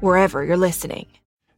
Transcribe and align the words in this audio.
wherever 0.00 0.44
you're 0.44 0.56
listening. 0.56 1.06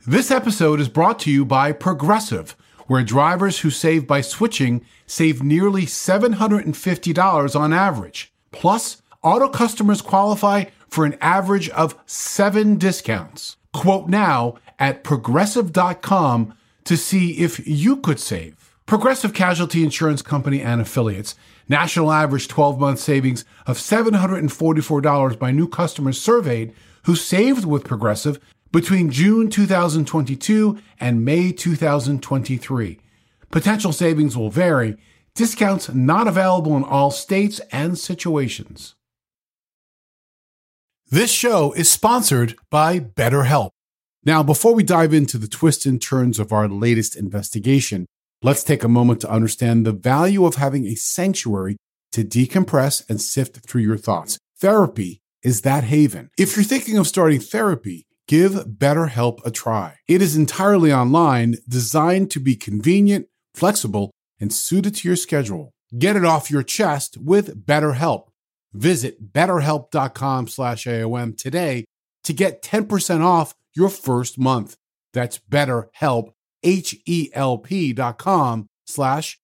This 0.06 0.30
episode 0.30 0.80
is 0.80 0.88
brought 0.88 1.19
to 1.20 1.30
you 1.30 1.45
by 1.45 1.73
Progressive, 1.73 2.56
where 2.87 3.02
drivers 3.02 3.61
who 3.61 3.70
save 3.70 4.06
by 4.06 4.20
switching 4.20 4.84
save 5.06 5.42
nearly 5.42 5.83
$750 5.83 7.61
on 7.61 7.72
average. 7.72 8.33
Plus, 8.50 9.03
auto 9.22 9.48
customers 9.48 10.00
qualify 10.00 10.64
for 10.89 11.05
an 11.05 11.17
average 11.20 11.69
of 11.70 11.98
seven 12.06 12.77
discounts. 12.77 13.56
Quote 13.72 14.08
now 14.08 14.56
at 14.78 15.05
progressive.com 15.05 16.55
to 16.84 16.97
see 16.97 17.33
if 17.33 17.67
you 17.67 17.97
could 17.97 18.19
save. 18.19 18.73
Progressive 18.86 19.34
Casualty 19.34 19.84
Insurance 19.84 20.23
Company 20.23 20.62
and 20.62 20.80
affiliates. 20.80 21.34
National 21.69 22.11
average 22.11 22.48
12 22.48 22.80
month 22.80 22.98
savings 22.98 23.45
of 23.67 23.77
$744 23.77 25.39
by 25.39 25.50
new 25.50 25.69
customers 25.69 26.19
surveyed 26.19 26.73
who 27.05 27.15
saved 27.15 27.65
with 27.65 27.85
Progressive 27.85 28.39
between 28.73 29.11
June 29.11 29.51
2022 29.51 30.79
and 31.01 31.25
May 31.25 31.53
2023. 31.53 32.99
Potential 33.51 33.93
savings 33.93 34.37
will 34.37 34.51
vary. 34.51 34.97
Discounts 35.35 35.89
not 35.89 36.27
available 36.27 36.77
in 36.77 36.85
all 36.85 37.11
states 37.11 37.61
and 37.73 37.99
situations. 37.99 38.95
This 41.11 41.31
show 41.31 41.73
is 41.73 41.91
sponsored 41.91 42.57
by 42.71 43.01
BetterHelp. 43.01 43.71
Now, 44.25 44.43
before 44.43 44.75
we 44.75 44.83
dive 44.83 45.15
into 45.15 45.39
the 45.39 45.49
twists 45.49 45.87
and 45.87 46.03
turns 46.03 46.39
of 46.39 46.53
our 46.53 46.69
latest 46.69 47.17
investigation, 47.17 48.05
let's 48.43 48.63
take 48.63 48.85
a 48.85 48.89
moment 48.89 49.21
to 49.23 49.31
understand 49.31 49.87
the 49.87 49.93
value 49.93 50.45
of 50.45 50.57
having 50.57 50.85
a 50.87 50.97
sanctuary 50.97 51.79
to 52.13 52.25
decompress 52.25 53.09
and 53.09 53.21
sift 53.21 53.67
through 53.67 53.83
your 53.83 53.97
thoughts. 53.97 54.39
Therapy 54.59 55.21
is 55.42 55.62
that 55.62 55.84
haven. 55.84 56.31
If 56.39 56.56
you're 56.56 56.64
thinking 56.64 56.98
of 56.98 57.06
starting 57.06 57.41
therapy, 57.41 58.06
give 58.27 58.53
BetterHelp 58.53 59.39
a 59.45 59.50
try. 59.50 59.97
It 60.06 60.22
is 60.22 60.36
entirely 60.36 60.92
online, 60.92 61.56
designed 61.69 62.30
to 62.33 62.41
be 62.41 62.56
convenient, 62.56 63.27
flexible, 63.55 64.11
and 64.41 64.53
suited 64.53 64.95
to 64.97 65.08
your 65.08 65.17
schedule. 65.17 65.72
Get 65.98 66.17
it 66.17 66.25
off 66.25 66.50
your 66.50 66.62
chest 66.62 67.17
with 67.19 67.67
BetterHelp. 67.67 68.29
Visit 68.73 69.33
betterhelp.com 69.33 70.48
slash 70.48 70.85
AOM 70.85 71.36
today 71.36 71.84
to 72.24 72.33
get 72.33 72.63
10% 72.63 73.23
off 73.23 73.55
your 73.74 73.89
first 73.89 74.39
month. 74.39 74.77
That's 75.14 75.39
betterhelp, 75.39 76.33
H-E-L-P 76.63 77.92
dot 77.95 78.18
com 78.18 78.67
slash 78.86 79.39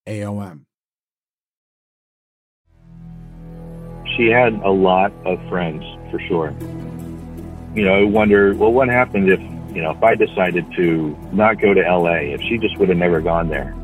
she 4.17 4.29
had 4.29 4.55
a 4.63 4.71
lot 4.71 5.13
of 5.25 5.41
friends 5.49 5.85
for 6.11 6.19
sure. 6.21 6.55
You 7.75 7.85
know, 7.85 7.95
I 7.95 8.05
wonder, 8.05 8.55
well, 8.55 8.73
what 8.73 8.89
happened 8.89 9.29
if, 9.29 9.41
you 9.75 9.83
know, 9.83 9.91
if 9.91 10.03
I 10.03 10.15
decided 10.15 10.65
to 10.77 11.17
not 11.33 11.61
go 11.61 11.75
to 11.75 11.81
LA, 11.81 12.35
if 12.35 12.41
she 12.43 12.59
just 12.59 12.79
would 12.79 12.89
have 12.89 12.99
never 12.99 13.21
gone 13.21 13.49
there? 13.49 13.75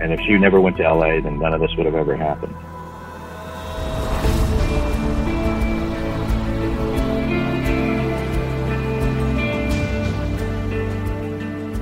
And 0.00 0.12
if 0.12 0.20
she 0.20 0.36
never 0.36 0.60
went 0.60 0.76
to 0.76 0.82
LA, 0.82 1.20
then 1.20 1.38
none 1.38 1.54
of 1.54 1.60
this 1.60 1.74
would 1.76 1.86
have 1.86 1.94
ever 1.94 2.16
happened. 2.16 2.54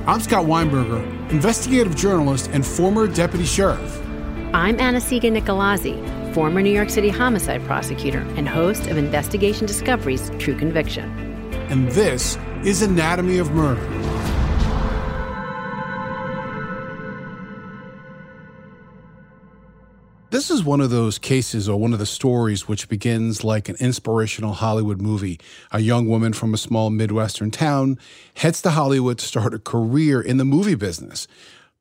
I'm 0.05 0.19
Scott 0.19 0.45
Weinberger, 0.45 1.01
investigative 1.31 1.95
journalist 1.95 2.49
and 2.53 2.65
former 2.65 3.07
deputy 3.07 3.45
sheriff. 3.45 4.01
I'm 4.53 4.79
Anna-Sigga 4.79 5.31
Nicolazzi, 5.31 6.22
former 6.33 6.61
New 6.61 6.73
York 6.73 6.89
City 6.89 7.09
homicide 7.09 7.63
prosecutor 7.65 8.19
and 8.35 8.49
host 8.49 8.87
of 8.87 8.97
Investigation 8.97 9.67
Discovery's 9.67 10.31
True 10.39 10.55
Conviction. 10.55 11.09
And 11.69 11.89
this 11.91 12.37
is 12.63 12.81
Anatomy 12.81 13.37
of 13.37 13.51
Murder. 13.51 13.87
This 20.31 20.49
is 20.49 20.63
one 20.63 20.81
of 20.81 20.89
those 20.89 21.19
cases 21.19 21.69
or 21.69 21.79
one 21.79 21.93
of 21.93 21.99
the 21.99 22.07
stories 22.07 22.67
which 22.67 22.89
begins 22.89 23.43
like 23.43 23.69
an 23.69 23.75
inspirational 23.79 24.53
Hollywood 24.53 24.99
movie. 24.99 25.39
A 25.71 25.79
young 25.79 26.07
woman 26.07 26.33
from 26.33 26.55
a 26.55 26.57
small 26.57 26.89
Midwestern 26.89 27.51
town 27.51 27.99
heads 28.33 28.59
to 28.63 28.71
Hollywood 28.71 29.19
to 29.19 29.25
start 29.25 29.53
a 29.53 29.59
career 29.59 30.19
in 30.19 30.37
the 30.37 30.45
movie 30.45 30.73
business. 30.73 31.27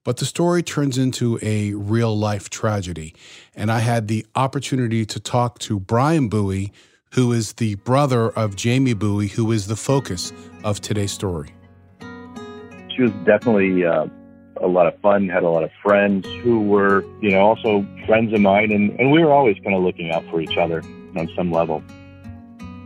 But 0.05 0.17
the 0.17 0.25
story 0.25 0.65
turns 0.65 0.99
into 0.99 1.39
a 1.43 1.75
real 1.75 2.17
life 2.19 2.51
tragedy. 2.51 3.15
And 3.55 3.71
I 3.71 3.79
had 3.79 4.09
the 4.09 4.27
opportunity 4.35 5.07
to 5.07 5.21
talk 5.21 5.61
to 5.61 5.79
Brian 5.79 6.29
Bowie, 6.29 6.73
who 7.13 7.33
is 7.33 7.53
the 7.55 7.77
brother 7.77 8.31
of 8.31 8.57
Jamie 8.57 8.95
Bowie, 8.95 9.29
who 9.29 9.53
is 9.53 9.69
the 9.69 9.77
focus 9.77 10.33
of 10.65 10.81
today's 10.81 11.13
story. 11.13 11.55
She 12.97 13.03
was 13.03 13.13
definitely 13.25 13.85
uh, 13.85 14.07
a 14.61 14.67
lot 14.67 14.89
of 14.89 14.99
fun, 15.01 15.29
had 15.29 15.45
a 15.45 15.49
lot 15.49 15.63
of 15.63 15.71
friends 15.85 16.27
who 16.43 16.61
were, 16.61 17.05
you 17.21 17.31
know, 17.31 17.41
also 17.41 17.87
friends 18.07 18.33
of 18.33 18.41
mine. 18.41 18.73
And, 18.73 18.99
and 18.99 19.13
we 19.13 19.23
were 19.23 19.33
always 19.33 19.57
kind 19.63 19.77
of 19.77 19.85
looking 19.85 20.11
out 20.11 20.25
for 20.31 20.41
each 20.41 20.57
other 20.57 20.83
on 21.17 21.29
some 21.37 21.53
level. 21.53 21.81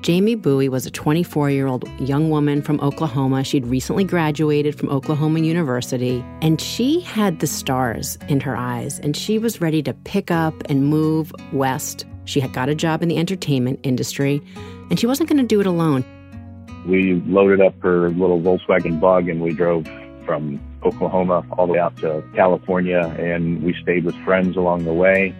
Jamie 0.06 0.36
Bowie 0.36 0.68
was 0.68 0.86
a 0.86 0.90
24 0.92 1.50
year 1.50 1.66
old 1.66 1.84
young 1.98 2.30
woman 2.30 2.62
from 2.62 2.78
Oklahoma. 2.78 3.42
She'd 3.42 3.66
recently 3.66 4.04
graduated 4.04 4.78
from 4.78 4.88
Oklahoma 4.88 5.40
University, 5.40 6.24
and 6.40 6.60
she 6.60 7.00
had 7.00 7.40
the 7.40 7.48
stars 7.48 8.16
in 8.28 8.38
her 8.38 8.56
eyes, 8.56 9.00
and 9.00 9.16
she 9.16 9.36
was 9.36 9.60
ready 9.60 9.82
to 9.82 9.92
pick 9.92 10.30
up 10.30 10.54
and 10.68 10.86
move 10.86 11.32
west. 11.52 12.06
She 12.24 12.38
had 12.38 12.52
got 12.52 12.68
a 12.68 12.74
job 12.76 13.02
in 13.02 13.08
the 13.08 13.18
entertainment 13.18 13.80
industry, 13.82 14.40
and 14.90 15.00
she 15.00 15.08
wasn't 15.08 15.28
going 15.28 15.42
to 15.42 15.44
do 15.44 15.60
it 15.60 15.66
alone. 15.66 16.04
We 16.86 17.14
loaded 17.26 17.60
up 17.60 17.74
her 17.82 18.10
little 18.10 18.40
Volkswagen 18.40 19.00
bug 19.00 19.28
and 19.28 19.40
we 19.40 19.54
drove 19.54 19.88
from 20.24 20.60
Oklahoma 20.84 21.44
all 21.58 21.66
the 21.66 21.72
way 21.72 21.80
out 21.80 21.96
to 21.96 22.22
California, 22.32 23.12
and 23.18 23.60
we 23.60 23.74
stayed 23.82 24.04
with 24.04 24.14
friends 24.18 24.56
along 24.56 24.84
the 24.84 24.94
way. 24.94 25.34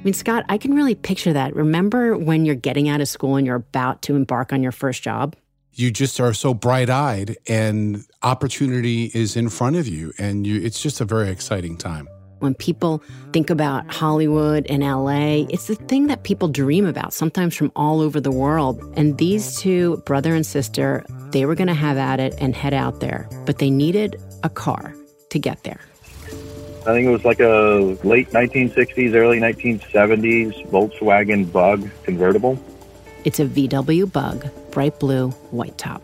I 0.00 0.02
mean, 0.02 0.14
Scott, 0.14 0.46
I 0.48 0.56
can 0.56 0.72
really 0.72 0.94
picture 0.94 1.34
that. 1.34 1.54
Remember 1.54 2.16
when 2.16 2.46
you're 2.46 2.54
getting 2.54 2.88
out 2.88 3.02
of 3.02 3.08
school 3.08 3.36
and 3.36 3.46
you're 3.46 3.56
about 3.56 4.00
to 4.02 4.16
embark 4.16 4.50
on 4.50 4.62
your 4.62 4.72
first 4.72 5.02
job? 5.02 5.36
You 5.74 5.90
just 5.90 6.18
are 6.20 6.32
so 6.32 6.54
bright 6.54 6.88
eyed, 6.88 7.36
and 7.46 8.06
opportunity 8.22 9.10
is 9.12 9.36
in 9.36 9.50
front 9.50 9.76
of 9.76 9.86
you, 9.86 10.14
and 10.16 10.46
you, 10.46 10.58
it's 10.58 10.82
just 10.82 11.02
a 11.02 11.04
very 11.04 11.28
exciting 11.28 11.76
time. 11.76 12.08
When 12.38 12.54
people 12.54 13.02
think 13.34 13.50
about 13.50 13.92
Hollywood 13.92 14.66
and 14.70 14.82
LA, 14.82 15.44
it's 15.50 15.66
the 15.66 15.74
thing 15.74 16.06
that 16.06 16.22
people 16.24 16.48
dream 16.48 16.86
about, 16.86 17.12
sometimes 17.12 17.54
from 17.54 17.70
all 17.76 18.00
over 18.00 18.22
the 18.22 18.32
world. 18.32 18.82
And 18.96 19.18
these 19.18 19.60
two, 19.60 19.98
brother 20.06 20.34
and 20.34 20.46
sister, 20.46 21.04
they 21.30 21.44
were 21.44 21.54
going 21.54 21.68
to 21.68 21.74
have 21.74 21.98
at 21.98 22.20
it 22.20 22.34
and 22.38 22.56
head 22.56 22.72
out 22.72 23.00
there, 23.00 23.28
but 23.44 23.58
they 23.58 23.68
needed 23.68 24.16
a 24.42 24.48
car 24.48 24.94
to 25.28 25.38
get 25.38 25.62
there. 25.64 25.80
I 26.90 26.94
think 26.94 27.06
it 27.06 27.12
was 27.12 27.24
like 27.24 27.38
a 27.38 27.96
late 28.02 28.30
1960s, 28.30 29.14
early 29.14 29.38
1970s 29.38 30.68
Volkswagen 30.70 31.50
Bug 31.52 31.88
convertible. 32.02 32.58
It's 33.24 33.38
a 33.38 33.46
VW 33.46 34.12
Bug, 34.12 34.48
bright 34.72 34.98
blue, 34.98 35.30
white 35.52 35.78
top. 35.78 36.02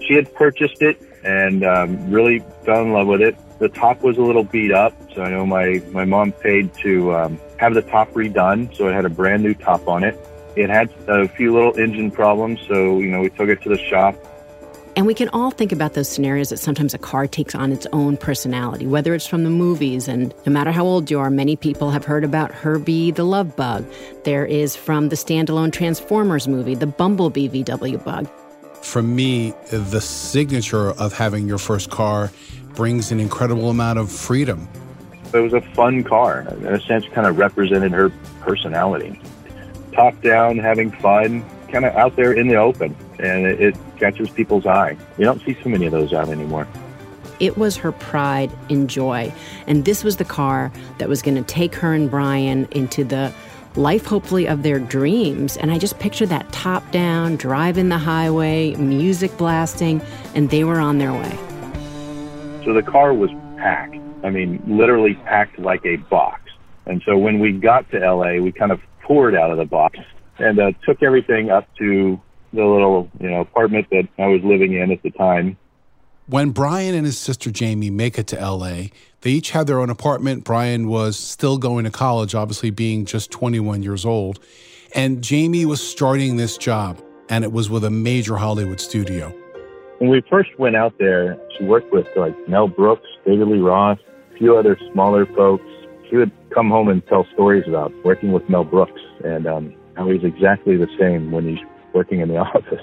She 0.00 0.14
had 0.14 0.34
purchased 0.34 0.82
it 0.82 1.00
and 1.22 1.64
um, 1.64 2.10
really 2.10 2.40
fell 2.64 2.82
in 2.82 2.92
love 2.92 3.06
with 3.06 3.22
it. 3.22 3.36
The 3.60 3.68
top 3.68 4.02
was 4.02 4.18
a 4.18 4.22
little 4.22 4.42
beat 4.42 4.72
up, 4.72 4.92
so 5.14 5.22
I 5.22 5.30
know 5.30 5.46
my, 5.46 5.80
my 5.92 6.04
mom 6.04 6.32
paid 6.32 6.74
to 6.82 7.14
um, 7.14 7.40
have 7.58 7.74
the 7.74 7.82
top 7.82 8.10
redone, 8.10 8.76
so 8.76 8.88
it 8.88 8.92
had 8.92 9.04
a 9.04 9.10
brand 9.10 9.44
new 9.44 9.54
top 9.54 9.86
on 9.86 10.02
it. 10.02 10.18
It 10.56 10.68
had 10.68 10.92
a 11.06 11.28
few 11.28 11.54
little 11.54 11.78
engine 11.78 12.10
problems, 12.10 12.58
so 12.66 12.98
you 12.98 13.08
know 13.08 13.20
we 13.20 13.30
took 13.30 13.48
it 13.48 13.62
to 13.62 13.68
the 13.68 13.78
shop, 13.78 14.16
And 14.96 15.06
we 15.06 15.14
can 15.14 15.28
all 15.30 15.50
think 15.50 15.72
about 15.72 15.94
those 15.94 16.08
scenarios 16.08 16.50
that 16.50 16.58
sometimes 16.58 16.94
a 16.94 16.98
car 16.98 17.26
takes 17.26 17.54
on 17.54 17.72
its 17.72 17.84
own 17.92 18.16
personality, 18.16 18.86
whether 18.86 19.12
it's 19.12 19.26
from 19.26 19.42
the 19.42 19.50
movies. 19.50 20.06
And 20.06 20.32
no 20.46 20.52
matter 20.52 20.70
how 20.70 20.84
old 20.84 21.10
you 21.10 21.18
are, 21.18 21.30
many 21.30 21.56
people 21.56 21.90
have 21.90 22.04
heard 22.04 22.22
about 22.22 22.52
Herbie 22.52 23.10
the 23.10 23.24
Love 23.24 23.56
Bug. 23.56 23.84
There 24.22 24.46
is 24.46 24.76
from 24.76 25.08
the 25.08 25.16
standalone 25.16 25.72
Transformers 25.72 26.46
movie, 26.46 26.76
the 26.76 26.86
Bumblebee 26.86 27.48
VW 27.48 28.04
Bug. 28.04 28.28
For 28.82 29.02
me, 29.02 29.52
the 29.70 30.00
signature 30.00 30.90
of 30.90 31.12
having 31.12 31.48
your 31.48 31.58
first 31.58 31.90
car 31.90 32.30
brings 32.74 33.10
an 33.10 33.18
incredible 33.18 33.70
amount 33.70 33.98
of 33.98 34.12
freedom. 34.12 34.68
It 35.32 35.40
was 35.40 35.54
a 35.54 35.60
fun 35.60 36.04
car. 36.04 36.46
In 36.58 36.66
a 36.66 36.80
sense, 36.80 37.04
kind 37.08 37.26
of 37.26 37.36
represented 37.36 37.90
her 37.90 38.10
personality. 38.42 39.20
Top 39.92 40.20
down, 40.22 40.58
having 40.58 40.92
fun, 40.92 41.44
kind 41.68 41.84
of 41.84 41.94
out 41.94 42.16
there 42.16 42.32
in 42.32 42.48
the 42.48 42.56
open, 42.56 42.96
and 43.18 43.46
it, 43.46 43.60
it 43.60 43.76
catches 43.98 44.30
people's 44.30 44.66
eye. 44.66 44.96
You 45.18 45.24
don't 45.24 45.42
see 45.42 45.56
so 45.62 45.68
many 45.68 45.86
of 45.86 45.92
those 45.92 46.12
out 46.12 46.28
anymore. 46.28 46.66
It 47.40 47.58
was 47.58 47.76
her 47.78 47.92
pride 47.92 48.52
and 48.70 48.88
joy. 48.88 49.32
And 49.66 49.84
this 49.84 50.04
was 50.04 50.16
the 50.16 50.24
car 50.24 50.72
that 50.98 51.08
was 51.08 51.22
going 51.22 51.36
to 51.36 51.42
take 51.42 51.74
her 51.76 51.92
and 51.92 52.10
Brian 52.10 52.66
into 52.70 53.04
the 53.04 53.32
life, 53.76 54.06
hopefully, 54.06 54.46
of 54.46 54.62
their 54.62 54.78
dreams. 54.78 55.56
And 55.56 55.72
I 55.72 55.78
just 55.78 55.98
pictured 55.98 56.28
that 56.28 56.50
top 56.52 56.88
down, 56.92 57.36
driving 57.36 57.88
the 57.88 57.98
highway, 57.98 58.74
music 58.76 59.36
blasting, 59.36 60.00
and 60.34 60.50
they 60.50 60.64
were 60.64 60.78
on 60.78 60.98
their 60.98 61.12
way. 61.12 61.38
So 62.64 62.72
the 62.72 62.82
car 62.82 63.12
was 63.12 63.30
packed. 63.56 63.96
I 64.22 64.30
mean, 64.30 64.62
literally 64.66 65.14
packed 65.14 65.58
like 65.58 65.84
a 65.84 65.96
box. 65.96 66.40
And 66.86 67.02
so 67.04 67.16
when 67.16 67.40
we 67.40 67.52
got 67.52 67.90
to 67.90 67.98
LA, 67.98 68.34
we 68.34 68.52
kind 68.52 68.72
of 68.72 68.80
poured 69.02 69.34
out 69.34 69.50
of 69.50 69.58
the 69.58 69.64
box 69.64 69.98
and 70.44 70.60
uh, 70.60 70.72
took 70.84 71.02
everything 71.02 71.50
up 71.50 71.66
to 71.78 72.20
the 72.52 72.64
little, 72.64 73.10
you 73.18 73.30
know, 73.30 73.40
apartment 73.40 73.86
that 73.90 74.06
I 74.18 74.26
was 74.26 74.42
living 74.44 74.74
in 74.74 74.92
at 74.92 75.02
the 75.02 75.10
time. 75.10 75.56
When 76.26 76.50
Brian 76.50 76.94
and 76.94 77.04
his 77.04 77.18
sister 77.18 77.50
Jamie 77.50 77.90
make 77.90 78.18
it 78.18 78.26
to 78.28 78.36
LA, 78.36 78.88
they 79.22 79.30
each 79.30 79.50
had 79.50 79.66
their 79.66 79.80
own 79.80 79.90
apartment. 79.90 80.44
Brian 80.44 80.88
was 80.88 81.18
still 81.18 81.58
going 81.58 81.84
to 81.84 81.90
college, 81.90 82.34
obviously 82.34 82.70
being 82.70 83.04
just 83.04 83.30
21 83.30 83.82
years 83.82 84.04
old. 84.04 84.38
And 84.94 85.22
Jamie 85.22 85.66
was 85.66 85.86
starting 85.86 86.36
this 86.36 86.56
job, 86.56 87.02
and 87.28 87.42
it 87.42 87.52
was 87.52 87.68
with 87.68 87.84
a 87.84 87.90
major 87.90 88.36
Hollywood 88.36 88.80
studio. 88.80 89.30
When 89.98 90.10
we 90.10 90.22
first 90.30 90.50
went 90.58 90.76
out 90.76 90.94
there, 90.98 91.38
she 91.58 91.64
worked 91.64 91.92
with 91.92 92.06
like 92.16 92.34
Mel 92.48 92.68
Brooks, 92.68 93.08
David 93.26 93.48
Lee 93.48 93.58
Roth, 93.58 93.98
a 94.34 94.38
few 94.38 94.56
other 94.56 94.78
smaller 94.92 95.26
folks. 95.34 95.64
She 96.08 96.16
would 96.16 96.30
come 96.50 96.70
home 96.70 96.88
and 96.88 97.04
tell 97.06 97.26
stories 97.32 97.64
about 97.66 97.92
working 98.04 98.32
with 98.32 98.48
Mel 98.48 98.64
Brooks 98.64 99.00
and 99.24 99.46
um, 99.46 99.74
how 99.96 100.10
he's 100.10 100.24
exactly 100.24 100.76
the 100.76 100.88
same 100.98 101.30
when 101.30 101.48
he's 101.48 101.64
working 101.92 102.20
in 102.20 102.28
the 102.28 102.38
office. 102.38 102.82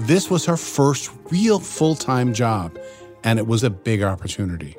this 0.00 0.30
was 0.30 0.44
her 0.46 0.56
first 0.56 1.10
real 1.30 1.58
full 1.58 1.94
time 1.94 2.32
job, 2.32 2.78
and 3.22 3.38
it 3.38 3.46
was 3.46 3.64
a 3.64 3.70
big 3.70 4.02
opportunity. 4.02 4.76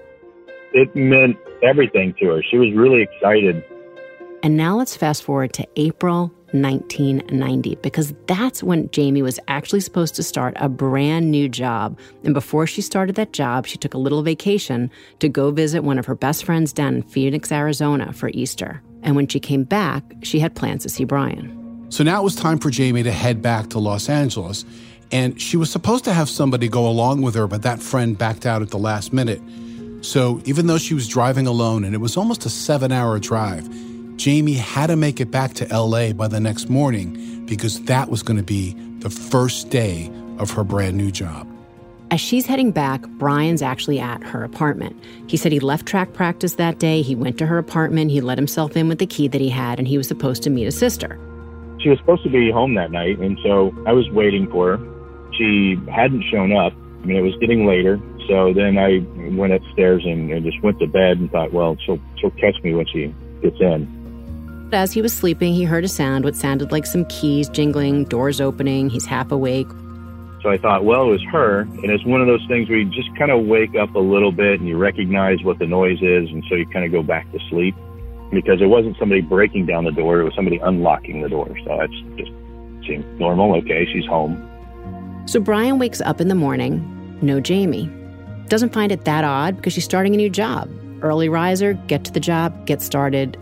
It 0.74 0.96
meant 0.96 1.38
everything 1.64 2.14
to 2.20 2.28
her. 2.28 2.44
She 2.44 2.58
was 2.58 2.74
really 2.74 3.02
excited. 3.02 3.64
And 4.44 4.58
now 4.58 4.78
let's 4.78 4.96
fast 4.96 5.24
forward 5.24 5.54
to 5.54 5.68
April 5.76 6.32
1990 6.52 7.76
because 7.76 8.14
that's 8.28 8.64
when 8.64 8.90
Jamie 8.92 9.22
was 9.22 9.40
actually 9.48 9.80
supposed 9.80 10.16
to 10.16 10.24
start 10.24 10.54
a 10.58 10.70
brand 10.70 11.32
new 11.32 11.50
job. 11.50 12.00
And 12.24 12.34
before 12.34 12.68
she 12.68 12.82
started 12.82 13.16
that 13.16 13.34
job, 13.34 13.66
she 13.66 13.78
took 13.78 13.94
a 13.94 13.98
little 13.98 14.22
vacation 14.24 14.90
to 15.20 15.30
go 15.30 15.52
visit 15.52 15.84
one 15.84 15.98
of 15.98 16.06
her 16.06 16.16
best 16.16 16.46
friends 16.46 16.72
down 16.72 16.96
in 16.96 17.04
Phoenix, 17.04 17.52
Arizona 17.52 18.14
for 18.14 18.30
Easter. 18.30 18.82
And 19.06 19.16
when 19.16 19.28
she 19.28 19.40
came 19.40 19.64
back, 19.64 20.04
she 20.24 20.40
had 20.40 20.56
plans 20.56 20.84
to 20.84 20.90
see 20.90 21.06
Brian. 21.06 21.86
So 21.90 22.04
now 22.04 22.20
it 22.20 22.24
was 22.24 22.36
time 22.36 22.58
for 22.58 22.70
Jamie 22.70 23.04
to 23.04 23.12
head 23.12 23.42
back 23.42 23.70
to 23.70 23.80
Los 23.80 24.10
Angeles. 24.10 24.66
And 25.12 25.40
she 25.40 25.56
was 25.56 25.72
supposed 25.72 26.04
to 26.06 26.14
have 26.14 26.28
somebody 26.28 26.68
go 26.68 26.88
along 26.88 27.22
with 27.22 27.36
her, 27.36 27.48
but 27.48 27.62
that 27.62 27.80
friend 27.80 28.18
backed 28.18 28.46
out 28.46 28.64
at 28.64 28.72
the 28.72 28.80
last 28.80 29.14
minute. 29.14 29.42
So 30.02 30.42
even 30.46 30.68
though 30.68 30.80
she 30.80 30.94
was 30.94 31.08
driving 31.08 31.48
alone 31.48 31.84
and 31.84 31.94
it 31.94 32.00
was 32.00 32.18
almost 32.18 32.46
a 32.46 32.50
seven 32.50 32.92
hour 32.92 33.20
drive, 33.20 33.70
Jamie 34.18 34.54
had 34.54 34.88
to 34.88 34.96
make 34.96 35.20
it 35.22 35.30
back 35.30 35.54
to 35.56 35.66
LA 35.66 36.12
by 36.12 36.28
the 36.28 36.40
next 36.40 36.70
morning 36.70 37.46
because 37.46 37.82
that 37.84 38.10
was 38.10 38.24
going 38.24 38.38
to 38.38 38.44
be 38.44 38.74
the 39.00 39.10
first 39.10 39.70
day 39.70 40.12
of 40.40 40.52
her 40.52 40.64
brand 40.64 40.98
new 40.98 41.12
job. 41.12 41.48
As 42.16 42.22
she's 42.22 42.46
heading 42.46 42.72
back, 42.72 43.06
Brian's 43.20 43.62
actually 43.62 44.00
at 44.00 44.24
her 44.24 44.42
apartment. 44.42 44.96
He 45.28 45.36
said 45.36 45.52
he 45.52 45.60
left 45.60 45.86
track 45.86 46.14
practice 46.14 46.54
that 46.54 46.80
day. 46.80 47.02
He 47.02 47.14
went 47.14 47.38
to 47.40 47.46
her 47.46 47.58
apartment. 47.58 48.10
He 48.10 48.22
let 48.22 48.38
himself 48.38 48.78
in 48.78 48.88
with 48.88 49.00
the 49.00 49.06
key 49.06 49.28
that 49.28 49.42
he 49.42 49.50
had, 49.50 49.80
and 49.80 49.86
he 49.86 49.98
was 49.98 50.08
supposed 50.08 50.42
to 50.44 50.50
meet 50.50 50.64
his 50.64 50.78
sister. 50.78 51.20
She 51.82 51.90
was 51.90 52.00
supposed 52.00 52.24
to 52.24 52.30
be 52.30 52.50
home 52.52 52.76
that 52.76 52.90
night, 52.90 53.20
and 53.20 53.38
so 53.44 53.76
I 53.86 53.92
was 53.92 54.10
waiting 54.12 54.50
for 54.50 54.78
her. 54.78 55.34
She 55.34 55.76
hadn't 55.94 56.24
shown 56.32 56.54
up. 56.54 56.72
I 57.04 57.06
mean, 57.06 57.18
it 57.18 57.22
was 57.22 57.36
getting 57.42 57.68
later. 57.68 58.00
So 58.30 58.54
then 58.54 58.78
I 58.78 59.00
went 59.36 59.52
upstairs 59.52 60.06
and, 60.06 60.32
and 60.32 60.46
just 60.46 60.64
went 60.64 60.80
to 60.80 60.88
bed 60.88 61.20
and 61.20 61.30
thought, 61.30 61.52
well, 61.52 61.76
she'll, 61.86 62.00
she'll 62.18 62.32
catch 62.32 62.56
me 62.64 62.74
when 62.74 62.88
she 62.88 63.14
gets 63.42 63.60
in. 63.60 64.70
As 64.72 64.94
he 64.94 65.02
was 65.02 65.12
sleeping, 65.12 65.54
he 65.54 65.66
heard 65.66 65.84
a 65.84 65.90
sound, 65.90 66.24
what 66.24 66.38
sounded 66.38 66.72
like 66.72 66.86
some 66.86 67.04
keys 67.08 67.50
jingling, 67.50 68.06
doors 68.06 68.40
opening. 68.40 68.90
He's 68.90 69.06
half 69.06 69.34
awake. 69.34 69.68
So 70.46 70.52
I 70.52 70.60
thought, 70.60 70.86
well, 70.86 71.08
it 71.08 71.10
was 71.10 71.24
her. 71.32 71.62
And 71.62 71.86
it's 71.86 72.06
one 72.06 72.22
of 72.22 72.28
those 72.28 72.46
things 72.48 72.70
where 72.70 72.78
you 72.78 72.86
just 72.92 73.10
kind 73.18 73.32
of 73.32 73.48
wake 73.48 73.74
up 73.76 73.96
a 73.96 74.00
little 74.00 74.32
bit 74.32 74.60
and 74.60 74.70
you 74.70 74.78
recognize 74.78 75.42
what 75.42 75.58
the 75.58 75.66
noise 75.66 75.98
is. 76.04 76.30
And 76.30 76.44
so 76.48 76.54
you 76.54 76.68
kind 76.68 76.86
of 76.86 76.92
go 76.92 77.02
back 77.02 77.26
to 77.32 77.40
sleep 77.50 77.74
because 78.30 78.62
it 78.62 78.68
wasn't 78.68 78.96
somebody 79.00 79.22
breaking 79.22 79.66
down 79.66 79.86
the 79.86 79.92
door. 79.92 80.20
It 80.20 80.24
was 80.24 80.36
somebody 80.36 80.58
unlocking 80.58 81.24
the 81.24 81.30
door. 81.30 81.50
So 81.66 81.78
that's 81.80 82.00
just 82.16 82.30
seemed 82.86 83.20
normal. 83.20 83.56
Okay, 83.56 83.88
she's 83.92 84.06
home. 84.06 84.38
So 85.26 85.40
Brian 85.40 85.80
wakes 85.80 86.00
up 86.02 86.22
in 86.22 86.28
the 86.28 86.36
morning, 86.36 87.18
no 87.24 87.40
Jamie. 87.40 87.90
Doesn't 88.48 88.72
find 88.72 88.92
it 88.92 89.06
that 89.06 89.24
odd 89.24 89.56
because 89.56 89.74
she's 89.74 89.86
starting 89.86 90.14
a 90.14 90.18
new 90.18 90.30
job. 90.30 90.70
Early 91.02 91.28
riser, 91.28 91.74
get 91.74 92.06
to 92.06 92.12
the 92.12 92.20
job, 92.20 92.68
get 92.68 92.84
started, 92.84 93.36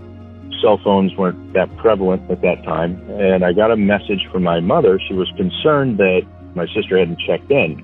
cell 0.63 0.79
phones 0.81 1.13
weren't 1.15 1.53
that 1.53 1.75
prevalent 1.77 2.31
at 2.31 2.41
that 2.41 2.63
time. 2.63 2.97
And 3.11 3.43
I 3.43 3.51
got 3.51 3.69
a 3.69 3.75
message 3.75 4.25
from 4.31 4.43
my 4.43 4.61
mother. 4.61 4.99
She 5.07 5.13
was 5.13 5.29
concerned 5.35 5.97
that 5.97 6.21
my 6.55 6.67
sister 6.73 6.97
hadn't 6.97 7.19
checked 7.19 7.51
in. 7.51 7.83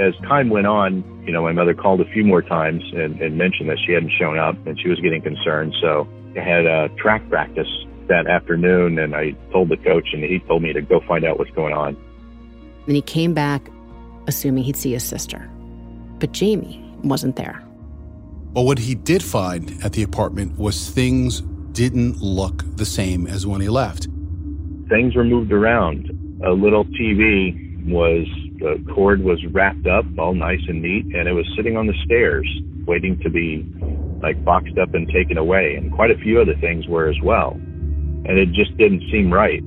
As 0.00 0.14
time 0.28 0.50
went 0.50 0.66
on, 0.66 1.04
you 1.26 1.32
know, 1.32 1.42
my 1.42 1.52
mother 1.52 1.74
called 1.74 2.00
a 2.00 2.10
few 2.12 2.24
more 2.24 2.42
times 2.42 2.82
and, 2.92 3.20
and 3.20 3.38
mentioned 3.38 3.68
that 3.70 3.78
she 3.84 3.92
hadn't 3.92 4.12
shown 4.18 4.38
up 4.38 4.54
and 4.66 4.78
she 4.80 4.88
was 4.88 5.00
getting 5.00 5.22
concerned. 5.22 5.74
So 5.80 6.06
I 6.36 6.40
had 6.40 6.66
a 6.66 6.88
track 6.96 7.28
practice 7.28 7.68
that 8.08 8.26
afternoon 8.26 8.98
and 8.98 9.16
I 9.16 9.32
told 9.52 9.70
the 9.70 9.76
coach 9.76 10.08
and 10.12 10.22
he 10.22 10.38
told 10.40 10.62
me 10.62 10.72
to 10.72 10.82
go 10.82 11.00
find 11.08 11.24
out 11.24 11.38
what's 11.38 11.50
going 11.52 11.72
on. 11.72 11.96
Then 12.86 12.94
he 12.94 13.02
came 13.02 13.34
back 13.34 13.70
assuming 14.26 14.64
he'd 14.64 14.76
see 14.76 14.92
his 14.92 15.04
sister. 15.04 15.48
But 16.18 16.32
Jamie 16.32 16.82
wasn't 17.02 17.36
there. 17.36 17.62
Well, 18.52 18.64
what 18.64 18.78
he 18.78 18.94
did 18.94 19.22
find 19.22 19.76
at 19.84 19.92
the 19.92 20.02
apartment 20.02 20.58
was 20.58 20.90
things 20.90 21.42
didn't 21.72 22.22
look 22.22 22.62
the 22.76 22.86
same 22.86 23.26
as 23.26 23.46
when 23.46 23.60
he 23.60 23.68
left. 23.68 24.08
Things 24.88 25.14
were 25.14 25.24
moved 25.24 25.52
around. 25.52 26.10
A 26.44 26.52
little 26.52 26.84
TV 26.84 27.65
was, 27.86 28.26
the 28.58 28.82
cord 28.94 29.22
was 29.22 29.44
wrapped 29.46 29.86
up, 29.86 30.04
all 30.18 30.34
nice 30.34 30.60
and 30.68 30.82
neat, 30.82 31.06
and 31.06 31.28
it 31.28 31.32
was 31.32 31.46
sitting 31.56 31.76
on 31.76 31.86
the 31.86 31.94
stairs, 32.04 32.48
waiting 32.86 33.18
to 33.20 33.30
be 33.30 33.66
like 34.22 34.42
boxed 34.44 34.78
up 34.78 34.94
and 34.94 35.08
taken 35.08 35.38
away. 35.38 35.74
And 35.76 35.92
quite 35.92 36.10
a 36.10 36.18
few 36.18 36.40
other 36.40 36.56
things 36.56 36.86
were 36.86 37.08
as 37.08 37.20
well. 37.22 37.52
And 37.52 38.38
it 38.38 38.52
just 38.52 38.76
didn't 38.76 39.02
seem 39.10 39.32
right. 39.32 39.62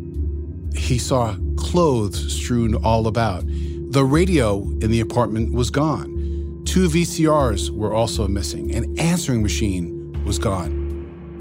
He 0.75 0.97
saw 0.97 1.35
clothes 1.57 2.33
strewn 2.33 2.75
all 2.75 3.07
about. 3.07 3.43
The 3.45 4.03
radio 4.03 4.61
in 4.81 4.91
the 4.91 4.99
apartment 4.99 5.53
was 5.53 5.69
gone. 5.69 6.61
Two 6.65 6.87
VCRs 6.87 7.71
were 7.71 7.93
also 7.93 8.27
missing. 8.27 8.75
An 8.75 8.99
answering 8.99 9.41
machine 9.41 10.23
was 10.25 10.37
gone. 10.37 10.77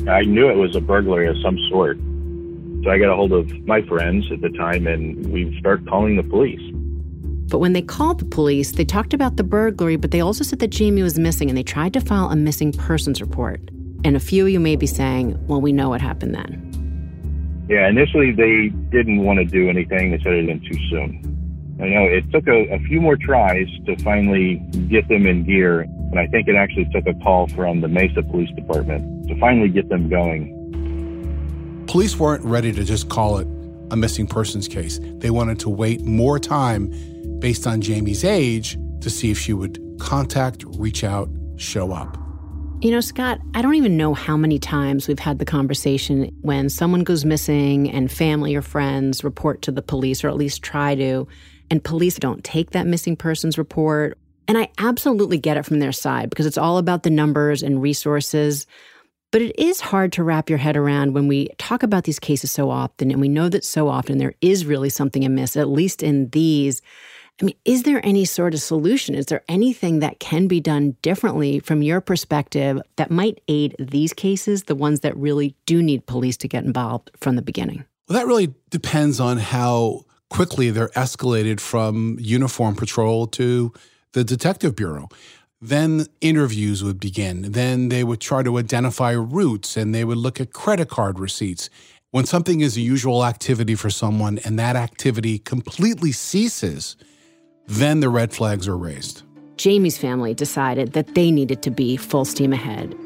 I 0.09 0.23
knew 0.23 0.49
it 0.49 0.57
was 0.57 0.75
a 0.75 0.81
burglary 0.81 1.29
of 1.29 1.37
some 1.43 1.59
sort. 1.69 1.99
So 2.89 2.93
I 2.93 2.99
got 2.99 3.11
a 3.11 3.17
hold 3.17 3.35
of 3.35 3.51
my 3.67 3.83
friends 3.83 4.25
at 4.33 4.41
the 4.41 4.49
time 4.49 4.87
and 4.87 5.31
we 5.31 5.55
started 5.61 5.87
calling 5.87 6.17
the 6.17 6.23
police. 6.23 6.73
But 7.51 7.59
when 7.59 7.75
they 7.75 7.83
called 7.83 8.19
the 8.19 8.25
police, 8.25 8.73
they 8.73 8.87
talked 8.87 9.13
about 9.13 9.37
the 9.37 9.45
burglary, 9.45 9.97
but 9.97 10.11
they 10.11 10.23
also 10.23 10.43
said 10.43 10.61
that 10.61 10.69
Jamie 10.69 11.03
was 11.03 11.19
missing 11.19 11.51
and 11.51 11.59
they 11.59 11.63
tried 11.63 11.93
to 11.93 12.01
file 12.01 12.31
a 12.31 12.37
missing 12.37 12.73
persons 12.73 13.21
report. 13.21 13.61
And 14.05 14.17
a 14.17 14.21
few 14.21 14.47
of 14.47 14.53
you 14.53 14.59
may 14.59 14.75
be 14.75 14.87
saying, 14.87 15.39
well, 15.49 15.61
we 15.61 15.71
know 15.71 15.91
what 15.91 16.01
happened 16.01 16.35
then. 16.35 17.67
Yeah, 17.69 17.91
initially 17.91 18.33
they 18.33 18.71
didn't 18.89 19.23
want 19.23 19.39
to 19.39 19.45
do 19.45 19.69
anything. 19.69 20.11
They 20.11 20.19
said 20.25 20.33
it 20.33 20.49
had 20.49 20.59
been 20.59 20.73
too 20.73 20.79
soon. 20.89 21.77
I 21.83 21.89
know 21.91 22.05
it 22.05 22.25
took 22.33 22.49
a, 22.49 22.73
a 22.73 22.79
few 22.89 23.03
more 23.03 23.19
tries 23.19 23.69
to 23.85 24.03
finally 24.03 24.63
get 24.89 25.07
them 25.09 25.27
in 25.27 25.45
gear. 25.45 25.83
And 25.83 26.19
I 26.19 26.27
think 26.29 26.49
it 26.49 26.57
actually 26.57 26.89
took 26.91 27.07
a 27.07 27.13
call 27.23 27.49
from 27.49 27.83
the 27.83 27.89
Mesa 27.89 28.23
Police 28.23 28.51
Department 28.57 29.29
to 29.29 29.39
finally 29.39 29.69
get 29.69 29.91
them 29.91 30.09
going. 30.09 30.58
Police 31.89 32.19
weren't 32.19 32.45
ready 32.45 32.71
to 32.71 32.85
just 32.85 33.09
call 33.09 33.39
it 33.39 33.47
a 33.91 33.97
missing 33.97 34.27
persons 34.27 34.69
case. 34.69 35.01
They 35.03 35.31
wanted 35.31 35.59
to 35.61 35.71
wait 35.71 36.03
more 36.03 36.39
time 36.39 36.93
based 37.39 37.67
on 37.67 37.81
Jamie's 37.81 38.25
age 38.25 38.77
to 39.01 39.09
see 39.09 39.31
if 39.31 39.39
she 39.39 39.55
would 39.55 39.83
contact, 39.99 40.65
reach 40.77 41.03
out, 41.03 41.31
show 41.57 41.93
up. 41.93 42.19
You 42.83 42.91
know, 42.91 43.01
Scott, 43.01 43.41
I 43.55 43.63
don't 43.63 43.75
even 43.75 43.97
know 43.97 44.13
how 44.13 44.37
many 44.37 44.59
times 44.59 45.09
we've 45.09 45.19
had 45.19 45.39
the 45.39 45.47
conversation 45.47 46.31
when 46.43 46.69
someone 46.69 47.05
goes 47.05 47.25
missing 47.25 47.91
and 47.91 48.13
family 48.13 48.55
or 48.55 48.61
friends 48.61 49.25
report 49.25 49.63
to 49.63 49.73
the 49.73 49.81
police 49.81 50.23
or 50.23 50.29
at 50.29 50.37
least 50.37 50.63
try 50.63 50.95
to. 50.95 51.27
and 51.71 51.83
police 51.83 52.17
don't 52.17 52.45
take 52.45 52.71
that 52.71 52.87
missing 52.87 53.17
persons 53.17 53.57
report. 53.57 54.19
And 54.47 54.59
I 54.59 54.69
absolutely 54.79 55.39
get 55.39 55.57
it 55.57 55.65
from 55.65 55.79
their 55.79 55.93
side 55.93 56.29
because 56.29 56.45
it's 56.45 56.59
all 56.59 56.77
about 56.77 57.03
the 57.03 57.11
numbers 57.11 57.63
and 57.63 57.81
resources. 57.81 58.67
But 59.31 59.43
it 59.43 59.59
is 59.59 59.81
hard 59.81 60.13
to 60.13 60.25
wrap 60.25 60.49
your 60.49 60.59
head 60.59 60.77
around 60.77 61.13
when 61.13 61.29
we 61.29 61.49
talk 61.59 61.83
about 61.83 62.05
these 62.05 62.19
cases 62.19 62.51
so 62.51 62.71
often, 62.71 63.11
and 63.11 63.21
we 63.21 63.29
know 63.29 63.49
that 63.51 63.65
so 63.65 63.89
often 63.89 64.19
there 64.19 64.35
is 64.41 64.65
really 64.65 64.89
something 64.89 65.25
amiss, 65.25 65.57
at 65.57 65.69
least 65.69 66.03
in 66.03 66.31
these. 66.31 66.81
I 67.41 67.45
mean, 67.45 67.57
is 67.65 67.83
there 67.83 68.05
any 68.05 68.25
sort 68.25 68.55
of 68.55 68.61
solution? 68.61 69.15
Is 69.15 69.27
there 69.27 69.45
anything 69.49 70.01
that 70.01 70.19
can 70.19 70.49
be 70.49 70.61
done 70.61 70.97
differently 71.03 71.61
from 71.61 71.83
your 71.83 72.01
perspective 72.01 72.81
that 72.97 73.11
might 73.11 73.41
aid 73.49 73.77
these 73.79 74.13
cases, 74.13 74.65
the 74.65 74.75
ones 74.75 75.01
that 75.01 75.17
really 75.17 75.55
do 75.67 75.83
need 75.83 76.07
police 76.07 76.37
to 76.39 76.49
get 76.49 76.65
involved 76.65 77.11
from 77.17 77.37
the 77.37 77.43
beginning? 77.43 77.85
Well, 78.09 78.19
that 78.19 78.27
really 78.27 78.55
depends 78.71 79.21
on 79.21 79.37
how 79.37 80.05
quickly 80.31 80.71
they're 80.71 80.89
escalated 80.89 81.61
from 81.61 82.17
uniform 82.19 82.75
patrol 82.75 83.27
to 83.29 83.73
the 84.13 84.25
detective 84.25 84.75
bureau. 84.75 85.09
Then 85.61 86.07
interviews 86.21 86.85
would 86.85 87.01
begin. 87.01 87.51
Then 87.51 87.89
they 87.89 88.05
would 88.05 88.21
try 88.21 88.45
to 88.45 88.59
identify 88.59 89.11
routes 89.11 89.77
and 89.77 89.93
they 89.93 90.05
would 90.05 90.19
look 90.19 90.41
at 90.41 90.53
credit 90.53 90.89
card 90.89 91.19
receipts. 91.19 91.69
When 92.13 92.27
something 92.27 92.61
is 92.61 92.77
a 92.77 92.81
usual 92.81 93.25
activity 93.25 93.75
for 93.75 93.91
someone 93.91 94.39
and 94.45 94.57
that 94.61 94.77
activity 94.77 95.41
completely 95.41 96.13
ceases, 96.13 96.97
then 97.67 97.99
the 97.99 98.09
red 98.09 98.33
flags 98.33 98.69
are 98.69 98.77
raised. 98.77 99.23
Jamie's 99.57 99.99
family 99.99 100.33
decided 100.33 100.93
that 100.93 101.17
they 101.17 101.33
needed 101.33 101.61
to 101.63 101.73
be 101.73 101.97
full 101.97 102.25
steam 102.25 102.53
ahead. 102.53 102.97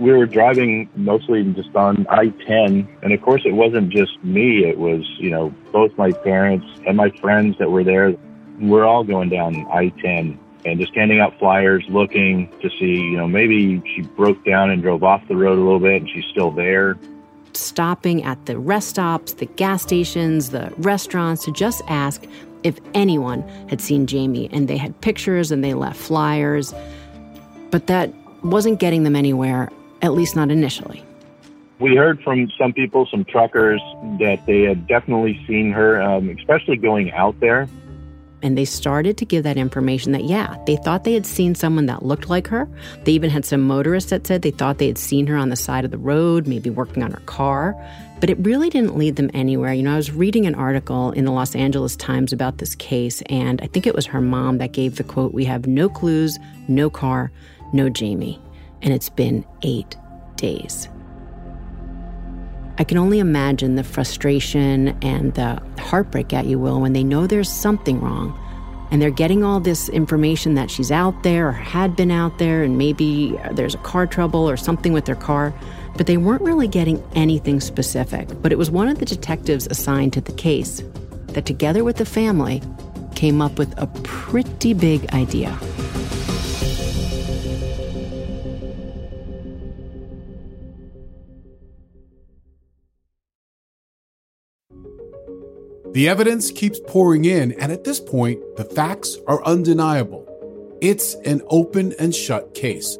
We 0.00 0.12
were 0.12 0.24
driving 0.24 0.88
mostly 0.96 1.44
just 1.52 1.76
on 1.76 2.06
I 2.08 2.28
10. 2.28 2.88
And 3.02 3.12
of 3.12 3.20
course, 3.20 3.42
it 3.44 3.52
wasn't 3.52 3.90
just 3.90 4.12
me, 4.24 4.64
it 4.64 4.78
was, 4.78 5.04
you 5.18 5.28
know, 5.28 5.54
both 5.72 5.96
my 5.98 6.10
parents 6.10 6.66
and 6.86 6.96
my 6.96 7.10
friends 7.10 7.58
that 7.58 7.70
were 7.70 7.84
there 7.84 8.14
we're 8.60 8.84
all 8.84 9.04
going 9.04 9.30
down 9.30 9.66
I-10 9.72 10.38
and 10.64 10.78
just 10.78 10.94
handing 10.94 11.20
out 11.20 11.38
flyers, 11.38 11.84
looking 11.88 12.52
to 12.60 12.70
see, 12.70 13.00
you 13.00 13.16
know, 13.16 13.26
maybe 13.26 13.82
she 13.94 14.02
broke 14.02 14.44
down 14.44 14.70
and 14.70 14.82
drove 14.82 15.02
off 15.02 15.26
the 15.28 15.36
road 15.36 15.58
a 15.58 15.62
little 15.62 15.80
bit 15.80 16.02
and 16.02 16.10
she's 16.10 16.24
still 16.26 16.50
there. 16.50 16.98
Stopping 17.52 18.22
at 18.22 18.46
the 18.46 18.58
rest 18.58 18.88
stops, 18.88 19.34
the 19.34 19.46
gas 19.46 19.82
stations, 19.82 20.50
the 20.50 20.72
restaurants 20.78 21.44
to 21.44 21.52
just 21.52 21.82
ask 21.88 22.24
if 22.62 22.78
anyone 22.94 23.42
had 23.68 23.80
seen 23.80 24.06
Jamie. 24.06 24.48
And 24.52 24.68
they 24.68 24.76
had 24.76 25.00
pictures 25.00 25.50
and 25.50 25.64
they 25.64 25.74
left 25.74 25.98
flyers. 25.98 26.74
But 27.70 27.86
that 27.86 28.12
wasn't 28.44 28.78
getting 28.78 29.02
them 29.02 29.16
anywhere, 29.16 29.70
at 30.02 30.12
least 30.12 30.36
not 30.36 30.50
initially. 30.50 31.04
We 31.78 31.96
heard 31.96 32.22
from 32.22 32.50
some 32.58 32.74
people, 32.74 33.08
some 33.10 33.24
truckers, 33.24 33.80
that 34.18 34.44
they 34.46 34.62
had 34.62 34.86
definitely 34.86 35.42
seen 35.46 35.72
her, 35.72 36.00
um, 36.00 36.28
especially 36.28 36.76
going 36.76 37.10
out 37.12 37.40
there 37.40 37.68
and 38.42 38.56
they 38.56 38.64
started 38.64 39.16
to 39.18 39.24
give 39.24 39.44
that 39.44 39.56
information 39.56 40.12
that, 40.12 40.24
yeah, 40.24 40.56
they 40.66 40.76
thought 40.76 41.04
they 41.04 41.12
had 41.12 41.26
seen 41.26 41.54
someone 41.54 41.86
that 41.86 42.04
looked 42.04 42.28
like 42.28 42.46
her. 42.48 42.68
They 43.04 43.12
even 43.12 43.30
had 43.30 43.44
some 43.44 43.60
motorists 43.62 44.10
that 44.10 44.26
said 44.26 44.42
they 44.42 44.50
thought 44.50 44.78
they 44.78 44.86
had 44.86 44.98
seen 44.98 45.26
her 45.26 45.36
on 45.36 45.50
the 45.50 45.56
side 45.56 45.84
of 45.84 45.90
the 45.90 45.98
road, 45.98 46.46
maybe 46.46 46.70
working 46.70 47.02
on 47.02 47.12
her 47.12 47.20
car. 47.20 47.74
But 48.20 48.30
it 48.30 48.38
really 48.40 48.68
didn't 48.68 48.98
lead 48.98 49.16
them 49.16 49.30
anywhere. 49.32 49.72
You 49.72 49.82
know, 49.82 49.94
I 49.94 49.96
was 49.96 50.12
reading 50.12 50.46
an 50.46 50.54
article 50.54 51.12
in 51.12 51.24
the 51.24 51.32
Los 51.32 51.54
Angeles 51.54 51.96
Times 51.96 52.32
about 52.32 52.58
this 52.58 52.74
case, 52.74 53.22
and 53.26 53.60
I 53.62 53.66
think 53.66 53.86
it 53.86 53.94
was 53.94 54.06
her 54.06 54.20
mom 54.20 54.58
that 54.58 54.72
gave 54.72 54.96
the 54.96 55.04
quote 55.04 55.32
We 55.32 55.46
have 55.46 55.66
no 55.66 55.88
clues, 55.88 56.38
no 56.68 56.90
car, 56.90 57.32
no 57.72 57.88
Jamie. 57.88 58.40
And 58.82 58.92
it's 58.92 59.08
been 59.10 59.44
eight 59.62 59.96
days. 60.36 60.88
I 62.80 62.84
can 62.84 62.96
only 62.96 63.18
imagine 63.18 63.74
the 63.74 63.84
frustration 63.84 64.96
and 65.02 65.34
the 65.34 65.60
heartbreak, 65.78 66.32
at 66.32 66.46
you 66.46 66.58
will, 66.58 66.80
when 66.80 66.94
they 66.94 67.04
know 67.04 67.26
there's 67.26 67.52
something 67.52 68.00
wrong 68.00 68.34
and 68.90 69.02
they're 69.02 69.10
getting 69.10 69.44
all 69.44 69.60
this 69.60 69.90
information 69.90 70.54
that 70.54 70.70
she's 70.70 70.90
out 70.90 71.22
there 71.22 71.48
or 71.48 71.52
had 71.52 71.94
been 71.94 72.10
out 72.10 72.38
there 72.38 72.62
and 72.62 72.78
maybe 72.78 73.38
there's 73.52 73.74
a 73.74 73.78
car 73.78 74.06
trouble 74.06 74.48
or 74.48 74.56
something 74.56 74.94
with 74.94 75.04
their 75.04 75.14
car, 75.14 75.52
but 75.98 76.06
they 76.06 76.16
weren't 76.16 76.40
really 76.40 76.66
getting 76.66 77.04
anything 77.14 77.60
specific. 77.60 78.26
But 78.40 78.50
it 78.50 78.56
was 78.56 78.70
one 78.70 78.88
of 78.88 78.98
the 78.98 79.04
detectives 79.04 79.66
assigned 79.66 80.14
to 80.14 80.22
the 80.22 80.32
case 80.32 80.82
that, 81.34 81.44
together 81.44 81.84
with 81.84 81.98
the 81.98 82.06
family, 82.06 82.62
came 83.14 83.42
up 83.42 83.58
with 83.58 83.74
a 83.76 83.88
pretty 84.04 84.72
big 84.72 85.06
idea. 85.12 85.54
The 95.92 96.08
evidence 96.08 96.52
keeps 96.52 96.78
pouring 96.86 97.24
in, 97.24 97.50
and 97.60 97.72
at 97.72 97.82
this 97.82 97.98
point, 97.98 98.40
the 98.56 98.64
facts 98.64 99.16
are 99.26 99.44
undeniable. 99.44 100.24
It's 100.80 101.14
an 101.24 101.42
open 101.48 101.94
and 101.98 102.14
shut 102.14 102.54
case. 102.54 102.96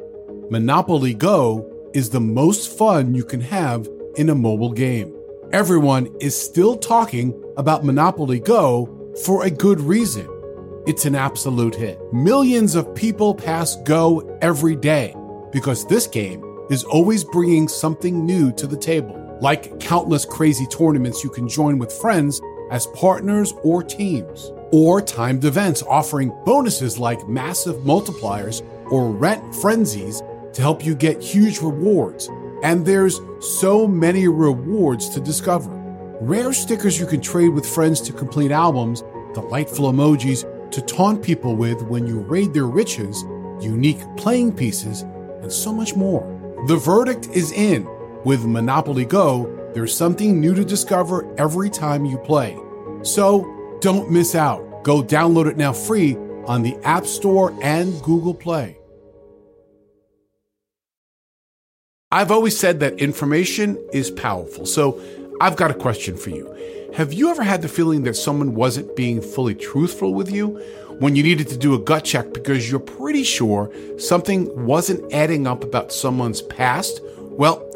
Monopoly 0.49 1.13
Go 1.13 1.89
is 1.93 2.09
the 2.09 2.19
most 2.19 2.77
fun 2.77 3.15
you 3.15 3.23
can 3.23 3.39
have 3.39 3.87
in 4.17 4.29
a 4.29 4.35
mobile 4.35 4.73
game. 4.73 5.15
Everyone 5.53 6.13
is 6.19 6.35
still 6.35 6.75
talking 6.75 7.33
about 7.55 7.85
Monopoly 7.85 8.41
Go 8.41 9.13
for 9.23 9.45
a 9.45 9.49
good 9.49 9.79
reason. 9.79 10.27
It's 10.85 11.05
an 11.05 11.15
absolute 11.15 11.75
hit. 11.75 11.97
Millions 12.11 12.75
of 12.75 12.93
people 12.93 13.33
pass 13.33 13.77
Go 13.83 14.37
every 14.41 14.75
day 14.75 15.15
because 15.53 15.87
this 15.87 16.07
game 16.07 16.43
is 16.69 16.83
always 16.83 17.23
bringing 17.23 17.69
something 17.69 18.25
new 18.25 18.51
to 18.53 18.67
the 18.67 18.77
table, 18.77 19.37
like 19.41 19.79
countless 19.79 20.25
crazy 20.25 20.65
tournaments 20.67 21.23
you 21.23 21.29
can 21.29 21.47
join 21.47 21.77
with 21.77 21.93
friends 21.93 22.41
as 22.71 22.87
partners 22.87 23.53
or 23.63 23.83
teams, 23.83 24.51
or 24.71 25.01
timed 25.01 25.45
events 25.45 25.83
offering 25.83 26.33
bonuses 26.45 26.97
like 26.97 27.27
massive 27.27 27.75
multipliers 27.77 28.65
or 28.89 29.11
rent 29.11 29.53
frenzies 29.55 30.23
to 30.53 30.61
help 30.61 30.83
you 30.85 30.95
get 30.95 31.21
huge 31.21 31.59
rewards. 31.59 32.29
And 32.63 32.85
there's 32.85 33.19
so 33.39 33.87
many 33.87 34.27
rewards 34.27 35.09
to 35.09 35.19
discover. 35.19 35.69
Rare 36.21 36.53
stickers 36.53 36.99
you 36.99 37.05
can 37.05 37.21
trade 37.21 37.49
with 37.49 37.65
friends 37.65 37.99
to 38.01 38.13
complete 38.13 38.51
albums, 38.51 39.03
delightful 39.33 39.91
emojis 39.91 40.45
to 40.71 40.81
taunt 40.81 41.23
people 41.23 41.55
with 41.55 41.81
when 41.83 42.07
you 42.07 42.19
raid 42.19 42.53
their 42.53 42.67
riches, 42.67 43.23
unique 43.59 43.99
playing 44.17 44.55
pieces, 44.55 45.01
and 45.41 45.51
so 45.51 45.73
much 45.73 45.95
more. 45.95 46.25
The 46.67 46.77
verdict 46.77 47.27
is 47.33 47.51
in. 47.51 47.87
With 48.23 48.45
Monopoly 48.45 49.05
Go, 49.05 49.60
there's 49.73 49.95
something 49.95 50.39
new 50.39 50.53
to 50.55 50.65
discover 50.65 51.33
every 51.39 51.69
time 51.69 52.05
you 52.05 52.17
play. 52.17 52.57
So 53.03 53.77
don't 53.81 54.11
miss 54.11 54.35
out. 54.35 54.83
Go 54.83 55.01
download 55.01 55.47
it 55.47 55.57
now 55.57 55.73
free 55.73 56.15
on 56.45 56.61
the 56.61 56.75
App 56.83 57.05
Store 57.05 57.57
and 57.61 58.01
Google 58.03 58.33
Play. 58.33 58.77
I've 62.11 62.31
always 62.31 62.59
said 62.59 62.81
that 62.81 62.99
information 62.99 63.77
is 63.93 64.11
powerful. 64.11 64.65
So 64.65 65.01
I've 65.39 65.55
got 65.55 65.71
a 65.71 65.73
question 65.73 66.17
for 66.17 66.29
you. 66.29 66.53
Have 66.93 67.13
you 67.13 67.29
ever 67.29 67.41
had 67.41 67.61
the 67.61 67.69
feeling 67.69 68.03
that 68.03 68.15
someone 68.15 68.53
wasn't 68.53 68.97
being 68.97 69.21
fully 69.21 69.55
truthful 69.55 70.13
with 70.13 70.29
you 70.29 70.59
when 70.99 71.15
you 71.15 71.23
needed 71.23 71.47
to 71.47 71.57
do 71.57 71.73
a 71.73 71.79
gut 71.79 72.03
check 72.03 72.33
because 72.33 72.69
you're 72.69 72.81
pretty 72.81 73.23
sure 73.23 73.71
something 73.97 74.65
wasn't 74.65 75.13
adding 75.13 75.47
up 75.47 75.63
about 75.63 75.93
someone's 75.93 76.41
past? 76.41 76.99
Well, 77.17 77.70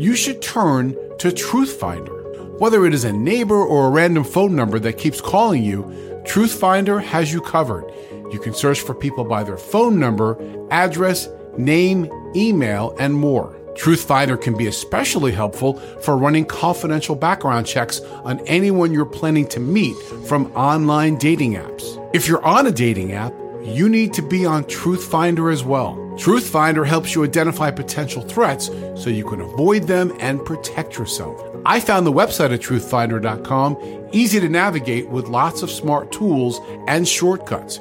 you 0.00 0.16
should 0.16 0.40
turn 0.40 0.94
to 1.18 1.28
Truthfinder. 1.28 2.58
Whether 2.58 2.86
it 2.86 2.94
is 2.94 3.04
a 3.04 3.12
neighbor 3.12 3.62
or 3.62 3.86
a 3.86 3.90
random 3.90 4.24
phone 4.24 4.56
number 4.56 4.78
that 4.78 4.96
keeps 4.96 5.20
calling 5.20 5.62
you, 5.62 5.82
Truthfinder 6.24 7.02
has 7.02 7.30
you 7.30 7.42
covered. 7.42 7.84
You 8.32 8.40
can 8.40 8.54
search 8.54 8.80
for 8.80 8.94
people 8.94 9.24
by 9.24 9.44
their 9.44 9.58
phone 9.58 10.00
number, 10.00 10.38
address, 10.70 11.28
name, 11.58 12.10
email, 12.34 12.96
and 12.98 13.12
more. 13.12 13.54
Truthfinder 13.74 14.40
can 14.40 14.56
be 14.56 14.68
especially 14.68 15.32
helpful 15.32 15.74
for 16.00 16.16
running 16.16 16.46
confidential 16.46 17.14
background 17.14 17.66
checks 17.66 18.00
on 18.00 18.40
anyone 18.46 18.94
you're 18.94 19.04
planning 19.04 19.46
to 19.48 19.60
meet 19.60 19.96
from 20.26 20.50
online 20.52 21.16
dating 21.16 21.54
apps. 21.54 21.98
If 22.14 22.26
you're 22.26 22.44
on 22.44 22.66
a 22.66 22.72
dating 22.72 23.12
app, 23.12 23.34
you 23.62 23.90
need 23.90 24.14
to 24.14 24.22
be 24.22 24.46
on 24.46 24.64
Truthfinder 24.64 25.52
as 25.52 25.62
well. 25.62 26.09
Truthfinder 26.20 26.86
helps 26.86 27.14
you 27.14 27.24
identify 27.24 27.70
potential 27.70 28.20
threats 28.20 28.66
so 28.94 29.08
you 29.08 29.24
can 29.24 29.40
avoid 29.40 29.84
them 29.84 30.14
and 30.20 30.44
protect 30.44 30.98
yourself. 30.98 31.42
I 31.64 31.80
found 31.80 32.06
the 32.06 32.12
website 32.12 32.52
at 32.52 32.60
truthfinder.com 32.60 34.08
easy 34.12 34.38
to 34.38 34.48
navigate 34.50 35.08
with 35.08 35.28
lots 35.28 35.62
of 35.62 35.70
smart 35.70 36.12
tools 36.12 36.60
and 36.88 37.08
shortcuts. 37.08 37.80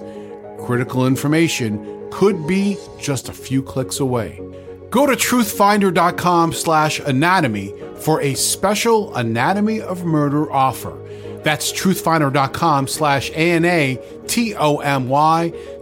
Critical 0.65 1.05
information 1.05 2.07
could 2.11 2.47
be 2.47 2.77
just 2.97 3.27
a 3.27 3.33
few 3.33 3.61
clicks 3.61 3.99
away. 3.99 4.41
Go 4.89 5.05
to 5.05 5.17
truthfinder.com 5.17 6.53
slash 6.53 7.01
anatomy 7.01 7.73
for 7.97 8.21
a 8.21 8.35
special 8.35 9.13
Anatomy 9.15 9.81
of 9.81 10.05
Murder 10.05 10.49
offer. 10.49 10.97
That's 11.43 11.71
truthfinder.com 11.71 12.87
slash 12.87 13.29
A-N-A-T-O-M-Y 13.31 13.93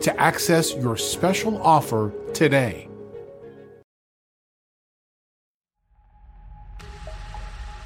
to 0.02 0.20
access 0.20 0.76
your 0.76 0.98
special 0.98 1.62
offer 1.62 2.14
today. 2.34 2.88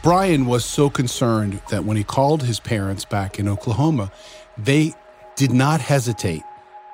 Brian 0.04 0.48
was 0.48 0.66
so 0.66 0.90
concerned 0.90 1.62
that 1.70 1.86
when 1.86 1.96
he 1.96 2.04
called 2.04 2.42
his 2.42 2.60
parents 2.60 3.06
back 3.06 3.38
in 3.38 3.48
Oklahoma, 3.48 4.12
they 4.58 4.96
did 5.36 5.52
not 5.52 5.80
hesitate 5.80 6.42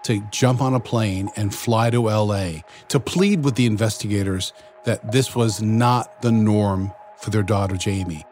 to 0.04 0.22
jump 0.30 0.62
on 0.62 0.74
a 0.74 0.80
plane 0.80 1.30
and 1.38 1.56
fly 1.56 1.90
to 1.90 2.10
LA 2.10 2.62
to 2.90 3.00
plead 3.00 3.46
with 3.46 3.56
the 3.56 3.66
investigators 3.66 4.52
that 4.84 5.12
this 5.12 5.36
was 5.36 5.62
not 5.62 6.22
the 6.22 6.32
norm 6.34 6.92
for 7.18 7.30
their 7.30 7.44
daughter, 7.44 7.78
Jamie. 7.78 8.27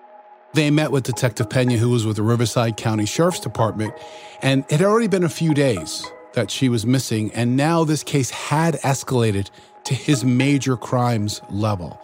They 0.55 0.71
met 0.71 0.89
with 0.89 1.03
Detective 1.03 1.49
Pena, 1.49 1.75
who 1.75 1.89
was 1.89 2.05
with 2.05 2.15
the 2.15 2.23
Riverside 2.23 2.77
County 2.77 3.05
Sheriff's 3.05 3.41
Department, 3.41 3.93
and 4.41 4.63
it 4.69 4.79
had 4.79 4.83
already 4.83 5.07
been 5.07 5.25
a 5.25 5.29
few 5.29 5.53
days 5.53 6.09
that 6.31 6.49
she 6.49 6.69
was 6.69 6.85
missing, 6.85 7.29
and 7.33 7.57
now 7.57 7.83
this 7.83 8.03
case 8.03 8.29
had 8.29 8.75
escalated 8.75 9.49
to 9.83 9.93
his 9.93 10.23
major 10.23 10.77
crimes 10.77 11.41
level. 11.49 11.99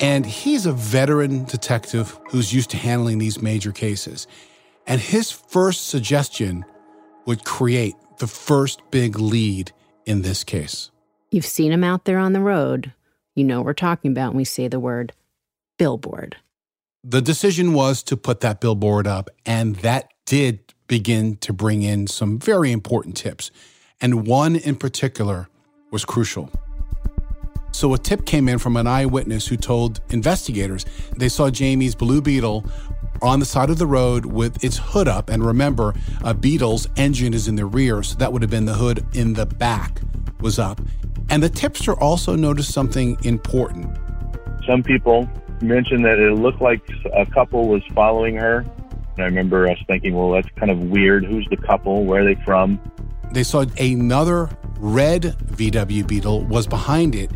And 0.00 0.26
he's 0.26 0.66
a 0.66 0.72
veteran 0.72 1.44
detective 1.44 2.20
who's 2.28 2.52
used 2.52 2.68
to 2.70 2.76
handling 2.76 3.16
these 3.16 3.40
major 3.40 3.72
cases. 3.72 4.26
And 4.86 5.00
his 5.00 5.30
first 5.30 5.88
suggestion 5.88 6.66
would 7.24 7.46
create 7.46 7.94
the 8.18 8.26
first 8.26 8.82
big 8.90 9.18
lead 9.18 9.72
in 10.04 10.20
this 10.20 10.44
case. 10.44 10.90
You've 11.30 11.46
seen 11.46 11.72
him 11.72 11.84
out 11.84 12.04
there 12.04 12.18
on 12.18 12.34
the 12.34 12.40
road. 12.40 12.92
You 13.34 13.44
know 13.44 13.60
what 13.60 13.64
we're 13.64 13.72
talking 13.72 14.10
about 14.10 14.32
when 14.32 14.36
we 14.36 14.44
say 14.44 14.68
the 14.68 14.78
word 14.78 15.14
billboard. 15.78 16.36
The 17.06 17.20
decision 17.20 17.74
was 17.74 18.02
to 18.04 18.16
put 18.16 18.40
that 18.40 18.62
billboard 18.62 19.06
up, 19.06 19.28
and 19.44 19.76
that 19.76 20.14
did 20.24 20.72
begin 20.86 21.36
to 21.36 21.52
bring 21.52 21.82
in 21.82 22.06
some 22.06 22.38
very 22.38 22.72
important 22.72 23.14
tips. 23.14 23.50
And 24.00 24.26
one 24.26 24.56
in 24.56 24.76
particular 24.76 25.48
was 25.90 26.06
crucial. 26.06 26.50
So, 27.72 27.92
a 27.92 27.98
tip 27.98 28.24
came 28.24 28.48
in 28.48 28.58
from 28.58 28.78
an 28.78 28.86
eyewitness 28.86 29.46
who 29.46 29.58
told 29.58 30.00
investigators 30.08 30.86
they 31.14 31.28
saw 31.28 31.50
Jamie's 31.50 31.94
Blue 31.94 32.22
Beetle 32.22 32.64
on 33.20 33.38
the 33.38 33.44
side 33.44 33.68
of 33.68 33.76
the 33.76 33.86
road 33.86 34.24
with 34.24 34.64
its 34.64 34.78
hood 34.78 35.06
up. 35.06 35.28
And 35.28 35.44
remember, 35.44 35.92
a 36.22 36.32
Beetle's 36.32 36.88
engine 36.96 37.34
is 37.34 37.48
in 37.48 37.56
the 37.56 37.66
rear, 37.66 38.02
so 38.02 38.16
that 38.16 38.32
would 38.32 38.40
have 38.40 38.50
been 38.50 38.64
the 38.64 38.72
hood 38.72 39.04
in 39.14 39.34
the 39.34 39.44
back 39.44 40.00
was 40.40 40.58
up. 40.58 40.80
And 41.28 41.42
the 41.42 41.50
tipster 41.50 41.92
also 41.92 42.34
noticed 42.34 42.72
something 42.72 43.18
important. 43.24 43.94
Some 44.66 44.82
people 44.82 45.28
mentioned 45.62 46.04
that 46.04 46.18
it 46.18 46.32
looked 46.34 46.60
like 46.60 46.80
a 47.14 47.26
couple 47.26 47.68
was 47.68 47.82
following 47.94 48.36
her. 48.36 48.58
And 49.16 49.22
I 49.22 49.24
remember 49.24 49.68
us 49.68 49.78
thinking, 49.86 50.14
well, 50.14 50.30
that's 50.30 50.48
kind 50.56 50.70
of 50.70 50.78
weird. 50.90 51.24
Who's 51.24 51.46
the 51.48 51.56
couple? 51.56 52.04
Where 52.04 52.22
are 52.22 52.34
they 52.34 52.40
from? 52.42 52.80
They 53.32 53.42
saw 53.42 53.64
another 53.78 54.50
red 54.78 55.22
VW 55.22 56.06
Beetle 56.06 56.44
was 56.44 56.66
behind 56.66 57.14
it, 57.14 57.30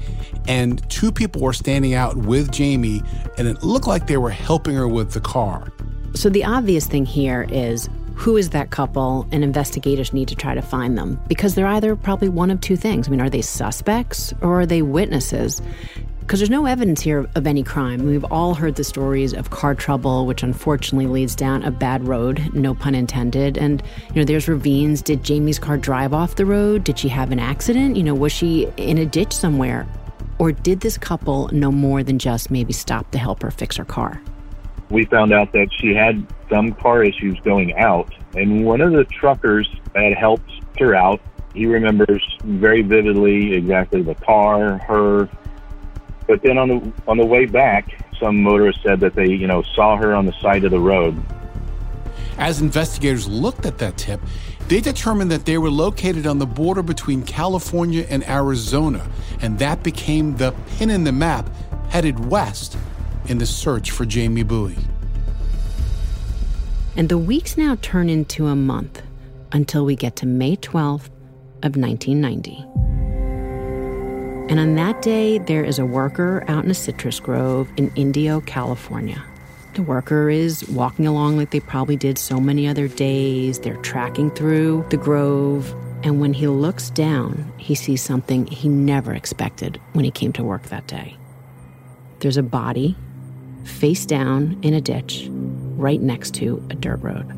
and 0.46 0.88
two 0.90 1.10
people 1.10 1.42
were 1.42 1.52
standing 1.52 1.94
out 1.94 2.16
with 2.16 2.52
Jamie, 2.52 3.02
and 3.36 3.48
it 3.48 3.62
looked 3.62 3.86
like 3.86 4.06
they 4.06 4.16
were 4.16 4.30
helping 4.30 4.74
her 4.74 4.86
with 4.86 5.12
the 5.12 5.20
car. 5.20 5.72
So 6.14 6.28
the 6.28 6.44
obvious 6.44 6.86
thing 6.86 7.04
here 7.04 7.46
is 7.50 7.88
who 8.14 8.36
is 8.36 8.50
that 8.50 8.70
couple, 8.70 9.28
and 9.30 9.44
investigators 9.44 10.12
need 10.12 10.26
to 10.28 10.34
try 10.34 10.52
to 10.52 10.62
find 10.62 10.98
them 10.98 11.20
because 11.28 11.54
they're 11.54 11.68
either 11.68 11.94
probably 11.94 12.28
one 12.28 12.50
of 12.50 12.60
two 12.60 12.76
things. 12.76 13.06
I 13.06 13.12
mean, 13.12 13.20
are 13.20 13.30
they 13.30 13.42
suspects 13.42 14.34
or 14.42 14.60
are 14.60 14.66
they 14.66 14.82
witnesses? 14.82 15.62
Because 16.28 16.40
there's 16.40 16.50
no 16.50 16.66
evidence 16.66 17.00
here 17.00 17.26
of 17.36 17.46
any 17.46 17.62
crime. 17.62 18.04
We've 18.04 18.24
all 18.24 18.52
heard 18.52 18.74
the 18.74 18.84
stories 18.84 19.32
of 19.32 19.48
car 19.48 19.74
trouble, 19.74 20.26
which 20.26 20.42
unfortunately 20.42 21.06
leads 21.06 21.34
down 21.34 21.62
a 21.62 21.70
bad 21.70 22.06
road, 22.06 22.50
no 22.52 22.74
pun 22.74 22.94
intended. 22.94 23.56
And, 23.56 23.82
you 24.10 24.16
know, 24.16 24.24
there's 24.24 24.46
ravines. 24.46 25.00
Did 25.00 25.24
Jamie's 25.24 25.58
car 25.58 25.78
drive 25.78 26.12
off 26.12 26.34
the 26.34 26.44
road? 26.44 26.84
Did 26.84 26.98
she 26.98 27.08
have 27.08 27.32
an 27.32 27.38
accident? 27.38 27.96
You 27.96 28.02
know, 28.02 28.14
was 28.14 28.30
she 28.30 28.68
in 28.76 28.98
a 28.98 29.06
ditch 29.06 29.32
somewhere? 29.32 29.88
Or 30.38 30.52
did 30.52 30.80
this 30.80 30.98
couple 30.98 31.48
know 31.48 31.72
more 31.72 32.02
than 32.02 32.18
just 32.18 32.50
maybe 32.50 32.74
stop 32.74 33.10
to 33.12 33.18
help 33.18 33.40
her 33.40 33.50
fix 33.50 33.78
her 33.78 33.86
car? 33.86 34.20
We 34.90 35.06
found 35.06 35.32
out 35.32 35.52
that 35.52 35.68
she 35.80 35.94
had 35.94 36.26
some 36.50 36.74
car 36.74 37.02
issues 37.02 37.40
going 37.40 37.74
out, 37.78 38.14
and 38.34 38.66
one 38.66 38.82
of 38.82 38.92
the 38.92 39.04
truckers 39.04 39.66
that 39.94 40.12
helped 40.14 40.50
her 40.78 40.94
out, 40.94 41.22
he 41.54 41.64
remembers 41.64 42.22
very 42.44 42.82
vividly 42.82 43.54
exactly 43.54 44.02
the 44.02 44.14
car, 44.14 44.76
her, 44.86 45.26
but 46.28 46.42
then 46.42 46.58
on 46.58 46.68
the 46.68 46.92
on 47.08 47.16
the 47.16 47.26
way 47.26 47.46
back, 47.46 48.04
some 48.20 48.42
motorists 48.42 48.82
said 48.82 49.00
that 49.00 49.14
they, 49.14 49.28
you 49.28 49.46
know, 49.46 49.62
saw 49.74 49.96
her 49.96 50.14
on 50.14 50.26
the 50.26 50.34
side 50.40 50.62
of 50.64 50.70
the 50.70 50.78
road. 50.78 51.20
As 52.36 52.60
investigators 52.60 53.26
looked 53.26 53.66
at 53.66 53.78
that 53.78 53.96
tip, 53.96 54.20
they 54.68 54.80
determined 54.80 55.30
that 55.32 55.46
they 55.46 55.58
were 55.58 55.70
located 55.70 56.26
on 56.26 56.38
the 56.38 56.46
border 56.46 56.82
between 56.82 57.22
California 57.22 58.06
and 58.08 58.22
Arizona, 58.28 59.08
and 59.40 59.58
that 59.58 59.82
became 59.82 60.36
the 60.36 60.54
pin 60.76 60.90
in 60.90 61.02
the 61.02 61.12
map 61.12 61.48
headed 61.88 62.26
west 62.26 62.76
in 63.26 63.38
the 63.38 63.46
search 63.46 63.90
for 63.90 64.04
Jamie 64.04 64.42
Bowie. 64.42 64.76
And 66.96 67.08
the 67.08 67.18
weeks 67.18 67.56
now 67.56 67.76
turn 67.80 68.08
into 68.10 68.46
a 68.46 68.56
month 68.56 69.02
until 69.52 69.84
we 69.84 69.96
get 69.96 70.16
to 70.16 70.26
May 70.26 70.56
12th 70.56 71.08
of 71.62 71.76
1990. 71.76 73.07
And 74.48 74.58
on 74.58 74.76
that 74.76 75.02
day, 75.02 75.36
there 75.38 75.62
is 75.62 75.78
a 75.78 75.84
worker 75.84 76.42
out 76.48 76.64
in 76.64 76.70
a 76.70 76.74
citrus 76.74 77.20
grove 77.20 77.70
in 77.76 77.92
Indio, 77.96 78.40
California. 78.40 79.22
The 79.74 79.82
worker 79.82 80.30
is 80.30 80.66
walking 80.70 81.06
along 81.06 81.36
like 81.36 81.50
they 81.50 81.60
probably 81.60 81.96
did 81.96 82.16
so 82.16 82.40
many 82.40 82.66
other 82.66 82.88
days. 82.88 83.58
They're 83.58 83.76
tracking 83.76 84.30
through 84.30 84.86
the 84.88 84.96
grove. 84.96 85.74
And 86.02 86.18
when 86.18 86.32
he 86.32 86.46
looks 86.46 86.90
down, 86.90 87.52
he 87.58 87.74
sees 87.74 88.02
something 88.02 88.46
he 88.46 88.68
never 88.68 89.12
expected 89.12 89.80
when 89.92 90.04
he 90.04 90.10
came 90.10 90.32
to 90.32 90.42
work 90.42 90.62
that 90.64 90.86
day. 90.86 91.16
There's 92.20 92.38
a 92.38 92.42
body 92.42 92.96
face 93.64 94.06
down 94.06 94.58
in 94.62 94.72
a 94.72 94.80
ditch 94.80 95.28
right 95.30 96.00
next 96.00 96.34
to 96.36 96.64
a 96.70 96.74
dirt 96.74 97.02
road. 97.02 97.37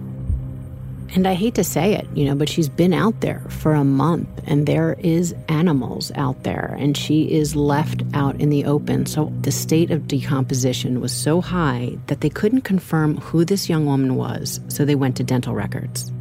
And 1.12 1.26
I 1.26 1.34
hate 1.34 1.56
to 1.56 1.64
say 1.64 1.94
it, 1.94 2.06
you 2.14 2.24
know, 2.24 2.36
but 2.36 2.48
she's 2.48 2.68
been 2.68 2.92
out 2.92 3.20
there 3.20 3.42
for 3.48 3.74
a 3.74 3.82
month 3.82 4.28
and 4.46 4.66
there 4.66 4.94
is 5.00 5.34
animals 5.48 6.12
out 6.14 6.44
there 6.44 6.76
and 6.78 6.96
she 6.96 7.24
is 7.32 7.56
left 7.56 8.04
out 8.14 8.40
in 8.40 8.48
the 8.48 8.64
open. 8.64 9.06
So 9.06 9.32
the 9.40 9.50
state 9.50 9.90
of 9.90 10.06
decomposition 10.06 11.00
was 11.00 11.12
so 11.12 11.40
high 11.40 11.98
that 12.06 12.20
they 12.20 12.30
couldn't 12.30 12.60
confirm 12.60 13.16
who 13.16 13.44
this 13.44 13.68
young 13.68 13.86
woman 13.86 14.14
was, 14.14 14.60
so 14.68 14.84
they 14.84 14.94
went 14.94 15.16
to 15.16 15.24
dental 15.24 15.52
records. 15.52 16.12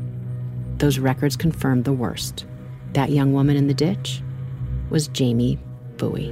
Those 0.78 0.98
records 0.98 1.36
confirmed 1.36 1.86
the 1.86 1.94
worst. 1.94 2.46
That 2.94 3.12
young 3.12 3.32
woman 3.32 3.58
in 3.58 3.68
the 3.68 3.76
ditch 3.76 4.24
was 4.90 5.08
Jamie 5.08 5.60
Bowie. 5.98 6.32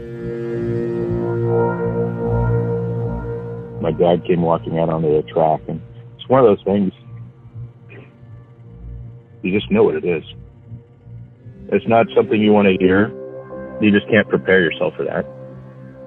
My 3.81 3.91
dad 3.91 4.25
came 4.25 4.41
walking 4.41 4.79
out 4.79 4.89
onto 4.89 5.15
the 5.15 5.21
track 5.31 5.61
and 5.67 5.79
it's 6.15 6.27
one 6.27 6.43
of 6.43 6.47
those 6.47 6.63
things 6.65 6.91
you 9.47 9.57
just 9.57 9.71
know 9.71 9.83
what 9.83 9.95
it 9.95 10.05
is. 10.05 10.23
It's 11.69 11.87
not 11.87 12.07
something 12.15 12.41
you 12.41 12.53
want 12.53 12.67
to 12.67 12.77
hear. 12.77 13.09
You 13.81 13.91
just 13.91 14.07
can't 14.09 14.27
prepare 14.27 14.61
yourself 14.61 14.93
for 14.95 15.03
that. 15.03 15.25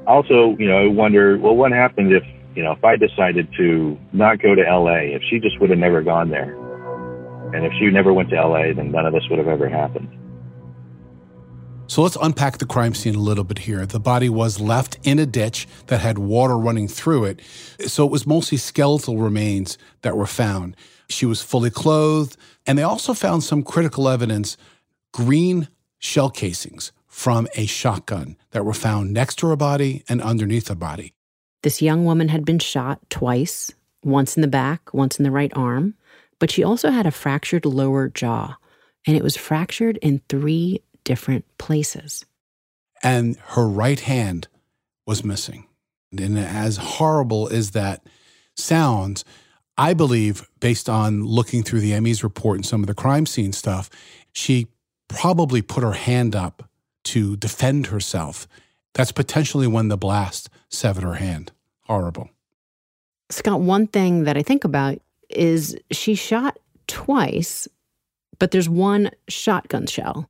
Also, 0.07 0.57
you 0.59 0.69
know, 0.69 0.85
I 0.85 0.87
wonder, 0.89 1.39
well, 1.39 1.55
what 1.55 1.73
happened 1.73 2.13
if, 2.13 2.25
you 2.55 2.63
know, 2.65 2.73
if 2.73 2.85
I 2.85 2.97
decided 2.97 3.49
to 3.59 3.99
not 4.13 4.43
go 4.43 4.55
to 4.55 4.63
LA, 4.63 5.15
if 5.15 5.23
she 5.31 5.39
just 5.39 5.61
would 5.61 5.71
have 5.71 5.79
never 5.79 6.03
gone 6.03 6.31
there? 6.31 6.57
And 7.55 7.65
if 7.65 7.73
she 7.79 7.91
never 7.91 8.13
went 8.13 8.31
to 8.31 8.37
LA, 8.37 8.73
then 8.75 8.91
none 8.91 9.07
of 9.07 9.13
this 9.13 9.25
would 9.29 9.39
have 9.39 9.49
ever 9.49 9.69
happened. 9.69 10.09
So 11.87 12.03
let's 12.03 12.17
unpack 12.23 12.59
the 12.59 12.67
crime 12.67 12.95
scene 12.95 13.17
a 13.17 13.21
little 13.21 13.43
bit 13.43 13.59
here. 13.59 13.85
The 13.85 13.99
body 13.99 14.29
was 14.29 14.61
left 14.61 14.99
in 15.03 15.19
a 15.19 15.27
ditch 15.27 15.67
that 15.89 16.01
had 16.01 16.19
water 16.19 16.57
running 16.57 16.87
through 16.87 17.25
it. 17.25 17.41
So 17.87 18.05
it 18.05 18.13
was 18.13 18.27
mostly 18.29 18.59
skeletal 18.59 19.19
remains 19.19 19.77
that 20.03 20.17
were 20.17 20.27
found. 20.27 20.77
She 21.11 21.27
was 21.27 21.43
fully 21.43 21.71
clothed, 21.71 22.37
and 22.67 22.79
they 22.79 22.83
also 22.83 23.15
found 23.15 23.43
some 23.45 23.63
critical 23.63 24.09
evidence 24.09 24.57
green 25.13 25.69
shell 25.99 26.31
casings 26.31 26.93
from 27.07 27.49
a 27.57 27.67
shotgun 27.67 28.37
that 28.53 28.65
were 28.65 28.73
found 28.73 29.13
next 29.13 29.37
to 29.37 29.49
her 29.49 29.57
body 29.57 30.05
and 30.09 30.23
underneath 30.23 30.69
her 30.69 30.75
body. 30.75 31.13
This 31.63 31.83
young 31.83 32.05
woman 32.05 32.29
had 32.29 32.45
been 32.45 32.59
shot 32.59 33.01
twice, 33.11 33.73
once 34.03 34.37
in 34.37 34.41
the 34.41 34.49
back, 34.49 34.95
once 34.95 35.19
in 35.19 35.25
the 35.25 35.31
right 35.31 35.53
arm, 35.55 35.95
but 36.39 36.51
she 36.51 36.65
also 36.65 36.91
had 36.91 37.07
a 37.07 37.11
fractured 37.11 37.67
lower 37.67 38.09
jaw, 38.09 38.57
and 39.07 39.17
it 39.17 39.23
was 39.23 39.37
fractured 39.37 39.99
in 39.99 40.23
three 40.29 40.81
different 41.05 41.45
places. 41.59 42.25
And 43.03 43.37
her 43.49 43.69
right 43.69 44.01
hand 44.01 44.49
was 45.07 45.25
missing. 45.25 45.67
And 46.17 46.39
as 46.39 46.77
horrible 46.77 47.49
as 47.49 47.73
that 47.73 48.03
sounds, 48.57 49.25
I 49.81 49.95
believe, 49.95 50.47
based 50.61 50.91
on 50.91 51.25
looking 51.25 51.63
through 51.63 51.81
the 51.81 51.99
ME's 52.01 52.23
report 52.23 52.57
and 52.57 52.67
some 52.67 52.83
of 52.83 52.87
the 52.87 52.95
crime 52.95 53.25
scene 53.25 53.55
stuff, 53.55 53.89
she 54.31 54.67
probably 55.09 55.63
put 55.63 55.83
her 55.83 55.93
hand 55.93 56.37
up 56.37 56.69
to 57.05 57.35
defend 57.39 57.87
herself. 57.87 58.47
That's 58.93 59.11
potentially 59.11 59.67
when 59.67 59.89
the 59.89 59.97
blast 59.97 60.51
severed 60.69 61.03
her 61.03 61.15
hand. 61.15 61.53
Horrible. 61.85 62.29
Scott, 63.31 63.63
one 63.63 63.87
thing 63.87 64.25
that 64.25 64.37
I 64.37 64.43
think 64.43 64.65
about 64.65 64.99
is 65.31 65.75
she 65.91 66.15
shot 66.15 66.59
twice, 66.87 67.67
but 68.39 68.51
there's 68.51 68.69
one 68.69 69.11
shotgun 69.29 69.87
shell. 69.87 70.29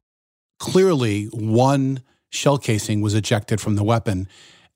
Clearly, 0.61 1.25
one 1.25 2.03
shell 2.29 2.59
casing 2.59 3.01
was 3.01 3.15
ejected 3.15 3.61
from 3.61 3.75
the 3.75 3.83
weapon, 3.83 4.29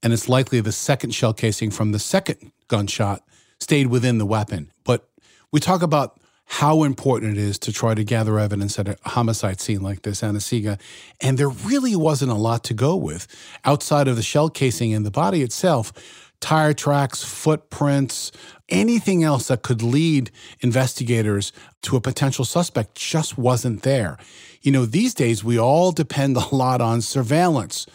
and 0.02 0.12
it's 0.12 0.28
likely 0.28 0.60
the 0.60 0.72
second 0.72 1.14
shell 1.14 1.32
casing 1.32 1.70
from 1.70 1.92
the 1.92 2.00
second 2.00 2.50
gunshot 2.66 3.22
stayed 3.64 3.86
within 3.86 4.18
the 4.18 4.26
weapon. 4.26 4.70
But 4.84 5.08
we 5.50 5.58
talk 5.58 5.80
about 5.80 6.20
how 6.44 6.84
important 6.84 7.38
it 7.38 7.40
is 7.40 7.58
to 7.58 7.72
try 7.72 7.94
to 7.94 8.04
gather 8.04 8.38
evidence 8.38 8.78
at 8.78 8.86
a 8.86 8.96
homicide 9.06 9.58
scene 9.58 9.80
like 9.80 10.02
this, 10.02 10.22
Anna-Sigga. 10.22 10.78
And 11.22 11.38
there 11.38 11.48
really 11.48 11.96
wasn't 11.96 12.30
a 12.30 12.36
lot 12.36 12.62
to 12.64 12.74
go 12.74 12.94
with 12.94 13.26
outside 13.64 14.06
of 14.06 14.16
the 14.16 14.22
shell 14.22 14.50
casing 14.50 14.92
and 14.92 15.06
the 15.06 15.10
body 15.10 15.40
itself. 15.40 15.92
Tire 16.40 16.74
tracks, 16.74 17.24
footprints, 17.24 18.30
anything 18.68 19.24
else 19.24 19.48
that 19.48 19.62
could 19.62 19.82
lead 19.82 20.30
investigators 20.60 21.50
to 21.82 21.96
a 21.96 22.02
potential 22.02 22.44
suspect 22.44 22.94
just 22.94 23.38
wasn't 23.38 23.82
there. 23.82 24.18
You 24.60 24.72
know, 24.72 24.84
these 24.84 25.14
days 25.14 25.42
we 25.42 25.58
all 25.58 25.90
depend 25.90 26.36
a 26.46 26.54
lot 26.54 26.82
on 26.82 27.00
surveillance, 27.00 27.86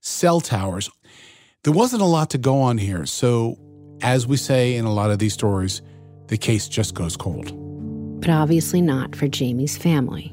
cell 0.00 0.40
towers. 0.40 0.88
There 1.64 1.74
wasn't 1.74 2.00
a 2.00 2.06
lot 2.06 2.30
to 2.30 2.38
go 2.38 2.62
on 2.62 2.78
here. 2.78 3.04
So, 3.04 3.58
as 4.02 4.26
we 4.26 4.36
say 4.36 4.74
in 4.74 4.84
a 4.84 4.92
lot 4.92 5.10
of 5.10 5.18
these 5.18 5.34
stories, 5.34 5.82
the 6.28 6.36
case 6.36 6.68
just 6.68 6.94
goes 6.94 7.16
cold 7.16 7.52
but 8.20 8.30
obviously 8.30 8.82
not 8.82 9.14
for 9.14 9.28
Jamie's 9.28 9.76
family. 9.76 10.32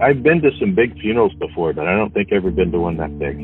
I've 0.00 0.22
been 0.22 0.40
to 0.42 0.50
some 0.60 0.74
big 0.74 0.98
funerals 1.00 1.34
before, 1.34 1.72
but 1.72 1.88
I 1.88 1.96
don't 1.96 2.14
think 2.14 2.28
I've 2.32 2.38
ever 2.38 2.50
been 2.50 2.70
to 2.72 2.78
one 2.78 2.96
that 2.98 3.18
big. 3.18 3.40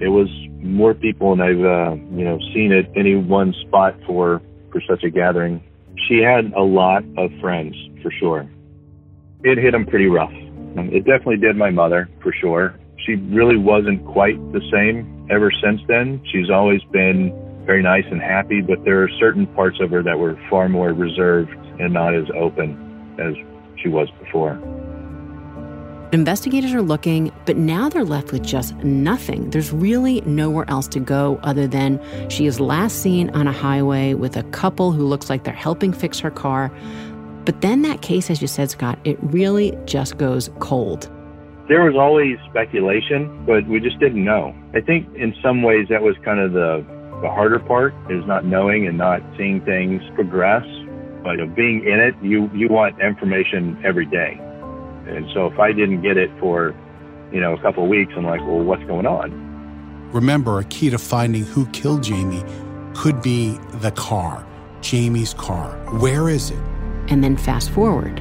It 0.00 0.08
was 0.08 0.28
more 0.58 0.94
people 0.94 1.34
than 1.34 1.40
I've, 1.40 1.64
uh, 1.64 1.94
you 2.16 2.24
know, 2.24 2.38
seen 2.54 2.72
at 2.72 2.86
any 2.96 3.16
one 3.16 3.54
spot 3.66 3.96
for 4.06 4.40
for 4.70 4.80
such 4.88 5.02
a 5.02 5.10
gathering. 5.10 5.62
She 6.06 6.18
had 6.18 6.52
a 6.52 6.62
lot 6.62 7.02
of 7.18 7.30
friends, 7.40 7.74
for 8.02 8.10
sure. 8.12 8.48
It 9.42 9.58
hit 9.58 9.72
them 9.72 9.84
pretty 9.84 10.06
rough. 10.06 10.32
It 10.32 11.04
definitely 11.04 11.38
did 11.38 11.56
my 11.56 11.70
mother, 11.70 12.08
for 12.22 12.32
sure. 12.32 12.76
She 13.04 13.16
really 13.16 13.56
wasn't 13.56 14.06
quite 14.06 14.36
the 14.52 14.60
same 14.72 15.26
ever 15.30 15.50
since 15.50 15.80
then. 15.88 16.22
She's 16.30 16.50
always 16.50 16.82
been 16.92 17.32
very 17.70 17.84
nice 17.84 18.04
and 18.10 18.20
happy, 18.20 18.60
but 18.60 18.84
there 18.84 19.00
are 19.00 19.08
certain 19.20 19.46
parts 19.46 19.78
of 19.78 19.90
her 19.90 20.02
that 20.02 20.18
were 20.18 20.36
far 20.50 20.68
more 20.68 20.92
reserved 20.92 21.52
and 21.78 21.94
not 21.94 22.12
as 22.12 22.24
open 22.34 22.74
as 23.20 23.32
she 23.80 23.88
was 23.88 24.08
before. 24.18 24.58
Investigators 26.12 26.74
are 26.74 26.82
looking, 26.82 27.30
but 27.46 27.56
now 27.56 27.88
they're 27.88 28.04
left 28.04 28.32
with 28.32 28.42
just 28.42 28.74
nothing. 28.78 29.50
There's 29.50 29.70
really 29.70 30.20
nowhere 30.22 30.64
else 30.66 30.88
to 30.88 30.98
go 30.98 31.38
other 31.44 31.68
than 31.68 32.00
she 32.28 32.46
is 32.46 32.58
last 32.58 33.02
seen 33.02 33.30
on 33.30 33.46
a 33.46 33.52
highway 33.52 34.14
with 34.14 34.36
a 34.36 34.42
couple 34.50 34.90
who 34.90 35.06
looks 35.06 35.30
like 35.30 35.44
they're 35.44 35.54
helping 35.54 35.92
fix 35.92 36.18
her 36.18 36.30
car. 36.32 36.72
But 37.44 37.60
then 37.60 37.82
that 37.82 38.02
case, 38.02 38.30
as 38.30 38.42
you 38.42 38.48
said, 38.48 38.68
Scott, 38.70 38.98
it 39.04 39.16
really 39.22 39.78
just 39.84 40.18
goes 40.18 40.50
cold. 40.58 41.08
There 41.68 41.84
was 41.84 41.94
always 41.94 42.36
speculation, 42.48 43.46
but 43.46 43.64
we 43.68 43.78
just 43.78 44.00
didn't 44.00 44.24
know. 44.24 44.56
I 44.74 44.80
think 44.80 45.06
in 45.14 45.36
some 45.40 45.62
ways 45.62 45.86
that 45.88 46.02
was 46.02 46.16
kind 46.24 46.40
of 46.40 46.52
the, 46.52 46.84
the 47.22 47.28
harder 47.28 47.58
part 47.58 47.94
is 48.08 48.24
not 48.26 48.44
knowing 48.44 48.86
and 48.86 48.96
not 48.96 49.22
seeing 49.36 49.60
things 49.62 50.02
progress 50.14 50.64
but 51.22 51.32
you 51.32 51.46
know, 51.46 51.54
being 51.54 51.84
in 51.84 52.00
it, 52.00 52.14
you 52.22 52.50
you 52.54 52.68
want 52.68 53.00
information 53.00 53.78
every 53.84 54.06
day. 54.06 54.38
And 55.06 55.26
so 55.34 55.46
if 55.46 55.58
I 55.58 55.72
didn't 55.72 56.02
get 56.02 56.16
it 56.16 56.30
for, 56.38 56.74
you 57.32 57.40
know, 57.40 57.54
a 57.54 57.60
couple 57.60 57.82
of 57.82 57.88
weeks, 57.88 58.12
I'm 58.16 58.24
like, 58.24 58.40
well, 58.40 58.60
what's 58.60 58.84
going 58.84 59.06
on? 59.06 60.10
Remember, 60.12 60.58
a 60.58 60.64
key 60.64 60.90
to 60.90 60.98
finding 60.98 61.44
who 61.44 61.66
killed 61.66 62.02
Jamie 62.02 62.44
could 62.94 63.22
be 63.22 63.58
the 63.74 63.90
car, 63.92 64.46
Jamie's 64.80 65.34
car. 65.34 65.76
Where 65.98 66.28
is 66.28 66.50
it? 66.50 66.58
And 67.08 67.22
then 67.22 67.36
fast 67.36 67.70
forward 67.70 68.18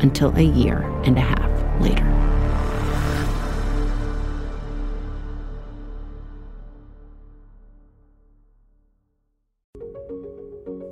until 0.00 0.34
a 0.36 0.42
year 0.42 0.82
and 1.04 1.16
a 1.16 1.20
half 1.20 1.80
later. 1.80 2.31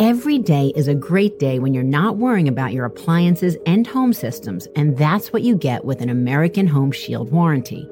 Every 0.01 0.39
day 0.39 0.73
is 0.75 0.89
a 0.89 0.95
great 0.95 1.39
day 1.39 1.59
when 1.59 1.75
you're 1.75 1.83
not 1.83 2.17
worrying 2.17 2.49
about 2.49 2.73
your 2.73 2.87
appliances 2.87 3.59
and 3.67 3.87
home 3.87 4.15
systems, 4.15 4.67
and 4.75 4.97
that's 4.97 5.31
what 5.31 5.43
you 5.43 5.55
get 5.55 5.85
with 5.85 6.01
an 6.01 6.09
American 6.09 6.67
Home 6.67 6.91
Shield 6.91 7.31
warranty. 7.31 7.87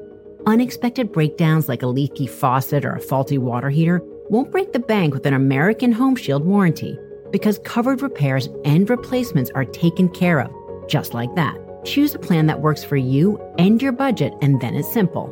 Unexpected 0.46 1.12
breakdowns 1.12 1.68
like 1.68 1.82
a 1.82 1.86
leaky 1.86 2.26
faucet 2.26 2.86
or 2.86 2.94
a 2.94 3.00
faulty 3.00 3.36
water 3.36 3.68
heater 3.68 4.00
won't 4.30 4.50
break 4.50 4.72
the 4.72 4.78
bank 4.78 5.12
with 5.12 5.26
an 5.26 5.34
American 5.34 5.92
Home 5.92 6.16
Shield 6.16 6.46
warranty 6.46 6.98
because 7.30 7.58
covered 7.58 8.00
repairs 8.00 8.48
and 8.64 8.88
replacements 8.88 9.50
are 9.54 9.66
taken 9.66 10.08
care 10.08 10.40
of, 10.40 10.50
just 10.88 11.12
like 11.12 11.34
that. 11.34 11.58
Choose 11.84 12.14
a 12.14 12.18
plan 12.18 12.46
that 12.46 12.62
works 12.62 12.82
for 12.82 12.96
you 12.96 13.38
and 13.58 13.82
your 13.82 13.92
budget, 13.92 14.32
and 14.40 14.62
then 14.62 14.74
it's 14.74 14.90
simple. 14.90 15.26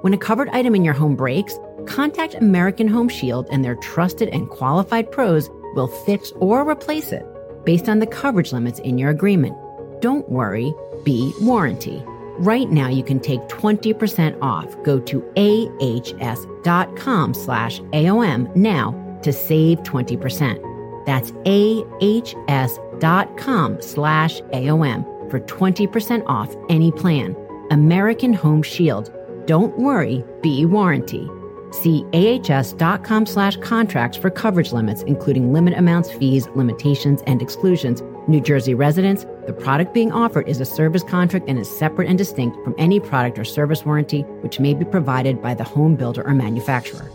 When 0.00 0.14
a 0.14 0.18
covered 0.18 0.48
item 0.48 0.74
in 0.74 0.82
your 0.82 0.94
home 0.94 1.14
breaks, 1.14 1.58
contact 1.84 2.36
American 2.36 2.88
Home 2.88 3.10
Shield 3.10 3.48
and 3.52 3.62
their 3.62 3.76
trusted 3.76 4.30
and 4.30 4.48
qualified 4.48 5.12
pros 5.12 5.50
will 5.74 5.88
fix 5.88 6.32
or 6.36 6.68
replace 6.68 7.12
it 7.12 7.26
based 7.64 7.88
on 7.88 7.98
the 7.98 8.06
coverage 8.06 8.52
limits 8.52 8.78
in 8.80 8.98
your 8.98 9.10
agreement. 9.10 9.56
Don't 10.00 10.28
worry, 10.28 10.74
be 11.04 11.32
warranty. 11.40 12.02
Right 12.38 12.70
now 12.70 12.88
you 12.88 13.04
can 13.04 13.20
take 13.20 13.40
20% 13.42 14.40
off. 14.42 14.76
Go 14.82 14.98
to 15.00 15.22
ahs.com 15.36 17.34
slash 17.34 17.80
AOM 17.80 18.56
now 18.56 19.18
to 19.22 19.32
save 19.32 19.78
20%. 19.80 21.06
That's 21.06 21.30
ahs.com 22.60 23.82
slash 23.82 24.40
AOM 24.40 25.30
for 25.30 25.40
20% 25.40 26.22
off 26.26 26.54
any 26.68 26.90
plan. 26.92 27.36
American 27.70 28.32
Home 28.34 28.62
Shield. 28.62 29.12
Don't 29.46 29.78
worry, 29.78 30.24
be 30.42 30.64
warranty. 30.64 31.28
See 31.72 32.04
ahs.com 32.12 33.26
slash 33.26 33.56
contracts 33.56 34.16
for 34.16 34.30
coverage 34.30 34.72
limits, 34.72 35.02
including 35.02 35.52
limit 35.52 35.74
amounts, 35.74 36.12
fees, 36.12 36.48
limitations, 36.54 37.22
and 37.26 37.42
exclusions. 37.42 38.02
New 38.28 38.40
Jersey 38.40 38.74
residents, 38.74 39.26
the 39.46 39.52
product 39.52 39.92
being 39.92 40.12
offered 40.12 40.46
is 40.48 40.60
a 40.60 40.64
service 40.64 41.02
contract 41.02 41.48
and 41.48 41.58
is 41.58 41.68
separate 41.68 42.08
and 42.08 42.16
distinct 42.16 42.62
from 42.62 42.74
any 42.78 43.00
product 43.00 43.38
or 43.38 43.44
service 43.44 43.84
warranty 43.84 44.22
which 44.42 44.60
may 44.60 44.74
be 44.74 44.84
provided 44.84 45.42
by 45.42 45.54
the 45.54 45.64
home 45.64 45.96
builder 45.96 46.22
or 46.24 46.34
manufacturer. 46.34 47.10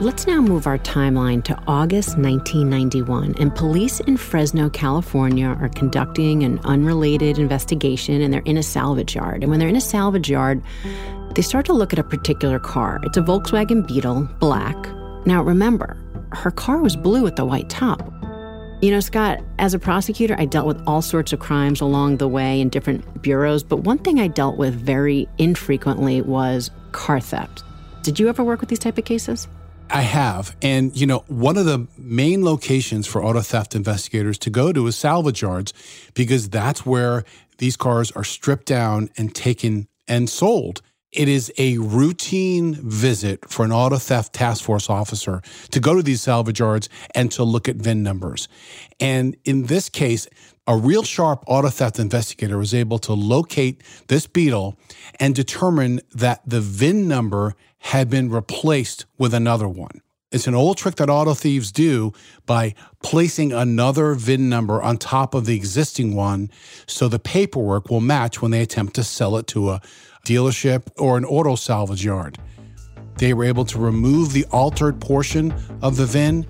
Let's 0.00 0.28
now 0.28 0.40
move 0.40 0.68
our 0.68 0.78
timeline 0.78 1.42
to 1.42 1.60
August 1.66 2.10
1991, 2.18 3.34
and 3.40 3.52
police 3.52 3.98
in 3.98 4.16
Fresno, 4.16 4.70
California 4.70 5.48
are 5.48 5.68
conducting 5.70 6.44
an 6.44 6.60
unrelated 6.60 7.36
investigation 7.36 8.22
and 8.22 8.32
they're 8.32 8.40
in 8.42 8.56
a 8.56 8.62
salvage 8.62 9.16
yard. 9.16 9.42
And 9.42 9.50
when 9.50 9.58
they're 9.58 9.68
in 9.68 9.74
a 9.74 9.80
salvage 9.80 10.30
yard, 10.30 10.62
they 11.34 11.42
start 11.42 11.66
to 11.66 11.72
look 11.72 11.92
at 11.92 11.98
a 11.98 12.04
particular 12.04 12.60
car. 12.60 13.00
It's 13.02 13.16
a 13.16 13.22
Volkswagen 13.22 13.88
Beetle, 13.88 14.28
black. 14.38 14.76
Now 15.26 15.42
remember, 15.42 15.96
her 16.30 16.52
car 16.52 16.78
was 16.78 16.94
blue 16.94 17.24
with 17.24 17.34
the 17.34 17.44
white 17.44 17.68
top. 17.68 18.00
You 18.80 18.92
know, 18.92 19.00
Scott, 19.00 19.40
as 19.58 19.74
a 19.74 19.80
prosecutor, 19.80 20.36
I 20.38 20.44
dealt 20.44 20.68
with 20.68 20.80
all 20.86 21.02
sorts 21.02 21.32
of 21.32 21.40
crimes 21.40 21.80
along 21.80 22.18
the 22.18 22.28
way 22.28 22.60
in 22.60 22.68
different 22.68 23.20
bureaus, 23.20 23.64
but 23.64 23.78
one 23.78 23.98
thing 23.98 24.20
I 24.20 24.28
dealt 24.28 24.58
with 24.58 24.74
very 24.74 25.28
infrequently 25.38 26.22
was 26.22 26.70
car 26.92 27.18
theft. 27.18 27.64
Did 28.04 28.20
you 28.20 28.28
ever 28.28 28.44
work 28.44 28.60
with 28.60 28.68
these 28.68 28.78
type 28.78 28.96
of 28.96 29.04
cases? 29.04 29.48
I 29.90 30.02
have. 30.02 30.56
And, 30.62 30.96
you 30.96 31.06
know, 31.06 31.24
one 31.28 31.56
of 31.56 31.64
the 31.64 31.86
main 31.96 32.44
locations 32.44 33.06
for 33.06 33.24
auto 33.24 33.40
theft 33.40 33.74
investigators 33.74 34.38
to 34.38 34.50
go 34.50 34.72
to 34.72 34.86
is 34.86 34.96
salvage 34.96 35.42
yards 35.42 35.72
because 36.14 36.48
that's 36.48 36.84
where 36.84 37.24
these 37.58 37.76
cars 37.76 38.10
are 38.12 38.24
stripped 38.24 38.66
down 38.66 39.10
and 39.16 39.34
taken 39.34 39.88
and 40.06 40.28
sold. 40.28 40.82
It 41.10 41.28
is 41.28 41.50
a 41.56 41.78
routine 41.78 42.74
visit 42.74 43.48
for 43.48 43.64
an 43.64 43.72
auto 43.72 43.96
theft 43.96 44.34
task 44.34 44.62
force 44.62 44.90
officer 44.90 45.40
to 45.70 45.80
go 45.80 45.94
to 45.94 46.02
these 46.02 46.20
salvage 46.20 46.60
yards 46.60 46.90
and 47.14 47.32
to 47.32 47.44
look 47.44 47.66
at 47.66 47.76
VIN 47.76 48.02
numbers. 48.02 48.46
And 49.00 49.34
in 49.44 49.66
this 49.66 49.88
case, 49.88 50.28
a 50.66 50.76
real 50.76 51.02
sharp 51.02 51.44
auto 51.46 51.70
theft 51.70 51.98
investigator 51.98 52.58
was 52.58 52.74
able 52.74 52.98
to 52.98 53.14
locate 53.14 53.82
this 54.08 54.26
Beetle 54.26 54.78
and 55.18 55.34
determine 55.34 56.02
that 56.12 56.42
the 56.46 56.60
VIN 56.60 57.08
number 57.08 57.54
had 57.78 58.10
been 58.10 58.30
replaced 58.30 59.06
with 59.16 59.34
another 59.34 59.68
one. 59.68 60.02
It's 60.30 60.46
an 60.46 60.54
old 60.54 60.76
trick 60.76 60.96
that 60.96 61.08
auto 61.08 61.32
thieves 61.32 61.72
do 61.72 62.12
by 62.44 62.74
placing 63.02 63.52
another 63.52 64.12
VIN 64.12 64.50
number 64.50 64.82
on 64.82 64.98
top 64.98 65.34
of 65.34 65.46
the 65.46 65.56
existing 65.56 66.14
one 66.14 66.50
so 66.86 67.08
the 67.08 67.18
paperwork 67.18 67.88
will 67.88 68.02
match 68.02 68.42
when 68.42 68.50
they 68.50 68.60
attempt 68.60 68.94
to 68.96 69.04
sell 69.04 69.38
it 69.38 69.46
to 69.48 69.70
a 69.70 69.80
dealership 70.26 70.88
or 70.98 71.16
an 71.16 71.24
auto 71.24 71.54
salvage 71.54 72.04
yard. 72.04 72.36
They 73.16 73.32
were 73.32 73.44
able 73.44 73.64
to 73.66 73.78
remove 73.78 74.34
the 74.34 74.44
altered 74.52 75.00
portion 75.00 75.54
of 75.80 75.96
the 75.96 76.04
VIN. 76.04 76.46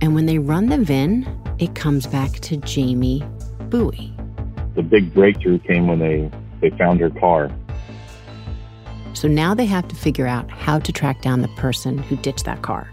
And 0.00 0.14
when 0.14 0.24
they 0.24 0.38
run 0.38 0.70
the 0.70 0.78
VIN, 0.78 1.28
it 1.58 1.74
comes 1.74 2.06
back 2.06 2.32
to 2.40 2.56
Jamie 2.56 3.22
Bowie. 3.68 4.16
The 4.74 4.82
big 4.82 5.12
breakthrough 5.12 5.58
came 5.58 5.86
when 5.86 5.98
they, 5.98 6.30
they 6.62 6.70
found 6.78 7.00
her 7.00 7.10
car 7.10 7.50
so 9.14 9.28
now 9.28 9.54
they 9.54 9.66
have 9.66 9.88
to 9.88 9.96
figure 9.96 10.26
out 10.26 10.50
how 10.50 10.78
to 10.78 10.92
track 10.92 11.22
down 11.22 11.42
the 11.42 11.48
person 11.48 11.98
who 11.98 12.16
ditched 12.16 12.44
that 12.44 12.62
car. 12.62 12.90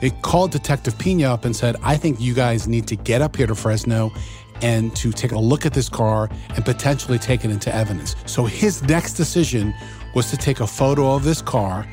They 0.00 0.10
called 0.22 0.50
Detective 0.50 0.98
Pina 0.98 1.32
up 1.32 1.44
and 1.44 1.56
said, 1.56 1.76
I 1.82 1.96
think 1.96 2.20
you 2.20 2.34
guys 2.34 2.68
need 2.68 2.86
to 2.88 2.96
get 2.96 3.22
up 3.22 3.36
here 3.36 3.46
to 3.46 3.54
Fresno 3.54 4.12
and 4.62 4.94
to 4.96 5.12
take 5.12 5.32
a 5.32 5.38
look 5.38 5.66
at 5.66 5.74
this 5.74 5.88
car 5.88 6.28
and 6.54 6.64
potentially 6.64 7.18
take 7.18 7.44
it 7.44 7.50
into 7.50 7.74
evidence. 7.74 8.16
So 8.26 8.44
his 8.44 8.82
next 8.82 9.14
decision 9.14 9.74
was 10.14 10.30
to 10.30 10.36
take 10.36 10.60
a 10.60 10.66
photo 10.66 11.14
of 11.14 11.24
this 11.24 11.42
car 11.42 11.86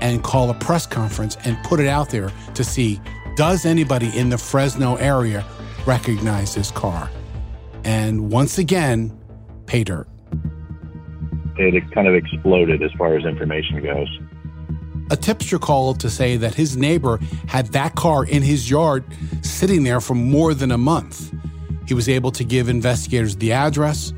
and 0.00 0.22
call 0.22 0.50
a 0.50 0.54
press 0.54 0.86
conference 0.86 1.36
and 1.44 1.56
put 1.64 1.80
it 1.80 1.88
out 1.88 2.10
there 2.10 2.30
to 2.54 2.64
see 2.64 3.00
does 3.36 3.66
anybody 3.66 4.16
in 4.16 4.30
the 4.30 4.38
Fresno 4.38 4.96
area 4.96 5.44
recognize 5.84 6.54
this 6.54 6.70
car? 6.70 7.10
And 7.84 8.30
once 8.30 8.58
again, 8.58 9.16
pay 9.66 9.84
dirt. 9.84 10.08
It 11.58 11.90
kind 11.92 12.06
of 12.06 12.14
exploded 12.14 12.82
as 12.82 12.92
far 12.92 13.16
as 13.16 13.24
information 13.24 13.82
goes. 13.82 14.08
A 15.10 15.16
tipster 15.16 15.58
called 15.58 16.00
to 16.00 16.10
say 16.10 16.36
that 16.36 16.54
his 16.54 16.76
neighbor 16.76 17.20
had 17.46 17.68
that 17.68 17.94
car 17.94 18.24
in 18.24 18.42
his 18.42 18.68
yard 18.68 19.04
sitting 19.42 19.84
there 19.84 20.00
for 20.00 20.14
more 20.14 20.52
than 20.52 20.72
a 20.72 20.78
month. 20.78 21.32
He 21.86 21.94
was 21.94 22.08
able 22.08 22.32
to 22.32 22.42
give 22.42 22.68
investigators 22.68 23.36
the 23.36 23.52
address. 23.52 24.12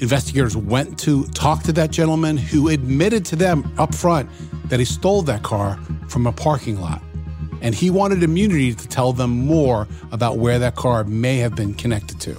Investigators 0.00 0.56
went 0.56 0.98
to 1.00 1.24
talk 1.28 1.62
to 1.62 1.72
that 1.74 1.92
gentleman 1.92 2.36
who 2.36 2.68
admitted 2.68 3.24
to 3.26 3.36
them 3.36 3.72
up 3.78 3.94
front 3.94 4.28
that 4.68 4.80
he 4.80 4.84
stole 4.84 5.22
that 5.22 5.44
car 5.44 5.78
from 6.08 6.26
a 6.26 6.32
parking 6.32 6.80
lot. 6.80 7.00
And 7.62 7.74
he 7.74 7.88
wanted 7.88 8.22
immunity 8.22 8.74
to 8.74 8.88
tell 8.88 9.12
them 9.12 9.30
more 9.30 9.86
about 10.12 10.38
where 10.38 10.58
that 10.58 10.74
car 10.74 11.04
may 11.04 11.38
have 11.38 11.54
been 11.54 11.72
connected 11.72 12.20
to. 12.22 12.36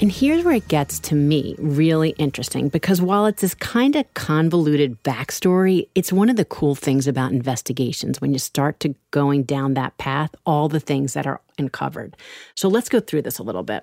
And 0.00 0.12
here's 0.12 0.44
where 0.44 0.54
it 0.54 0.68
gets 0.68 1.00
to 1.00 1.16
me 1.16 1.56
really 1.58 2.10
interesting 2.10 2.68
because 2.68 3.02
while 3.02 3.26
it's 3.26 3.40
this 3.40 3.54
kind 3.54 3.96
of 3.96 4.14
convoluted 4.14 5.02
backstory, 5.02 5.88
it's 5.96 6.12
one 6.12 6.28
of 6.30 6.36
the 6.36 6.44
cool 6.44 6.76
things 6.76 7.08
about 7.08 7.32
investigations 7.32 8.20
when 8.20 8.32
you 8.32 8.38
start 8.38 8.78
to 8.80 8.94
going 9.10 9.42
down 9.42 9.74
that 9.74 9.98
path, 9.98 10.32
all 10.46 10.68
the 10.68 10.78
things 10.78 11.14
that 11.14 11.26
are 11.26 11.40
uncovered. 11.58 12.16
So 12.54 12.68
let's 12.68 12.88
go 12.88 13.00
through 13.00 13.22
this 13.22 13.40
a 13.40 13.42
little 13.42 13.64
bit. 13.64 13.82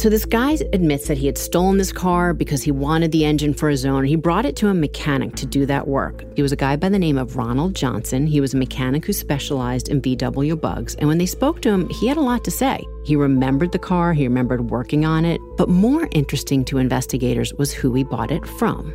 So 0.00 0.08
this 0.08 0.24
guy 0.24 0.52
admits 0.72 1.08
that 1.08 1.18
he 1.18 1.26
had 1.26 1.36
stolen 1.36 1.76
this 1.76 1.92
car 1.92 2.32
because 2.32 2.62
he 2.62 2.70
wanted 2.70 3.12
the 3.12 3.26
engine 3.26 3.52
for 3.52 3.68
his 3.68 3.84
own. 3.84 4.04
He 4.04 4.16
brought 4.16 4.46
it 4.46 4.56
to 4.56 4.68
a 4.68 4.72
mechanic 4.72 5.36
to 5.36 5.44
do 5.44 5.66
that 5.66 5.86
work. 5.86 6.24
He 6.34 6.40
was 6.40 6.52
a 6.52 6.56
guy 6.56 6.76
by 6.76 6.88
the 6.88 6.98
name 6.98 7.18
of 7.18 7.36
Ronald 7.36 7.74
Johnson. 7.74 8.26
He 8.26 8.40
was 8.40 8.54
a 8.54 8.56
mechanic 8.56 9.04
who 9.04 9.12
specialized 9.12 9.90
in 9.90 10.00
VW 10.00 10.58
bugs. 10.58 10.94
And 10.94 11.06
when 11.06 11.18
they 11.18 11.26
spoke 11.26 11.60
to 11.60 11.68
him, 11.68 11.86
he 11.90 12.06
had 12.06 12.16
a 12.16 12.22
lot 12.22 12.44
to 12.44 12.50
say. 12.50 12.82
He 13.04 13.14
remembered 13.14 13.72
the 13.72 13.78
car, 13.78 14.14
he 14.14 14.26
remembered 14.26 14.70
working 14.70 15.04
on 15.04 15.26
it. 15.26 15.38
But 15.58 15.68
more 15.68 16.08
interesting 16.12 16.64
to 16.64 16.78
investigators 16.78 17.52
was 17.52 17.70
who 17.70 17.92
he 17.92 18.02
bought 18.02 18.30
it 18.30 18.46
from. 18.46 18.94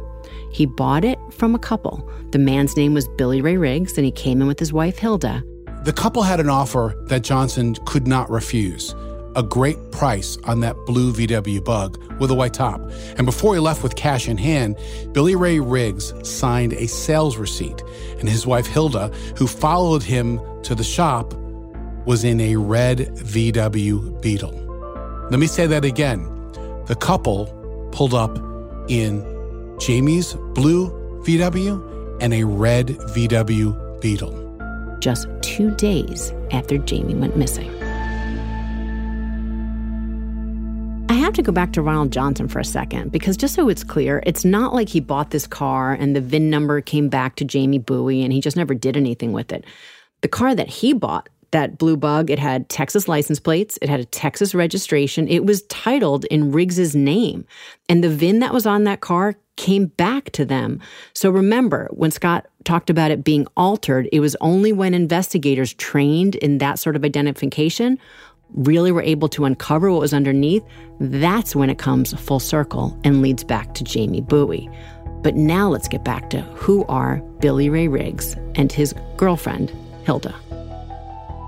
He 0.51 0.65
bought 0.65 1.05
it 1.05 1.19
from 1.29 1.53
a 1.53 1.59
couple. 1.59 2.11
The 2.31 2.39
man's 2.39 2.75
name 2.75 2.95
was 2.95 3.07
Billy 3.09 3.41
Ray 3.41 3.57
Riggs, 3.57 3.95
and 3.95 4.05
he 4.05 4.11
came 4.11 4.41
in 4.41 4.47
with 4.47 4.59
his 4.59 4.73
wife 4.73 4.97
Hilda. 4.97 5.43
The 5.83 5.93
couple 5.93 6.23
had 6.23 6.39
an 6.39 6.49
offer 6.49 6.95
that 7.09 7.21
Johnson 7.21 7.75
could 7.85 8.07
not 8.07 8.27
refuse 8.31 8.95
a 9.35 9.43
great 9.43 9.91
price 9.91 10.37
on 10.45 10.61
that 10.61 10.75
blue 10.85 11.13
VW 11.13 11.63
bug 11.63 12.01
with 12.19 12.31
a 12.31 12.33
white 12.33 12.53
top. 12.53 12.81
And 13.17 13.25
before 13.25 13.53
he 13.53 13.59
left 13.59 13.83
with 13.83 13.95
cash 13.95 14.27
in 14.27 14.37
hand, 14.37 14.77
Billy 15.11 15.35
Ray 15.35 15.59
Riggs 15.59 16.13
signed 16.27 16.73
a 16.73 16.87
sales 16.87 17.37
receipt. 17.37 17.81
And 18.19 18.29
his 18.29 18.47
wife 18.47 18.65
Hilda, 18.65 19.09
who 19.37 19.47
followed 19.47 20.03
him 20.03 20.39
to 20.63 20.75
the 20.75 20.83
shop, 20.83 21.33
was 22.05 22.23
in 22.23 22.39
a 22.39 22.55
red 22.55 22.99
VW 22.99 24.21
Beetle. 24.21 24.61
Let 25.31 25.39
me 25.39 25.47
say 25.47 25.67
that 25.67 25.83
again. 25.83 26.23
The 26.85 26.95
couple 26.95 27.47
pulled 27.91 28.13
up 28.13 28.37
in 28.87 29.23
Jamie's 29.79 30.35
blue 30.53 30.91
VW 31.23 32.17
and 32.21 32.33
a 32.33 32.43
red 32.43 32.87
VW 32.87 34.01
Beetle. 34.01 34.41
Just 34.99 35.27
two 35.41 35.71
days 35.75 36.31
after 36.51 36.77
Jamie 36.77 37.15
went 37.15 37.35
missing. 37.35 37.71
Have 41.25 41.33
to 41.33 41.41
go 41.41 41.51
back 41.51 41.73
to 41.73 41.81
Ronald 41.81 42.11
Johnson 42.11 42.47
for 42.47 42.59
a 42.59 42.65
second 42.65 43.11
because 43.11 43.35
just 43.35 43.55
so 43.55 43.67
it's 43.67 43.83
clear, 43.83 44.21
it's 44.25 44.45
not 44.45 44.73
like 44.73 44.89
he 44.89 44.99
bought 44.99 45.31
this 45.31 45.47
car 45.47 45.93
and 45.93 46.15
the 46.15 46.21
VIN 46.21 46.49
number 46.49 46.81
came 46.81 47.09
back 47.09 47.35
to 47.37 47.45
Jamie 47.45 47.79
Bowie 47.79 48.23
and 48.23 48.31
he 48.31 48.41
just 48.41 48.55
never 48.55 48.73
did 48.73 48.95
anything 48.95 49.31
with 49.31 49.51
it. 49.51 49.65
The 50.21 50.27
car 50.27 50.55
that 50.55 50.69
he 50.69 50.93
bought, 50.93 51.29
that 51.51 51.77
blue 51.77 51.97
bug, 51.97 52.29
it 52.29 52.39
had 52.39 52.69
Texas 52.69 53.07
license 53.07 53.39
plates, 53.39 53.79
it 53.81 53.89
had 53.89 53.99
a 53.99 54.05
Texas 54.05 54.53
registration, 54.53 55.27
it 55.27 55.45
was 55.45 55.63
titled 55.63 56.25
in 56.25 56.51
Riggs's 56.51 56.95
name. 56.95 57.45
And 57.89 58.03
the 58.03 58.09
VIN 58.09 58.39
that 58.39 58.53
was 58.53 58.65
on 58.65 58.83
that 58.83 59.01
car 59.01 59.35
came 59.55 59.87
back 59.87 60.31
to 60.31 60.45
them. 60.45 60.81
So 61.13 61.29
remember, 61.29 61.87
when 61.91 62.11
Scott 62.11 62.45
talked 62.65 62.89
about 62.89 63.11
it 63.11 63.23
being 63.23 63.47
altered, 63.55 64.09
it 64.11 64.19
was 64.19 64.35
only 64.41 64.73
when 64.73 64.93
investigators 64.93 65.73
trained 65.73 66.35
in 66.35 66.57
that 66.57 66.77
sort 66.77 66.95
of 66.95 67.05
identification 67.05 67.97
really 68.55 68.91
were 68.91 69.01
able 69.01 69.27
to 69.29 69.45
uncover 69.45 69.91
what 69.91 69.99
was 69.99 70.13
underneath, 70.13 70.63
that's 70.99 71.55
when 71.55 71.69
it 71.69 71.77
comes 71.77 72.13
full 72.13 72.39
circle 72.39 72.97
and 73.03 73.21
leads 73.21 73.43
back 73.43 73.73
to 73.75 73.83
Jamie 73.83 74.21
Bowie. 74.21 74.69
But 75.21 75.35
now 75.35 75.69
let's 75.69 75.87
get 75.87 76.03
back 76.03 76.29
to 76.31 76.41
who 76.41 76.85
are 76.85 77.17
Billy 77.39 77.69
Ray 77.69 77.87
Riggs 77.87 78.35
and 78.55 78.71
his 78.71 78.93
girlfriend, 79.17 79.71
Hilda. 80.05 80.33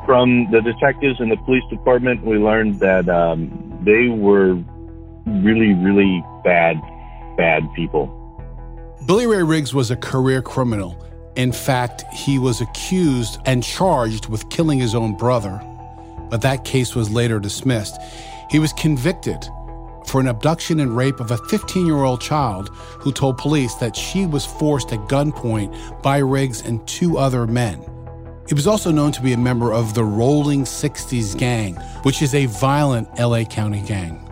From 0.05 0.49
the 0.51 0.61
detectives 0.61 1.19
in 1.19 1.29
the 1.29 1.37
police 1.37 1.63
department, 1.69 2.25
we 2.25 2.37
learned 2.37 2.79
that 2.79 3.07
um, 3.09 3.79
they 3.83 4.07
were 4.07 4.55
really, 5.25 5.73
really 5.73 6.23
bad, 6.43 6.81
bad 7.37 7.63
people. 7.75 8.13
Billy 9.05 9.27
Ray 9.27 9.43
Riggs 9.43 9.73
was 9.73 9.91
a 9.91 9.95
career 9.95 10.41
criminal. 10.41 10.97
In 11.35 11.51
fact, 11.51 12.03
he 12.11 12.39
was 12.39 12.61
accused 12.61 13.39
and 13.45 13.63
charged 13.63 14.27
with 14.27 14.49
killing 14.49 14.79
his 14.79 14.95
own 14.95 15.15
brother 15.15 15.61
but 16.29 16.41
that 16.41 16.65
case 16.65 16.95
was 16.95 17.09
later 17.09 17.39
dismissed. 17.39 17.99
He 18.49 18.59
was 18.59 18.73
convicted 18.73 19.47
for 20.05 20.21
an 20.21 20.27
abduction 20.27 20.79
and 20.79 20.95
rape 20.95 21.19
of 21.19 21.31
a 21.31 21.37
15 21.37 21.85
year 21.85 22.03
old 22.03 22.21
child 22.21 22.69
who 22.99 23.11
told 23.11 23.37
police 23.37 23.75
that 23.75 23.95
she 23.95 24.25
was 24.25 24.45
forced 24.45 24.93
at 24.93 24.99
gunpoint 25.01 26.01
by 26.01 26.17
Riggs 26.17 26.61
and 26.61 26.85
two 26.87 27.17
other 27.17 27.45
men. 27.45 27.85
He 28.47 28.53
was 28.53 28.65
also 28.65 28.91
known 28.91 29.11
to 29.11 29.21
be 29.21 29.33
a 29.33 29.37
member 29.37 29.73
of 29.73 29.93
the 29.93 30.05
Rolling 30.05 30.63
60s 30.63 31.37
Gang, 31.37 31.75
which 32.03 32.21
is 32.21 32.33
a 32.33 32.45
violent 32.45 33.09
LA 33.19 33.43
County 33.43 33.81
gang. 33.81 34.23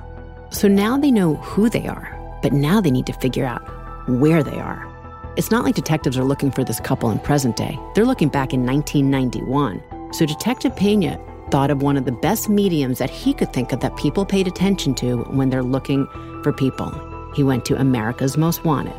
So 0.51 0.69
now 0.69 0.97
they 0.97 1.11
know 1.11 1.35
who 1.35 1.69
they 1.69 1.85
are, 1.87 2.39
but 2.41 2.53
now 2.53 2.79
they 2.79 2.91
need 2.91 3.05
to 3.07 3.13
figure 3.13 3.45
out 3.45 3.61
where 4.07 4.41
they 4.41 4.57
are. 4.57 4.89
It's 5.35 5.51
not 5.51 5.65
like 5.65 5.75
detectives 5.75 6.17
are 6.17 6.23
looking 6.23 6.49
for 6.49 6.63
this 6.63 6.79
couple 6.79 7.11
in 7.11 7.19
present 7.19 7.57
day. 7.57 7.77
They're 7.93 8.05
looking 8.05 8.29
back 8.29 8.53
in 8.53 8.65
1991. 8.65 10.13
So 10.13 10.25
Detective 10.25 10.73
Pena 10.77 11.19
thought 11.51 11.69
of 11.69 11.81
one 11.81 11.97
of 11.97 12.05
the 12.05 12.11
best 12.11 12.49
mediums 12.49 12.97
that 12.99 13.09
he 13.09 13.33
could 13.33 13.53
think 13.53 13.71
of 13.71 13.79
that 13.81 13.95
people 13.97 14.25
paid 14.25 14.47
attention 14.47 14.95
to 14.95 15.17
when 15.23 15.49
they're 15.49 15.63
looking 15.63 16.07
for 16.43 16.51
people. 16.51 16.91
He 17.35 17.43
went 17.43 17.65
to 17.65 17.79
America's 17.79 18.37
Most 18.37 18.63
Wanted. 18.63 18.95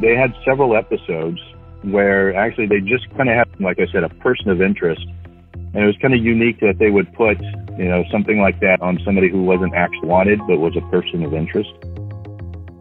They 0.00 0.14
had 0.14 0.34
several 0.44 0.76
episodes 0.76 1.40
where 1.82 2.34
actually 2.34 2.66
they 2.66 2.80
just 2.80 3.08
kind 3.16 3.28
of 3.28 3.36
had, 3.36 3.48
like 3.60 3.78
I 3.78 3.86
said, 3.86 4.04
a 4.04 4.08
person 4.08 4.50
of 4.50 4.60
interest. 4.60 5.06
And 5.54 5.76
it 5.76 5.86
was 5.86 5.96
kind 5.98 6.14
of 6.14 6.24
unique 6.24 6.60
that 6.60 6.78
they 6.78 6.90
would 6.90 7.12
put, 7.14 7.40
you 7.78 7.84
know, 7.84 8.04
something 8.10 8.40
like 8.40 8.60
that 8.60 8.80
on 8.80 8.98
somebody 9.04 9.28
who 9.28 9.42
wasn't 9.42 9.74
actually 9.74 10.08
wanted, 10.08 10.40
but 10.46 10.58
was 10.58 10.76
a 10.76 10.80
person 10.90 11.24
of 11.24 11.34
interest. 11.34 11.70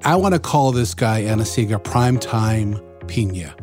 I 0.03 0.15
want 0.15 0.33
to 0.35 0.39
call 0.39 0.71
this 0.71 0.93
guy 0.93 1.19
Anna-Sigga 1.19 1.83
Primetime 1.83 2.81
Pena 3.07 3.55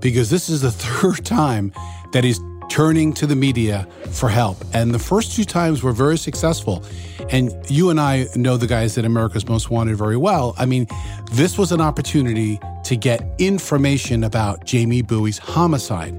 because 0.00 0.30
this 0.30 0.48
is 0.48 0.60
the 0.60 0.70
third 0.72 1.24
time 1.24 1.72
that 2.12 2.22
he's 2.22 2.40
turning 2.68 3.12
to 3.14 3.26
the 3.26 3.36
media 3.36 3.86
for 4.10 4.28
help. 4.28 4.56
And 4.72 4.92
the 4.92 4.98
first 4.98 5.34
two 5.34 5.44
times 5.44 5.82
were 5.82 5.92
very 5.92 6.18
successful. 6.18 6.84
And 7.30 7.52
you 7.68 7.90
and 7.90 8.00
I 8.00 8.26
know 8.36 8.56
the 8.56 8.66
guys 8.66 8.96
at 8.98 9.04
America's 9.04 9.48
Most 9.48 9.70
Wanted 9.70 9.96
very 9.96 10.16
well. 10.16 10.54
I 10.58 10.66
mean, 10.66 10.86
this 11.32 11.58
was 11.58 11.72
an 11.72 11.80
opportunity 11.80 12.60
to 12.84 12.96
get 12.96 13.28
information 13.38 14.22
about 14.22 14.64
Jamie 14.64 15.02
Bowie's 15.02 15.38
homicide. 15.38 16.14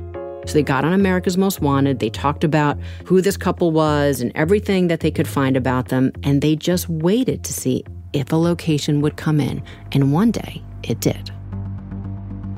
So 0.46 0.54
they 0.54 0.64
got 0.64 0.86
on 0.86 0.94
America's 0.94 1.38
Most 1.38 1.62
Wanted. 1.62 2.00
They 2.00 2.10
talked 2.10 2.44
about 2.44 2.78
who 3.06 3.22
this 3.22 3.36
couple 3.36 3.72
was 3.72 4.22
and 4.22 4.32
everything 4.36 4.88
that 4.88 5.02
they 5.02 5.12
could 5.12 5.28
find 5.28 5.58
about 5.58 5.90
them. 5.90 6.12
And 6.24 6.42
they 6.42 6.56
just 6.56 6.88
waited 6.88 7.44
to 7.44 7.54
see 7.54 7.84
if 8.14 8.32
a 8.32 8.38
location 8.38 9.02
would 9.02 9.18
come 9.18 9.40
in. 9.40 9.62
And 9.92 10.14
one 10.14 10.32
day 10.32 10.64
it 10.84 11.02
did. 11.02 11.32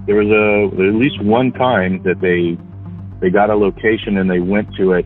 There 0.06 0.16
was 0.16 0.30
a, 0.30 0.88
at 0.88 0.96
least 0.96 1.22
one 1.22 1.52
time 1.52 2.02
that 2.04 2.22
they 2.22 2.58
they 3.20 3.30
got 3.30 3.50
a 3.50 3.56
location 3.56 4.18
and 4.18 4.30
they 4.30 4.40
went 4.40 4.74
to 4.76 4.94
it. 4.94 5.06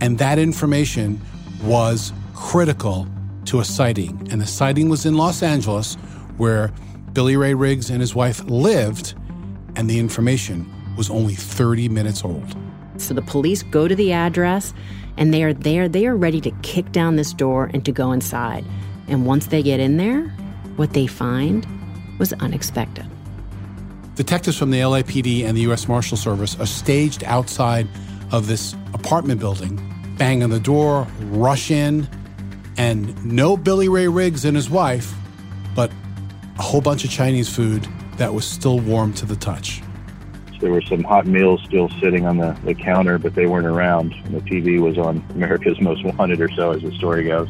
And 0.00 0.18
that 0.18 0.38
information 0.38 1.20
was 1.62 2.12
critical 2.34 3.06
to 3.46 3.60
a 3.60 3.64
sighting. 3.64 4.28
And 4.30 4.40
the 4.40 4.46
sighting 4.46 4.88
was 4.88 5.04
in 5.04 5.14
Los 5.14 5.42
Angeles, 5.42 5.94
where 6.36 6.72
Billy 7.12 7.36
Ray 7.36 7.54
Riggs 7.54 7.90
and 7.90 8.00
his 8.00 8.14
wife 8.14 8.42
lived, 8.44 9.14
and 9.76 9.90
the 9.90 9.98
information 9.98 10.70
was 10.96 11.10
only 11.10 11.34
30 11.34 11.88
minutes 11.88 12.24
old. 12.24 12.56
So 12.96 13.14
the 13.14 13.22
police 13.22 13.62
go 13.62 13.88
to 13.88 13.94
the 13.94 14.12
address 14.12 14.74
and 15.16 15.32
they 15.32 15.42
are 15.42 15.52
there. 15.52 15.88
They 15.88 16.06
are 16.06 16.16
ready 16.16 16.40
to 16.42 16.50
kick 16.62 16.92
down 16.92 17.16
this 17.16 17.32
door 17.32 17.70
and 17.72 17.84
to 17.84 17.92
go 17.92 18.12
inside. 18.12 18.64
And 19.08 19.26
once 19.26 19.46
they 19.46 19.62
get 19.62 19.80
in 19.80 19.96
there, 19.96 20.28
what 20.76 20.92
they 20.92 21.06
find 21.06 21.66
was 22.18 22.32
unexpected. 22.34 23.06
Detectives 24.20 24.58
from 24.58 24.70
the 24.70 24.80
LAPD 24.80 25.44
and 25.44 25.56
the 25.56 25.62
U.S. 25.62 25.88
Marshal 25.88 26.18
Service 26.18 26.54
are 26.60 26.66
staged 26.66 27.24
outside 27.24 27.88
of 28.32 28.48
this 28.48 28.74
apartment 28.92 29.40
building, 29.40 29.80
bang 30.18 30.42
on 30.42 30.50
the 30.50 30.60
door, 30.60 31.06
rush 31.30 31.70
in, 31.70 32.06
and 32.76 33.24
no 33.24 33.56
Billy 33.56 33.88
Ray 33.88 34.08
Riggs 34.08 34.44
and 34.44 34.54
his 34.54 34.68
wife, 34.68 35.14
but 35.74 35.90
a 36.58 36.62
whole 36.62 36.82
bunch 36.82 37.02
of 37.02 37.10
Chinese 37.10 37.48
food 37.48 37.88
that 38.18 38.34
was 38.34 38.44
still 38.44 38.78
warm 38.78 39.14
to 39.14 39.24
the 39.24 39.36
touch. 39.36 39.80
There 40.60 40.70
were 40.70 40.82
some 40.82 41.02
hot 41.02 41.26
meals 41.26 41.62
still 41.64 41.88
sitting 41.98 42.26
on 42.26 42.36
the, 42.36 42.54
the 42.66 42.74
counter, 42.74 43.16
but 43.18 43.34
they 43.34 43.46
weren't 43.46 43.66
around. 43.66 44.12
And 44.12 44.34
the 44.34 44.42
TV 44.42 44.78
was 44.80 44.98
on 44.98 45.24
America's 45.30 45.80
Most 45.80 46.04
Wanted 46.04 46.42
or 46.42 46.50
so, 46.50 46.72
as 46.72 46.82
the 46.82 46.92
story 46.92 47.24
goes. 47.24 47.48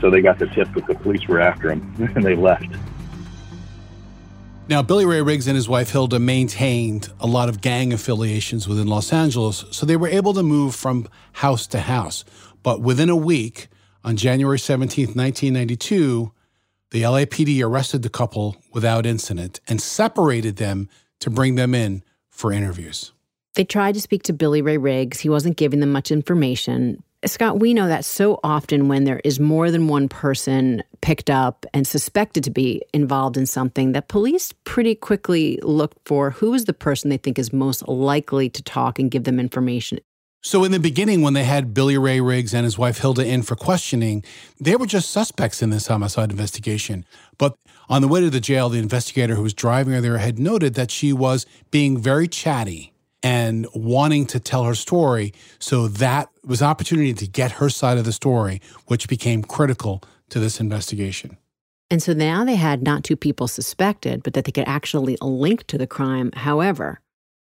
So 0.00 0.08
they 0.08 0.22
got 0.22 0.38
the 0.38 0.46
tip 0.46 0.72
that 0.76 0.86
the 0.86 0.94
police 0.94 1.28
were 1.28 1.42
after 1.42 1.70
him, 1.70 2.10
and 2.14 2.24
they 2.24 2.36
left. 2.36 2.74
Now, 4.68 4.82
Billy 4.82 5.06
Ray 5.06 5.22
Riggs 5.22 5.46
and 5.46 5.54
his 5.54 5.68
wife 5.68 5.90
Hilda 5.90 6.18
maintained 6.18 7.08
a 7.20 7.26
lot 7.28 7.48
of 7.48 7.60
gang 7.60 7.92
affiliations 7.92 8.66
within 8.66 8.88
Los 8.88 9.12
Angeles, 9.12 9.64
so 9.70 9.86
they 9.86 9.96
were 9.96 10.08
able 10.08 10.34
to 10.34 10.42
move 10.42 10.74
from 10.74 11.08
house 11.34 11.68
to 11.68 11.78
house. 11.78 12.24
But 12.64 12.82
within 12.82 13.08
a 13.08 13.14
week, 13.14 13.68
on 14.02 14.16
January 14.16 14.58
17, 14.58 15.14
1992, 15.14 16.32
the 16.90 17.02
LAPD 17.02 17.64
arrested 17.64 18.02
the 18.02 18.08
couple 18.08 18.56
without 18.72 19.06
incident 19.06 19.60
and 19.68 19.80
separated 19.80 20.56
them 20.56 20.88
to 21.20 21.30
bring 21.30 21.54
them 21.54 21.72
in 21.72 22.02
for 22.28 22.52
interviews. 22.52 23.12
They 23.54 23.64
tried 23.64 23.94
to 23.94 24.00
speak 24.00 24.24
to 24.24 24.32
Billy 24.32 24.62
Ray 24.62 24.78
Riggs. 24.78 25.20
He 25.20 25.28
wasn't 25.28 25.56
giving 25.56 25.78
them 25.78 25.92
much 25.92 26.10
information, 26.10 27.04
Scott, 27.26 27.60
we 27.60 27.74
know 27.74 27.88
that 27.88 28.04
so 28.04 28.40
often 28.44 28.88
when 28.88 29.04
there 29.04 29.20
is 29.24 29.40
more 29.40 29.70
than 29.70 29.88
one 29.88 30.08
person 30.08 30.82
picked 31.00 31.30
up 31.30 31.66
and 31.72 31.86
suspected 31.86 32.44
to 32.44 32.50
be 32.50 32.82
involved 32.92 33.36
in 33.36 33.46
something, 33.46 33.92
that 33.92 34.08
police 34.08 34.52
pretty 34.64 34.94
quickly 34.94 35.58
look 35.62 35.94
for 36.04 36.30
who 36.30 36.54
is 36.54 36.66
the 36.66 36.72
person 36.72 37.10
they 37.10 37.16
think 37.16 37.38
is 37.38 37.52
most 37.52 37.86
likely 37.88 38.48
to 38.50 38.62
talk 38.62 38.98
and 38.98 39.10
give 39.10 39.24
them 39.24 39.40
information. 39.40 39.98
So, 40.42 40.62
in 40.62 40.70
the 40.70 40.78
beginning, 40.78 41.22
when 41.22 41.32
they 41.32 41.44
had 41.44 41.74
Billy 41.74 41.98
Ray 41.98 42.20
Riggs 42.20 42.54
and 42.54 42.64
his 42.64 42.78
wife 42.78 42.98
Hilda 42.98 43.26
in 43.26 43.42
for 43.42 43.56
questioning, 43.56 44.22
they 44.60 44.76
were 44.76 44.86
just 44.86 45.10
suspects 45.10 45.60
in 45.60 45.70
this 45.70 45.88
homicide 45.88 46.30
investigation. 46.30 47.04
But 47.38 47.56
on 47.88 48.02
the 48.02 48.08
way 48.08 48.20
to 48.20 48.30
the 48.30 48.40
jail, 48.40 48.68
the 48.68 48.78
investigator 48.78 49.34
who 49.34 49.42
was 49.42 49.54
driving 49.54 49.94
her 49.94 50.00
there 50.00 50.18
had 50.18 50.38
noted 50.38 50.74
that 50.74 50.90
she 50.90 51.12
was 51.12 51.46
being 51.70 51.98
very 51.98 52.28
chatty 52.28 52.92
and 53.22 53.66
wanting 53.74 54.26
to 54.26 54.40
tell 54.40 54.64
her 54.64 54.74
story. 54.74 55.32
So 55.58 55.88
that 55.88 56.28
was 56.44 56.62
opportunity 56.62 57.12
to 57.14 57.26
get 57.26 57.52
her 57.52 57.68
side 57.68 57.98
of 57.98 58.04
the 58.04 58.12
story, 58.12 58.60
which 58.86 59.08
became 59.08 59.42
critical 59.42 60.02
to 60.30 60.38
this 60.38 60.60
investigation. 60.60 61.36
And 61.90 62.02
so 62.02 62.12
now 62.12 62.44
they 62.44 62.56
had 62.56 62.82
not 62.82 63.04
two 63.04 63.16
people 63.16 63.48
suspected, 63.48 64.22
but 64.22 64.34
that 64.34 64.44
they 64.44 64.52
could 64.52 64.66
actually 64.66 65.16
link 65.20 65.66
to 65.68 65.78
the 65.78 65.86
crime. 65.86 66.30
However, 66.34 67.00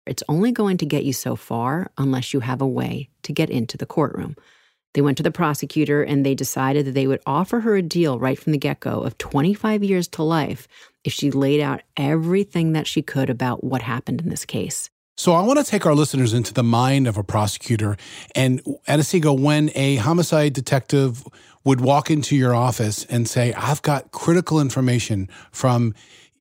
it's 0.06 0.22
only 0.28 0.50
going 0.50 0.78
to 0.78 0.86
get 0.86 1.04
you 1.04 1.12
so 1.12 1.36
far 1.36 1.90
unless 1.98 2.32
you 2.32 2.40
have 2.40 2.62
a 2.62 2.66
way 2.66 3.10
to 3.22 3.32
get 3.32 3.50
into 3.50 3.76
the 3.76 3.86
courtroom. 3.86 4.34
They 4.94 5.02
went 5.02 5.18
to 5.18 5.22
the 5.22 5.30
prosecutor 5.30 6.02
and 6.02 6.26
they 6.26 6.34
decided 6.34 6.86
that 6.86 6.92
they 6.92 7.06
would 7.06 7.20
offer 7.26 7.60
her 7.60 7.76
a 7.76 7.82
deal 7.82 8.18
right 8.18 8.38
from 8.38 8.52
the 8.52 8.58
get 8.58 8.80
go 8.80 9.02
of 9.02 9.18
25 9.18 9.84
years 9.84 10.08
to 10.08 10.22
life 10.22 10.66
if 11.04 11.12
she 11.12 11.30
laid 11.30 11.60
out 11.60 11.82
everything 11.96 12.72
that 12.72 12.86
she 12.86 13.02
could 13.02 13.30
about 13.30 13.62
what 13.62 13.82
happened 13.82 14.20
in 14.20 14.30
this 14.30 14.44
case. 14.44 14.90
So 15.16 15.32
I 15.32 15.42
want 15.42 15.58
to 15.58 15.64
take 15.64 15.84
our 15.84 15.94
listeners 15.94 16.32
into 16.32 16.54
the 16.54 16.62
mind 16.62 17.06
of 17.06 17.18
a 17.18 17.22
prosecutor. 17.22 17.96
And 18.34 18.62
Anna-Sigga, 18.86 19.38
when 19.38 19.70
a 19.74 19.96
homicide 19.96 20.54
detective 20.54 21.24
would 21.62 21.82
walk 21.82 22.10
into 22.10 22.34
your 22.34 22.54
office 22.54 23.04
and 23.04 23.28
say, 23.28 23.52
I've 23.52 23.82
got 23.82 24.12
critical 24.12 24.60
information 24.60 25.28
from 25.52 25.94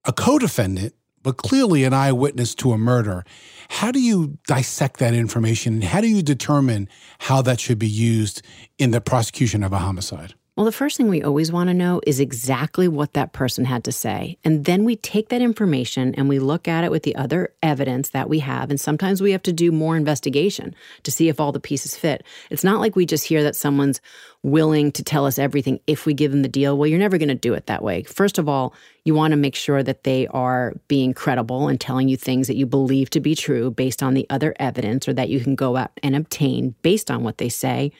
a 0.06 0.14
co-defendant, 0.14 0.94
but 1.22 1.36
clearly 1.36 1.84
an 1.84 1.94
eyewitness 1.94 2.56
to 2.56 2.72
a 2.72 2.78
murder, 2.78 3.26
how 3.68 3.92
do 3.92 4.00
you 4.00 4.38
dissect 4.48 5.00
that 5.00 5.14
information? 5.14 5.74
And 5.74 5.84
how 5.84 6.00
do 6.00 6.08
you 6.08 6.22
determine 6.22 6.88
how 7.20 7.42
that 7.42 7.60
should 7.60 7.80
be 7.80 7.90
used 7.90 8.42
in 8.78 8.92
the 8.92 9.02
prosecution 9.02 9.62
of 9.62 9.74
a 9.74 9.80
homicide? 9.80 10.36
Well, 10.60 10.66
the 10.66 10.74
first 10.74 10.98
thing 10.98 11.08
we 11.08 11.24
always 11.24 11.54
want 11.54 11.70
to 11.70 11.74
know 11.74 12.02
is 12.06 12.20
exactly 12.20 12.90
what 12.90 13.14
that 13.14 13.32
person 13.32 13.64
had 13.64 13.86
to 13.86 13.94
say. 13.94 14.38
And 14.44 14.66
then 14.66 14.84
we 14.84 14.98
take 14.98 15.30
that 15.30 15.42
information 15.42 16.14
and 16.16 16.28
we 16.28 16.38
look 16.40 16.68
at 16.68 16.84
it 16.84 16.92
with 16.92 17.04
the 17.04 17.16
other 17.16 17.54
evidence 17.64 18.10
that 18.10 18.28
we 18.28 18.40
have. 18.40 18.70
And 18.70 18.78
sometimes 18.78 19.22
we 19.22 19.32
have 19.32 19.44
to 19.44 19.54
do 19.54 19.72
more 19.72 19.96
investigation 19.96 20.76
to 21.04 21.12
see 21.12 21.30
if 21.30 21.40
all 21.40 21.54
the 21.54 21.62
pieces 21.62 21.96
fit. 21.96 22.26
It's 22.50 22.66
not 22.66 22.82
like 22.82 22.98
we 22.98 23.06
just 23.06 23.26
hear 23.26 23.42
that 23.44 23.56
someone's 23.56 24.02
willing 24.44 24.92
to 24.92 25.04
tell 25.04 25.26
us 25.26 25.40
everything 25.40 25.80
if 25.88 26.06
we 26.06 26.14
give 26.14 26.32
them 26.32 26.42
the 26.42 26.50
deal. 26.50 26.78
Well, 26.78 26.88
you're 26.88 27.00
never 27.00 27.18
going 27.18 27.30
to 27.30 27.36
do 27.36 27.54
it 27.54 27.68
that 27.68 27.82
way. 27.82 28.04
First 28.04 28.38
of 28.38 28.50
all, 28.50 28.74
you 29.06 29.14
want 29.14 29.32
to 29.32 29.38
make 29.38 29.56
sure 29.56 29.82
that 29.82 30.04
they 30.04 30.28
are 30.28 30.74
being 30.88 31.14
credible 31.14 31.68
and 31.70 31.80
telling 31.80 32.10
you 32.10 32.18
things 32.18 32.48
that 32.48 32.58
you 32.58 32.66
believe 32.66 33.10
to 33.12 33.22
be 33.22 33.34
true 33.34 33.72
based 33.72 34.04
on 34.04 34.14
the 34.14 34.28
other 34.30 34.54
evidence 34.60 35.08
or 35.08 35.14
that 35.14 35.30
you 35.30 35.40
can 35.40 35.56
go 35.56 35.78
out 35.78 35.92
and 36.04 36.18
obtain 36.18 36.76
based 36.82 37.10
on 37.10 37.24
what 37.24 37.38
they 37.38 37.50
say. 37.50 37.92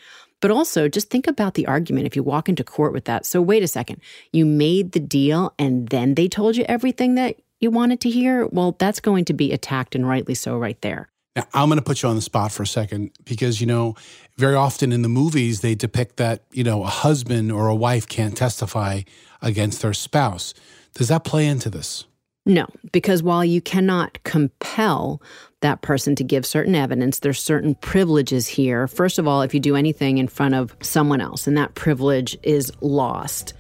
But 0.42 0.52
also, 0.52 0.88
just 0.88 1.10
think 1.10 1.28
about 1.28 1.56
the 1.56 1.68
argument 1.68 2.06
if 2.06 2.16
you 2.16 2.24
walk 2.24 2.48
into 2.48 2.64
court 2.64 2.94
with 2.94 3.06
that. 3.06 3.26
So, 3.26 3.42
wait 3.42 3.64
a 3.64 3.68
second, 3.68 4.02
you 4.32 4.46
made 4.46 4.94
the 4.94 5.00
deal 5.00 5.54
and 5.60 5.90
then 5.90 6.16
they 6.16 6.28
told 6.28 6.56
you 6.56 6.66
everything 6.68 7.16
that 7.16 7.36
you 7.60 7.72
wanted 7.72 8.00
to 8.02 8.10
hear? 8.10 8.48
Well, 8.48 8.76
that's 8.80 9.00
going 9.00 9.26
to 9.26 9.34
be 9.34 9.52
attacked 9.52 9.96
and 9.96 10.08
rightly 10.08 10.36
so 10.36 10.58
right 10.58 10.80
there. 10.82 11.10
Now, 11.36 11.44
I'm 11.54 11.70
going 11.70 11.78
to 11.78 11.84
put 11.84 12.02
you 12.02 12.10
on 12.10 12.16
the 12.16 12.22
spot 12.22 12.52
for 12.52 12.64
a 12.64 12.68
second 12.68 13.12
because, 13.24 13.62
you 13.62 13.68
know, 13.68 13.96
very 14.38 14.56
often 14.56 14.92
in 14.92 15.04
the 15.04 15.10
movies, 15.10 15.62
they 15.62 15.76
depict 15.76 16.18
that, 16.18 16.44
you 16.52 16.64
know, 16.64 16.84
a 16.84 16.88
husband 16.88 17.52
or 17.52 17.68
a 17.68 17.76
wife 17.76 18.08
can't 18.08 18.36
testify 18.36 19.02
against 19.42 19.82
their 19.82 19.94
spouse. 19.94 20.54
Does 20.96 21.10
that 21.10 21.24
play 21.24 21.46
into 21.46 21.70
this? 21.70 22.06
No, 22.46 22.66
because 22.92 23.22
while 23.22 23.46
you 23.46 23.62
cannot 23.62 24.24
compel 24.24 25.22
that 25.62 25.82
person 25.82 26.16
to 26.16 26.24
give 26.24 26.46
certain 26.46 26.76
evidence, 26.76 27.20
there's 27.20 27.42
certain 27.42 27.76
privileges 27.76 28.48
here. 28.48 28.88
First 28.88 29.20
of 29.20 29.28
all, 29.28 29.42
if 29.42 29.54
you 29.54 29.60
do 29.60 29.76
anything 29.76 30.18
in 30.18 30.28
front 30.28 30.56
of 30.56 30.76
someone 30.82 31.22
else, 31.22 31.48
and 31.48 31.58
that 31.58 31.76
privilege 31.76 32.38
is 32.44 32.72
lost. 32.82 33.54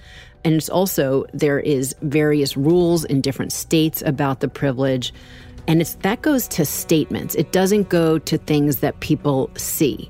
And 0.46 0.56
it's 0.56 0.70
also 0.70 1.26
there 1.34 1.60
is 1.60 1.96
various 2.02 2.56
rules 2.56 3.04
in 3.04 3.20
different 3.22 3.52
states 3.52 4.02
about 4.06 4.40
the 4.40 4.48
privilege. 4.48 5.14
And 5.68 5.82
it's 5.82 5.96
that 5.96 6.22
goes 6.22 6.48
to 6.50 6.66
statements. 6.66 7.36
It 7.36 7.52
doesn't 7.52 7.90
go 7.90 8.18
to 8.20 8.38
things 8.38 8.78
that 8.78 9.00
people 9.02 9.52
see. 9.58 10.10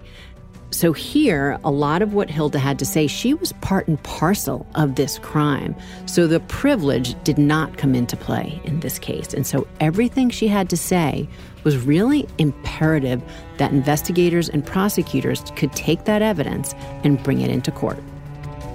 So, 0.71 0.93
here, 0.93 1.59
a 1.63 1.71
lot 1.71 2.03
of 2.03 2.13
what 2.13 2.29
Hilda 2.29 2.59
had 2.59 2.77
to 2.79 2.85
say, 2.85 3.07
she 3.07 3.33
was 3.33 3.53
part 3.53 3.87
and 3.87 4.01
parcel 4.03 4.67
of 4.75 4.95
this 4.95 5.17
crime. 5.17 5.75
So, 6.05 6.27
the 6.27 6.39
privilege 6.41 7.21
did 7.23 7.39
not 7.39 7.77
come 7.77 7.95
into 7.95 8.15
play 8.15 8.61
in 8.63 8.79
this 8.81 8.99
case. 8.99 9.33
And 9.33 9.47
so, 9.47 9.67
everything 9.79 10.29
she 10.29 10.47
had 10.47 10.69
to 10.69 10.77
say 10.77 11.27
was 11.63 11.77
really 11.77 12.27
imperative 12.37 13.21
that 13.57 13.71
investigators 13.71 14.47
and 14.47 14.63
prosecutors 14.63 15.43
could 15.55 15.73
take 15.73 16.05
that 16.05 16.21
evidence 16.21 16.75
and 17.03 17.21
bring 17.23 17.41
it 17.41 17.49
into 17.49 17.71
court. 17.71 17.99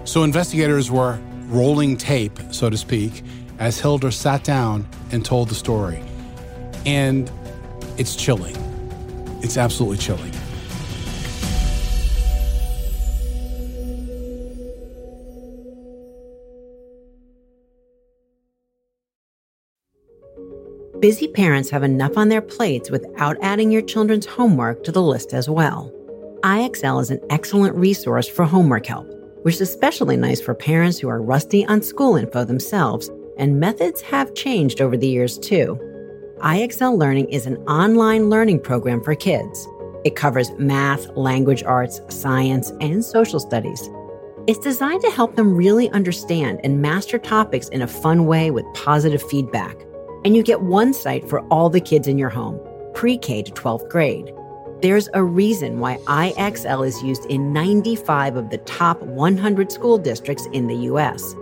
So, 0.04 0.24
investigators 0.24 0.90
were 0.90 1.18
rolling 1.46 1.96
tape, 1.96 2.38
so 2.50 2.70
to 2.70 2.76
speak, 2.76 3.22
as 3.60 3.78
Hilda 3.78 4.10
sat 4.10 4.42
down 4.42 4.86
and 5.12 5.24
told 5.24 5.48
the 5.48 5.54
story. 5.54 6.02
And 6.84 7.30
it's 7.98 8.16
chilling. 8.16 8.56
It's 9.42 9.56
absolutely 9.56 9.98
chilling. 9.98 10.32
Busy 21.04 21.28
parents 21.28 21.68
have 21.68 21.82
enough 21.82 22.16
on 22.16 22.30
their 22.30 22.40
plates 22.40 22.90
without 22.90 23.36
adding 23.42 23.70
your 23.70 23.82
children's 23.82 24.24
homework 24.24 24.82
to 24.84 24.90
the 24.90 25.02
list 25.02 25.34
as 25.34 25.50
well. 25.50 25.92
IXL 26.40 27.02
is 27.02 27.10
an 27.10 27.20
excellent 27.28 27.76
resource 27.76 28.26
for 28.26 28.46
homework 28.46 28.86
help, 28.86 29.06
which 29.42 29.56
is 29.56 29.60
especially 29.60 30.16
nice 30.16 30.40
for 30.40 30.54
parents 30.54 30.98
who 30.98 31.10
are 31.10 31.20
rusty 31.20 31.66
on 31.66 31.82
school 31.82 32.16
info 32.16 32.42
themselves, 32.42 33.10
and 33.36 33.60
methods 33.60 34.00
have 34.00 34.34
changed 34.34 34.80
over 34.80 34.96
the 34.96 35.06
years 35.06 35.38
too. 35.38 35.78
IXL 36.38 36.96
Learning 36.96 37.28
is 37.28 37.44
an 37.44 37.58
online 37.68 38.30
learning 38.30 38.60
program 38.60 39.02
for 39.02 39.14
kids. 39.14 39.68
It 40.06 40.16
covers 40.16 40.52
math, 40.52 41.06
language 41.18 41.62
arts, 41.64 42.00
science, 42.08 42.72
and 42.80 43.04
social 43.04 43.40
studies. 43.40 43.90
It's 44.46 44.58
designed 44.58 45.02
to 45.02 45.10
help 45.10 45.36
them 45.36 45.54
really 45.54 45.90
understand 45.90 46.60
and 46.64 46.80
master 46.80 47.18
topics 47.18 47.68
in 47.68 47.82
a 47.82 47.86
fun 47.86 48.24
way 48.24 48.50
with 48.50 48.64
positive 48.72 49.22
feedback 49.22 49.76
and 50.24 50.34
you 50.34 50.42
get 50.42 50.62
one 50.62 50.92
site 50.94 51.28
for 51.28 51.40
all 51.48 51.68
the 51.68 51.80
kids 51.80 52.08
in 52.08 52.18
your 52.18 52.30
home, 52.30 52.60
pre 52.94 53.18
K 53.18 53.42
to 53.42 53.52
12th 53.52 53.88
grade. 53.88 54.32
There's 54.80 55.08
a 55.14 55.22
reason 55.22 55.80
why 55.80 55.96
IXL 56.06 56.86
is 56.86 57.02
used 57.02 57.24
in 57.26 57.52
95 57.52 58.36
of 58.36 58.50
the 58.50 58.58
top 58.58 59.00
100 59.02 59.72
school 59.72 59.98
districts 59.98 60.46
in 60.52 60.66
the 60.66 60.76
US. 60.92 61.34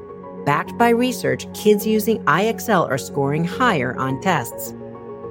Backed 0.44 0.76
by 0.76 0.90
research, 0.90 1.52
kids 1.54 1.86
using 1.86 2.22
IXL 2.24 2.88
are 2.88 2.98
scoring 2.98 3.44
higher 3.44 3.96
on 3.96 4.20
tests. 4.20 4.74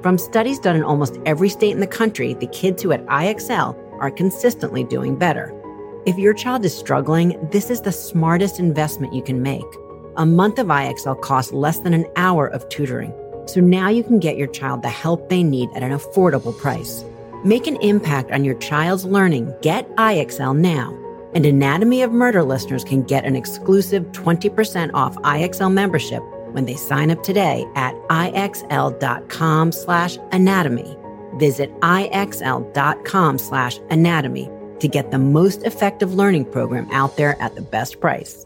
From 0.01 0.17
studies 0.17 0.59
done 0.59 0.75
in 0.75 0.83
almost 0.83 1.19
every 1.25 1.49
state 1.49 1.71
in 1.71 1.79
the 1.79 1.87
country, 1.87 2.33
the 2.33 2.47
kids 2.47 2.81
who 2.81 2.91
at 2.91 3.05
IXL 3.05 3.77
are 3.99 4.11
consistently 4.11 4.83
doing 4.83 5.15
better. 5.15 5.53
If 6.05 6.17
your 6.17 6.33
child 6.33 6.65
is 6.65 6.75
struggling, 6.75 7.37
this 7.51 7.69
is 7.69 7.81
the 7.81 7.91
smartest 7.91 8.59
investment 8.59 9.13
you 9.13 9.21
can 9.21 9.43
make. 9.43 9.61
A 10.17 10.25
month 10.25 10.59
of 10.59 10.67
IXL 10.67 11.21
costs 11.21 11.53
less 11.53 11.79
than 11.79 11.93
an 11.93 12.07
hour 12.15 12.47
of 12.47 12.67
tutoring. 12.69 13.13
So 13.51 13.59
now 13.59 13.89
you 13.89 14.01
can 14.01 14.19
get 14.19 14.37
your 14.37 14.47
child 14.47 14.81
the 14.81 14.89
help 14.89 15.27
they 15.27 15.43
need 15.43 15.69
at 15.75 15.83
an 15.83 15.91
affordable 15.91 16.57
price. 16.57 17.03
Make 17.43 17.67
an 17.67 17.75
impact 17.81 18.31
on 18.31 18.45
your 18.45 18.55
child's 18.55 19.03
learning. 19.03 19.53
Get 19.61 19.93
IXL 19.97 20.57
now. 20.57 20.97
And 21.33 21.45
Anatomy 21.45 22.01
of 22.01 22.13
Murder 22.13 22.43
listeners 22.43 22.85
can 22.85 23.03
get 23.03 23.25
an 23.25 23.35
exclusive 23.35 24.03
20% 24.13 24.91
off 24.93 25.17
IXL 25.17 25.73
membership 25.73 26.23
when 26.53 26.63
they 26.63 26.75
sign 26.75 27.11
up 27.11 27.23
today 27.23 27.67
at 27.75 27.93
ixl.com 28.07 29.71
slash 29.73 30.17
anatomy. 30.31 30.97
Visit 31.35 31.77
ixl.com 31.81 33.37
slash 33.37 33.79
anatomy 33.89 34.49
to 34.79 34.87
get 34.87 35.11
the 35.11 35.19
most 35.19 35.63
effective 35.63 36.13
learning 36.13 36.45
program 36.45 36.87
out 36.91 37.17
there 37.17 37.35
at 37.41 37.55
the 37.55 37.61
best 37.61 37.99
price. 37.99 38.45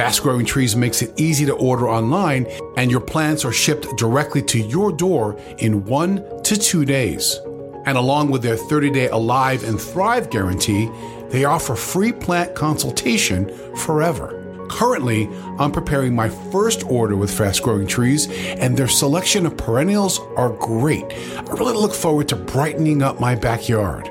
Fast 0.00 0.22
Growing 0.22 0.46
Trees 0.46 0.74
makes 0.74 1.02
it 1.02 1.20
easy 1.20 1.44
to 1.44 1.52
order 1.52 1.86
online, 1.86 2.46
and 2.78 2.90
your 2.90 3.02
plants 3.02 3.44
are 3.44 3.52
shipped 3.52 3.86
directly 3.98 4.40
to 4.44 4.58
your 4.58 4.90
door 4.90 5.38
in 5.58 5.84
one 5.84 6.24
to 6.44 6.56
two 6.56 6.86
days. 6.86 7.38
And 7.84 7.98
along 7.98 8.30
with 8.30 8.42
their 8.42 8.56
30 8.56 8.92
day 8.92 9.08
Alive 9.10 9.62
and 9.62 9.78
Thrive 9.78 10.30
guarantee, 10.30 10.88
they 11.28 11.44
offer 11.44 11.74
free 11.76 12.12
plant 12.12 12.54
consultation 12.54 13.54
forever. 13.76 14.66
Currently, 14.70 15.28
I'm 15.58 15.70
preparing 15.70 16.14
my 16.14 16.30
first 16.30 16.82
order 16.84 17.14
with 17.14 17.36
Fast 17.36 17.62
Growing 17.62 17.86
Trees, 17.86 18.26
and 18.30 18.78
their 18.78 18.88
selection 18.88 19.44
of 19.44 19.58
perennials 19.58 20.18
are 20.34 20.56
great. 20.56 21.04
I 21.36 21.42
really 21.58 21.74
look 21.74 21.92
forward 21.92 22.26
to 22.30 22.36
brightening 22.36 23.02
up 23.02 23.20
my 23.20 23.34
backyard. 23.34 24.10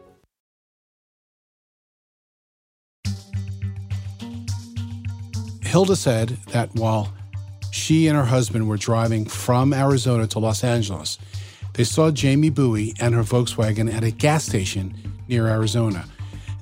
Hilda 5.71 5.95
said 5.95 6.37
that 6.51 6.75
while 6.75 7.13
she 7.71 8.07
and 8.07 8.17
her 8.17 8.25
husband 8.25 8.67
were 8.67 8.75
driving 8.75 9.23
from 9.23 9.73
Arizona 9.73 10.27
to 10.27 10.39
Los 10.39 10.65
Angeles, 10.65 11.17
they 11.75 11.85
saw 11.85 12.11
Jamie 12.11 12.49
Bowie 12.49 12.93
and 12.99 13.15
her 13.15 13.21
Volkswagen 13.23 13.89
at 13.89 14.03
a 14.03 14.11
gas 14.11 14.43
station 14.43 14.93
near 15.29 15.47
Arizona. 15.47 16.03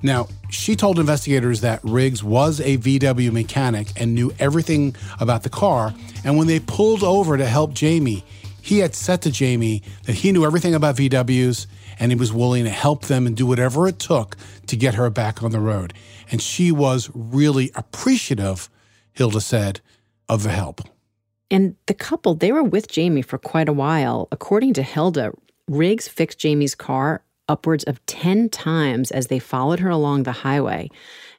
Now, 0.00 0.28
she 0.48 0.76
told 0.76 1.00
investigators 1.00 1.60
that 1.62 1.80
Riggs 1.82 2.22
was 2.22 2.60
a 2.60 2.78
VW 2.78 3.32
mechanic 3.32 3.88
and 3.96 4.14
knew 4.14 4.32
everything 4.38 4.94
about 5.18 5.42
the 5.42 5.50
car. 5.50 5.92
And 6.24 6.38
when 6.38 6.46
they 6.46 6.60
pulled 6.60 7.02
over 7.02 7.36
to 7.36 7.46
help 7.46 7.74
Jamie, 7.74 8.24
he 8.62 8.78
had 8.78 8.94
said 8.94 9.22
to 9.22 9.32
Jamie 9.32 9.82
that 10.04 10.14
he 10.14 10.30
knew 10.30 10.44
everything 10.44 10.76
about 10.76 10.94
VWs 10.94 11.66
and 11.98 12.12
he 12.12 12.16
was 12.16 12.32
willing 12.32 12.62
to 12.62 12.70
help 12.70 13.06
them 13.06 13.26
and 13.26 13.36
do 13.36 13.44
whatever 13.44 13.88
it 13.88 13.98
took 13.98 14.36
to 14.68 14.76
get 14.76 14.94
her 14.94 15.10
back 15.10 15.42
on 15.42 15.50
the 15.50 15.58
road. 15.58 15.94
And 16.30 16.40
she 16.40 16.70
was 16.70 17.10
really 17.12 17.72
appreciative 17.74 18.69
Hilda 19.12 19.40
said, 19.40 19.80
of 20.28 20.42
the 20.42 20.50
help. 20.50 20.80
And 21.50 21.74
the 21.86 21.94
couple, 21.94 22.34
they 22.34 22.52
were 22.52 22.62
with 22.62 22.88
Jamie 22.88 23.22
for 23.22 23.36
quite 23.36 23.68
a 23.68 23.72
while. 23.72 24.28
According 24.30 24.74
to 24.74 24.82
Hilda, 24.82 25.32
Riggs 25.68 26.06
fixed 26.06 26.38
Jamie's 26.38 26.74
car 26.76 27.22
upwards 27.48 27.82
of 27.84 28.04
10 28.06 28.48
times 28.48 29.10
as 29.10 29.26
they 29.26 29.40
followed 29.40 29.80
her 29.80 29.90
along 29.90 30.22
the 30.22 30.32
highway. 30.32 30.88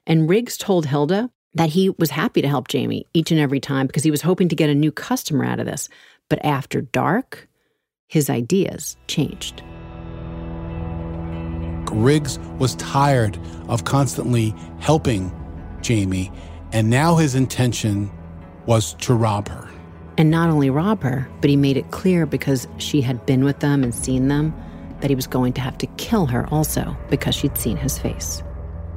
And 0.05 0.29
Riggs 0.29 0.57
told 0.57 0.85
Hilda 0.85 1.29
that 1.53 1.69
he 1.69 1.89
was 1.91 2.09
happy 2.09 2.41
to 2.41 2.47
help 2.47 2.67
Jamie 2.67 3.07
each 3.13 3.31
and 3.31 3.39
every 3.39 3.61
time 3.61 3.87
because 3.87 4.03
he 4.03 4.11
was 4.11 4.21
hoping 4.21 4.49
to 4.49 4.55
get 4.55 4.69
a 4.69 4.75
new 4.75 4.91
customer 4.91 5.45
out 5.45 5.59
of 5.59 5.65
this. 5.65 5.87
But 6.29 6.43
after 6.43 6.81
dark, 6.81 7.47
his 8.07 8.29
ideas 8.29 8.97
changed. 9.07 9.63
Riggs 11.91 12.39
was 12.57 12.75
tired 12.75 13.37
of 13.67 13.83
constantly 13.85 14.53
helping 14.79 15.31
Jamie 15.81 16.31
and 16.71 16.89
now 16.89 17.15
his 17.15 17.35
intention 17.35 18.11
was 18.65 18.93
to 18.95 19.13
rob 19.13 19.47
her. 19.49 19.69
And 20.17 20.29
not 20.29 20.49
only 20.49 20.69
rob 20.69 21.01
her, 21.03 21.27
but 21.39 21.49
he 21.49 21.55
made 21.55 21.77
it 21.77 21.91
clear 21.91 22.25
because 22.25 22.67
she 22.77 23.01
had 23.01 23.25
been 23.25 23.43
with 23.43 23.59
them 23.59 23.83
and 23.83 23.93
seen 23.93 24.27
them 24.27 24.53
that 24.99 25.09
he 25.09 25.15
was 25.15 25.27
going 25.27 25.53
to 25.53 25.61
have 25.61 25.77
to 25.79 25.87
kill 25.97 26.27
her 26.27 26.47
also 26.51 26.95
because 27.09 27.33
she'd 27.33 27.57
seen 27.57 27.77
his 27.77 27.97
face. 27.97 28.43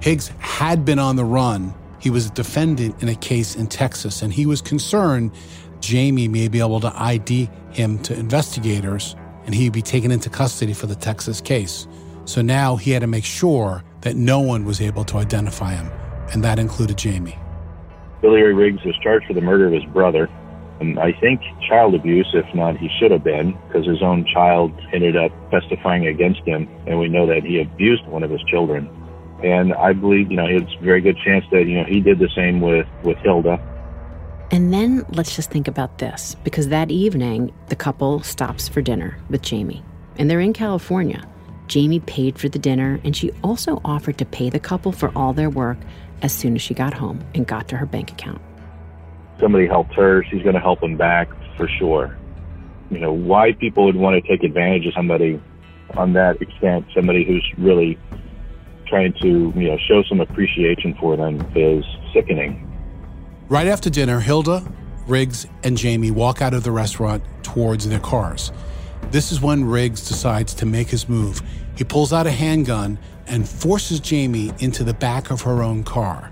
Riggs 0.05 0.29
had 0.39 0.85
been 0.85 0.99
on 0.99 1.17
the 1.17 1.25
run. 1.25 1.75
He 1.99 2.11
was 2.11 2.27
a 2.27 2.31
defendant 2.31 3.03
in 3.03 3.09
a 3.09 3.15
case 3.15 3.57
in 3.57 3.69
Texas, 3.69 4.21
and 4.21 4.33
he 4.33 4.45
was 4.45 4.61
concerned 4.61 5.33
Jamie 5.81 6.29
may 6.29 6.49
be 6.49 6.61
able 6.61 6.81
to 6.81 6.93
ID 6.95 7.49
him 7.71 7.99
to 8.01 8.15
investigators 8.19 9.17
and 9.45 9.55
he'd 9.55 9.73
be 9.73 9.83
taken 9.83 10.11
into 10.11 10.31
custody 10.31 10.73
for 10.73 10.87
the 10.87 10.95
Texas 10.95 11.41
case. 11.41 11.87
So 12.25 12.41
now 12.41 12.77
he 12.77 12.91
had 12.91 13.01
to 13.01 13.07
make 13.07 13.25
sure 13.25 13.85
that 14.01 14.17
no 14.17 14.41
one 14.41 14.65
was 14.65 14.81
able 14.81 15.05
to 15.05 15.19
identify 15.19 15.75
him, 15.75 15.91
and 16.33 16.43
that 16.45 16.59
included 16.59 16.97
Jamie. 16.97 17.39
Billy 18.25 18.41
Ray 18.41 18.55
Riggs 18.55 18.83
was 18.87 18.97
charged 19.03 19.27
for 19.27 19.35
the 19.35 19.43
murder 19.43 19.67
of 19.67 19.75
his 19.75 19.85
brother. 19.93 20.31
And 20.81 20.99
I 20.99 21.13
think 21.13 21.43
child 21.69 21.95
abuse, 21.95 22.27
if 22.33 22.47
not, 22.55 22.79
he 22.79 22.89
should 22.99 23.11
have 23.11 23.23
been, 23.23 23.53
because 23.67 23.87
his 23.87 24.03
own 24.03 24.25
child 24.33 24.73
ended 24.95 25.15
up 25.15 25.31
testifying 25.51 26.07
against 26.07 26.41
him, 26.41 26.67
and 26.87 26.99
we 26.99 27.07
know 27.07 27.27
that 27.27 27.43
he 27.43 27.61
abused 27.61 28.07
one 28.07 28.23
of 28.23 28.31
his 28.31 28.43
children. 28.45 28.89
And 29.45 29.75
I 29.75 29.93
believe, 29.93 30.31
you 30.31 30.39
know, 30.39 30.47
it's 30.47 30.73
a 30.75 30.83
very 30.83 31.03
good 31.03 31.19
chance 31.19 31.45
that, 31.53 31.67
you 31.67 31.77
know, 31.77 31.85
he 31.85 32.01
did 32.01 32.19
the 32.19 32.31
same 32.35 32.63
with, 32.63 32.87
with 33.03 33.19
Hilda. 33.19 33.61
And 34.51 34.73
then 34.73 35.05
let's 35.11 35.37
just 35.37 35.51
think 35.51 35.69
about 35.69 35.99
this, 35.99 36.35
because 36.45 36.69
that 36.69 36.91
evening, 36.91 37.53
the 37.67 37.77
couple 37.77 38.23
stops 38.23 38.69
for 38.69 38.81
dinner 38.81 39.19
with 39.29 39.43
Jamie, 39.43 39.85
and 40.17 40.31
they're 40.31 40.41
in 40.41 40.55
California. 40.55 41.29
Jamie 41.67 42.01
paid 42.01 42.39
for 42.39 42.49
the 42.49 42.59
dinner, 42.59 43.01
and 43.05 43.15
she 43.15 43.33
also 43.43 43.83
offered 43.85 44.17
to 44.17 44.25
pay 44.25 44.49
the 44.49 44.61
couple 44.61 44.93
for 44.93 45.13
all 45.15 45.35
their 45.35 45.51
work 45.51 45.77
as 46.25 46.33
soon 46.33 46.57
as 46.57 46.63
she 46.63 46.73
got 46.73 46.95
home 46.95 47.23
and 47.35 47.47
got 47.47 47.69
to 47.69 47.77
her 47.77 47.85
bank 47.85 48.11
account. 48.11 48.41
Somebody 49.39 49.67
helped 49.67 49.93
her, 49.93 50.25
she's 50.25 50.43
going 50.43 50.55
to 50.55 50.61
help 50.61 50.83
him 50.83 50.97
back 50.97 51.29
for 51.59 51.69
sure. 51.69 52.17
You 52.91 52.99
know, 52.99 53.13
why 53.13 53.53
people 53.53 53.85
would 53.85 53.97
want 53.97 54.21
to 54.21 54.27
take 54.29 54.43
advantage 54.43 54.87
of 54.87 54.95
somebody 54.95 55.41
on 55.99 56.15
that 56.15 56.41
extent, 56.41 56.87
somebody 56.95 57.25
who's 57.25 57.47
really 57.59 57.99
trying 58.87 59.13
to, 59.21 59.53
you 59.55 59.69
know, 59.69 59.77
show 59.87 60.03
some 60.05 60.21
appreciation 60.21 60.97
for 60.99 61.15
them 61.15 61.47
is 61.55 61.85
sickening. 62.15 62.71
Right 63.51 63.67
after 63.67 63.91
dinner, 63.91 64.21
Hilda, 64.21 64.65
Riggs, 65.07 65.47
and 65.63 65.77
Jamie 65.77 66.11
walk 66.11 66.41
out 66.41 66.55
of 66.55 66.65
the 66.65 66.71
restaurant 66.71 67.23
towards 67.43 67.87
their 67.87 68.01
cars. 68.01 68.51
This 69.11 69.31
is 69.31 69.43
when 69.43 69.67
Riggs 69.67 70.09
decides 70.09 70.55
to 70.55 70.67
make 70.67 70.89
his 70.89 71.07
move. 71.07 71.43
He 71.77 71.85
pulls 71.85 72.15
out 72.15 72.27
a 72.27 72.31
handgun 72.31 72.99
and 73.27 73.49
forces 73.49 74.01
Jamie 74.01 74.53
into 74.59 74.85
the 74.85 74.95
back 74.95 75.31
of 75.31 75.43
her 75.43 75.63
own 75.63 75.85
car. 75.85 76.31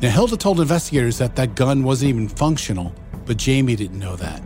Now, 0.00 0.10
Hilda 0.10 0.36
told 0.36 0.60
investigators 0.60 1.18
that 1.18 1.36
that 1.36 1.54
gun 1.54 1.82
wasn't 1.82 2.10
even 2.10 2.28
functional, 2.28 2.94
but 3.26 3.36
Jamie 3.36 3.76
didn't 3.76 3.98
know 3.98 4.16
that. 4.16 4.42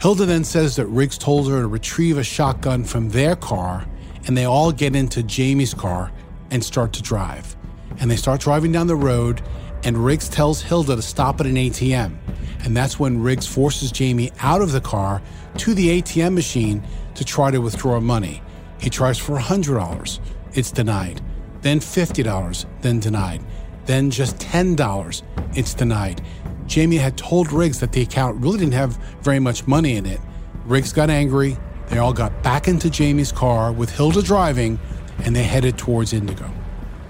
Hilda 0.00 0.24
then 0.24 0.44
says 0.44 0.76
that 0.76 0.86
Riggs 0.86 1.18
told 1.18 1.48
her 1.50 1.60
to 1.60 1.66
retrieve 1.66 2.18
a 2.18 2.24
shotgun 2.24 2.84
from 2.84 3.10
their 3.10 3.36
car, 3.36 3.86
and 4.26 4.36
they 4.36 4.44
all 4.44 4.72
get 4.72 4.96
into 4.96 5.22
Jamie's 5.22 5.74
car 5.74 6.10
and 6.50 6.64
start 6.64 6.92
to 6.94 7.02
drive. 7.02 7.56
And 7.98 8.10
they 8.10 8.16
start 8.16 8.40
driving 8.40 8.72
down 8.72 8.86
the 8.86 8.96
road, 8.96 9.42
and 9.84 10.02
Riggs 10.02 10.28
tells 10.28 10.62
Hilda 10.62 10.96
to 10.96 11.02
stop 11.02 11.40
at 11.40 11.46
an 11.46 11.56
ATM. 11.56 12.16
And 12.64 12.76
that's 12.76 12.98
when 12.98 13.22
Riggs 13.22 13.46
forces 13.46 13.92
Jamie 13.92 14.32
out 14.40 14.62
of 14.62 14.72
the 14.72 14.80
car 14.80 15.22
to 15.58 15.74
the 15.74 16.00
ATM 16.00 16.34
machine 16.34 16.82
to 17.14 17.24
try 17.24 17.50
to 17.50 17.58
withdraw 17.58 18.00
money. 18.00 18.42
He 18.80 18.90
tries 18.90 19.18
for 19.18 19.38
$100. 19.38 20.20
It's 20.54 20.70
denied 20.70 21.20
then 21.62 21.80
$50, 21.80 22.66
then 22.80 23.00
denied, 23.00 23.42
then 23.86 24.10
just 24.10 24.36
$10, 24.38 25.22
it's 25.54 25.74
denied. 25.74 26.22
Jamie 26.66 26.96
had 26.96 27.16
told 27.16 27.52
Riggs 27.52 27.80
that 27.80 27.92
the 27.92 28.02
account 28.02 28.40
really 28.40 28.58
didn't 28.58 28.74
have 28.74 28.96
very 29.22 29.40
much 29.40 29.66
money 29.66 29.96
in 29.96 30.06
it. 30.06 30.20
Riggs 30.64 30.92
got 30.92 31.10
angry. 31.10 31.56
They 31.88 31.98
all 31.98 32.12
got 32.12 32.42
back 32.42 32.68
into 32.68 32.88
Jamie's 32.88 33.32
car 33.32 33.72
with 33.72 33.90
Hilda 33.90 34.22
driving, 34.22 34.78
and 35.24 35.34
they 35.34 35.42
headed 35.42 35.76
towards 35.76 36.12
Indio. 36.12 36.50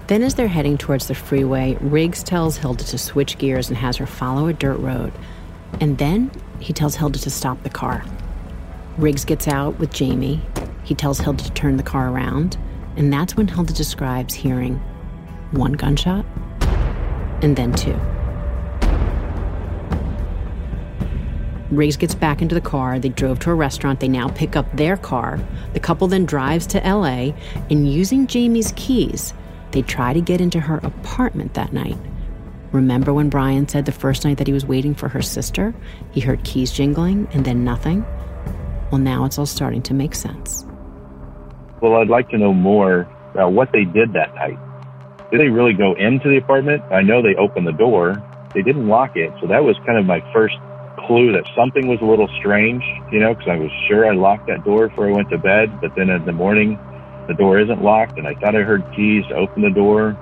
Then, 0.07 0.23
as 0.23 0.35
they're 0.35 0.47
heading 0.47 0.77
towards 0.77 1.07
the 1.07 1.15
freeway, 1.15 1.77
Riggs 1.79 2.23
tells 2.23 2.57
Hilda 2.57 2.83
to 2.85 2.97
switch 2.97 3.37
gears 3.37 3.69
and 3.69 3.77
has 3.77 3.97
her 3.97 4.07
follow 4.07 4.47
a 4.47 4.53
dirt 4.53 4.79
road. 4.79 5.13
And 5.79 5.97
then 5.97 6.31
he 6.59 6.73
tells 6.73 6.95
Hilda 6.95 7.19
to 7.19 7.29
stop 7.29 7.61
the 7.63 7.69
car. 7.69 8.03
Riggs 8.97 9.23
gets 9.23 9.47
out 9.47 9.79
with 9.79 9.93
Jamie, 9.93 10.41
He 10.83 10.95
tells 10.95 11.19
Hilda 11.19 11.43
to 11.43 11.51
turn 11.51 11.77
the 11.77 11.83
car 11.83 12.11
around, 12.11 12.57
and 12.97 13.11
that's 13.11 13.35
when 13.35 13.47
Hilda 13.47 13.73
describes 13.73 14.33
hearing 14.33 14.75
one 15.51 15.73
gunshot 15.73 16.25
and 17.41 17.55
then 17.55 17.73
two. 17.73 17.99
Riggs 21.71 21.95
gets 21.95 22.13
back 22.13 22.41
into 22.41 22.53
the 22.53 22.61
car. 22.61 22.99
They 22.99 23.09
drove 23.09 23.39
to 23.39 23.51
a 23.51 23.55
restaurant. 23.55 24.01
They 24.01 24.09
now 24.09 24.27
pick 24.27 24.57
up 24.57 24.75
their 24.75 24.97
car. 24.97 25.39
The 25.73 25.79
couple 25.79 26.07
then 26.07 26.25
drives 26.25 26.67
to 26.67 26.79
LA, 26.79 27.31
and 27.69 27.91
using 27.91 28.27
Jamie's 28.27 28.73
keys, 28.75 29.33
they 29.71 29.81
try 29.81 30.11
to 30.11 30.19
get 30.19 30.41
into 30.41 30.59
her 30.59 30.77
apartment 30.83 31.53
that 31.53 31.71
night. 31.71 31.97
Remember 32.73 33.13
when 33.13 33.29
Brian 33.29 33.67
said 33.67 33.85
the 33.85 33.91
first 33.93 34.25
night 34.25 34.37
that 34.37 34.47
he 34.47 34.53
was 34.53 34.65
waiting 34.65 34.93
for 34.93 35.07
her 35.07 35.21
sister, 35.21 35.73
he 36.11 36.19
heard 36.19 36.43
keys 36.43 36.71
jingling 36.71 37.27
and 37.31 37.45
then 37.45 37.63
nothing? 37.63 38.05
Well, 38.91 38.99
now 38.99 39.23
it's 39.23 39.39
all 39.39 39.45
starting 39.45 39.81
to 39.83 39.93
make 39.93 40.13
sense. 40.13 40.65
Well, 41.81 41.95
I'd 41.95 42.09
like 42.09 42.29
to 42.29 42.37
know 42.37 42.53
more 42.53 43.09
about 43.31 43.53
what 43.53 43.71
they 43.71 43.85
did 43.85 44.13
that 44.13 44.35
night. 44.35 44.57
Did 45.31 45.39
they 45.39 45.49
really 45.49 45.73
go 45.73 45.93
into 45.93 46.29
the 46.29 46.37
apartment? 46.37 46.83
I 46.91 47.01
know 47.01 47.21
they 47.21 47.35
opened 47.35 47.65
the 47.65 47.71
door. 47.73 48.21
They 48.53 48.61
didn't 48.61 48.87
lock 48.87 49.15
it, 49.15 49.31
so 49.41 49.47
that 49.47 49.63
was 49.63 49.75
kind 49.85 49.97
of 49.97 50.05
my 50.05 50.21
first 50.33 50.55
clue 51.07 51.31
that 51.31 51.43
something 51.55 51.87
was 51.87 51.99
a 52.01 52.05
little 52.05 52.27
strange, 52.39 52.83
you 53.11 53.19
know, 53.19 53.33
because 53.33 53.49
I 53.49 53.55
was 53.55 53.71
sure 53.87 54.05
I 54.05 54.13
locked 54.13 54.47
that 54.47 54.63
door 54.63 54.89
before 54.89 55.09
I 55.09 55.11
went 55.11 55.29
to 55.29 55.37
bed, 55.37 55.81
but 55.81 55.95
then 55.95 56.09
in 56.09 56.25
the 56.25 56.31
morning, 56.31 56.77
the 57.27 57.33
door 57.33 57.59
isn't 57.59 57.81
locked, 57.81 58.17
and 58.17 58.27
I 58.27 58.35
thought 58.35 58.55
I 58.55 58.61
heard 58.61 58.83
keys 58.95 59.23
open 59.33 59.63
the 59.63 59.69
door. 59.69 60.17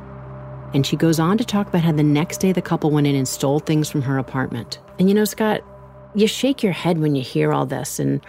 And 0.73 0.85
she 0.85 0.95
goes 0.95 1.19
on 1.19 1.37
to 1.39 1.43
talk 1.43 1.67
about 1.67 1.81
how 1.81 1.91
the 1.91 2.03
next 2.03 2.37
day 2.37 2.51
the 2.51 2.61
couple 2.61 2.91
went 2.91 3.07
in 3.07 3.15
and 3.15 3.27
stole 3.27 3.59
things 3.59 3.89
from 3.89 4.03
her 4.03 4.17
apartment. 4.17 4.79
And 4.99 5.09
you 5.09 5.15
know, 5.15 5.25
Scott, 5.25 5.63
you 6.13 6.27
shake 6.27 6.61
your 6.61 6.73
head 6.73 6.99
when 6.99 7.15
you 7.15 7.23
hear 7.23 7.51
all 7.51 7.65
this. 7.65 7.99
And 7.99 8.21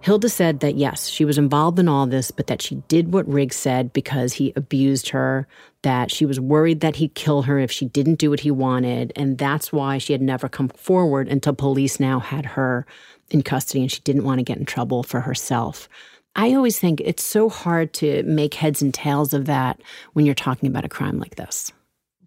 Hilda 0.00 0.28
said 0.28 0.60
that 0.60 0.76
yes, 0.76 1.08
she 1.08 1.24
was 1.24 1.38
involved 1.38 1.78
in 1.78 1.88
all 1.88 2.06
this, 2.06 2.30
but 2.30 2.46
that 2.46 2.62
she 2.62 2.76
did 2.88 3.12
what 3.12 3.28
Riggs 3.28 3.56
said 3.56 3.92
because 3.92 4.32
he 4.32 4.52
abused 4.54 5.10
her, 5.10 5.46
that 5.82 6.10
she 6.10 6.24
was 6.24 6.40
worried 6.40 6.80
that 6.80 6.96
he'd 6.96 7.14
kill 7.14 7.42
her 7.42 7.58
if 7.58 7.70
she 7.70 7.86
didn't 7.86 8.18
do 8.18 8.30
what 8.30 8.40
he 8.40 8.50
wanted. 8.50 9.12
And 9.16 9.38
that's 9.38 9.72
why 9.72 9.98
she 9.98 10.12
had 10.12 10.22
never 10.22 10.48
come 10.48 10.68
forward 10.68 11.28
until 11.28 11.52
police 11.52 11.98
now 11.98 12.20
had 12.20 12.46
her 12.46 12.86
in 13.30 13.42
custody 13.42 13.82
and 13.82 13.92
she 13.92 14.00
didn't 14.00 14.24
want 14.24 14.38
to 14.38 14.44
get 14.44 14.58
in 14.58 14.64
trouble 14.64 15.02
for 15.02 15.20
herself. 15.20 15.88
I 16.36 16.54
always 16.54 16.78
think 16.78 17.00
it's 17.00 17.24
so 17.24 17.48
hard 17.48 17.92
to 17.94 18.22
make 18.22 18.54
heads 18.54 18.80
and 18.80 18.94
tails 18.94 19.34
of 19.34 19.46
that 19.46 19.80
when 20.12 20.24
you're 20.24 20.34
talking 20.34 20.68
about 20.68 20.84
a 20.84 20.88
crime 20.88 21.18
like 21.18 21.34
this. 21.34 21.72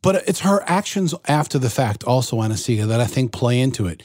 But 0.02 0.28
it's 0.28 0.42
her 0.42 0.64
actions 0.68 1.14
after 1.26 1.58
the 1.58 1.70
fact, 1.70 2.04
also, 2.04 2.42
Anna-Sigga, 2.42 2.88
that 2.88 3.00
I 3.00 3.06
think 3.06 3.32
play 3.32 3.60
into 3.60 3.88
it. 3.88 4.04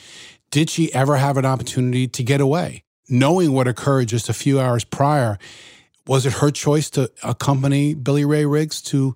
Did 0.51 0.71
she 0.71 0.95
ever 0.95 1.17
have 1.17 1.37
an 1.37 1.45
opportunity 1.45 2.07
to 2.07 2.23
get 2.23 2.41
away? 2.41 2.83
Knowing 3.09 3.53
what 3.53 3.69
occurred 3.69 4.09
just 4.09 4.29
a 4.29 4.33
few 4.35 4.59
hours 4.61 4.85
prior, 4.85 5.39
was 6.07 6.27
it 6.27 6.35
her 6.35 6.51
choice 6.51 6.91
to 6.91 7.11
accompany 7.23 7.95
Billy 7.95 8.25
Ray 8.25 8.45
Riggs 8.45 8.81
to 8.83 9.15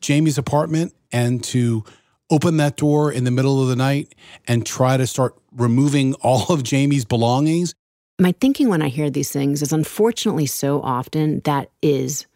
Jamie's 0.00 0.38
apartment 0.38 0.94
and 1.12 1.42
to 1.44 1.84
open 2.30 2.58
that 2.58 2.76
door 2.76 3.10
in 3.12 3.24
the 3.24 3.30
middle 3.30 3.62
of 3.62 3.68
the 3.68 3.76
night 3.76 4.14
and 4.46 4.64
try 4.64 4.96
to 4.96 5.06
start 5.06 5.34
removing 5.52 6.14
all 6.22 6.52
of 6.52 6.62
Jamie's 6.62 7.04
belongings? 7.04 7.74
My 8.18 8.32
thinking 8.32 8.68
when 8.68 8.82
I 8.82 8.88
hear 8.88 9.10
these 9.10 9.30
things 9.30 9.62
is 9.62 9.72
unfortunately 9.72 10.46
so 10.46 10.82
often 10.82 11.40
that 11.44 11.70
is 11.80 12.26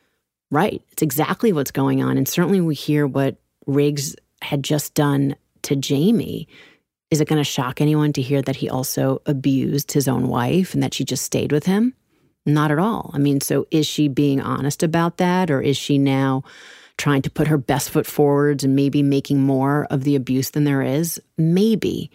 right. 0.50 0.82
It's 0.92 1.02
exactly 1.02 1.52
what's 1.52 1.70
going 1.70 2.02
on. 2.02 2.16
And 2.16 2.26
certainly 2.26 2.60
we 2.60 2.74
hear 2.74 3.06
what 3.06 3.36
Riggs 3.66 4.16
had 4.40 4.62
just 4.62 4.94
done 4.94 5.36
to 5.62 5.76
Jamie. 5.76 6.48
Is 7.10 7.20
it 7.20 7.28
going 7.28 7.40
to 7.40 7.44
shock 7.44 7.80
anyone 7.80 8.12
to 8.14 8.22
hear 8.22 8.42
that 8.42 8.56
he 8.56 8.68
also 8.68 9.22
abused 9.26 9.92
his 9.92 10.08
own 10.08 10.28
wife 10.28 10.74
and 10.74 10.82
that 10.82 10.94
she 10.94 11.04
just 11.04 11.24
stayed 11.24 11.52
with 11.52 11.66
him? 11.66 11.94
Not 12.46 12.70
at 12.70 12.78
all. 12.78 13.10
I 13.14 13.18
mean, 13.18 13.40
so 13.40 13.66
is 13.70 13.86
she 13.86 14.08
being 14.08 14.40
honest 14.40 14.82
about 14.82 15.18
that 15.18 15.50
or 15.50 15.60
is 15.60 15.76
she 15.76 15.98
now 15.98 16.42
trying 16.96 17.22
to 17.22 17.30
put 17.30 17.48
her 17.48 17.58
best 17.58 17.90
foot 17.90 18.06
forwards 18.06 18.64
and 18.64 18.76
maybe 18.76 19.02
making 19.02 19.40
more 19.40 19.86
of 19.90 20.04
the 20.04 20.16
abuse 20.16 20.50
than 20.50 20.64
there 20.64 20.82
is? 20.82 21.20
Maybe. 21.38 22.10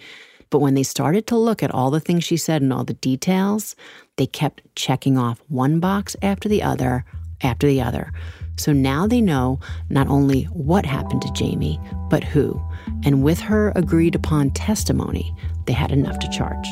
But 0.49 0.59
when 0.59 0.73
they 0.73 0.83
started 0.83 1.27
to 1.27 1.37
look 1.37 1.61
at 1.61 1.71
all 1.71 1.91
the 1.91 1.99
things 1.99 2.23
she 2.23 2.37
said 2.37 2.61
and 2.61 2.73
all 2.73 2.83
the 2.83 2.93
details, 2.93 3.75
they 4.17 4.25
kept 4.25 4.61
checking 4.75 5.17
off 5.17 5.41
one 5.47 5.79
box 5.79 6.15
after 6.21 6.49
the 6.49 6.63
other 6.63 7.05
after 7.41 7.67
the 7.67 7.81
other. 7.81 8.11
So 8.57 8.73
now 8.73 9.07
they 9.07 9.21
know 9.21 9.59
not 9.89 10.07
only 10.07 10.43
what 10.45 10.85
happened 10.85 11.21
to 11.21 11.31
Jamie, 11.31 11.79
but 12.09 12.23
who. 12.23 12.61
And 13.03 13.23
with 13.23 13.39
her 13.39 13.71
agreed 13.75 14.15
upon 14.15 14.51
testimony, 14.51 15.33
they 15.65 15.73
had 15.73 15.91
enough 15.91 16.19
to 16.19 16.29
charge. 16.29 16.67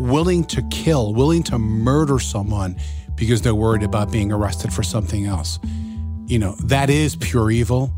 Willing 0.00 0.44
to 0.44 0.62
kill, 0.70 1.14
willing 1.14 1.42
to 1.44 1.58
murder 1.58 2.18
someone 2.18 2.76
because 3.14 3.42
they're 3.42 3.54
worried 3.54 3.82
about 3.82 4.10
being 4.10 4.32
arrested 4.32 4.72
for 4.72 4.82
something 4.82 5.26
else. 5.26 5.58
You 6.26 6.38
know, 6.38 6.56
that 6.64 6.90
is 6.90 7.16
pure 7.16 7.50
evil. 7.50 7.92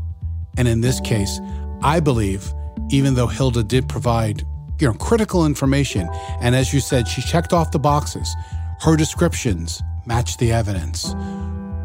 And 0.57 0.67
in 0.67 0.81
this 0.81 0.99
case, 1.01 1.39
I 1.81 1.99
believe, 1.99 2.51
even 2.89 3.15
though 3.15 3.27
Hilda 3.27 3.63
did 3.63 3.87
provide, 3.89 4.41
you 4.79 4.87
know, 4.87 4.93
critical 4.93 5.45
information, 5.45 6.09
and 6.41 6.55
as 6.55 6.73
you 6.73 6.79
said, 6.79 7.07
she 7.07 7.21
checked 7.21 7.53
off 7.53 7.71
the 7.71 7.79
boxes, 7.79 8.33
her 8.81 8.95
descriptions 8.95 9.81
matched 10.05 10.39
the 10.39 10.51
evidence. 10.51 11.13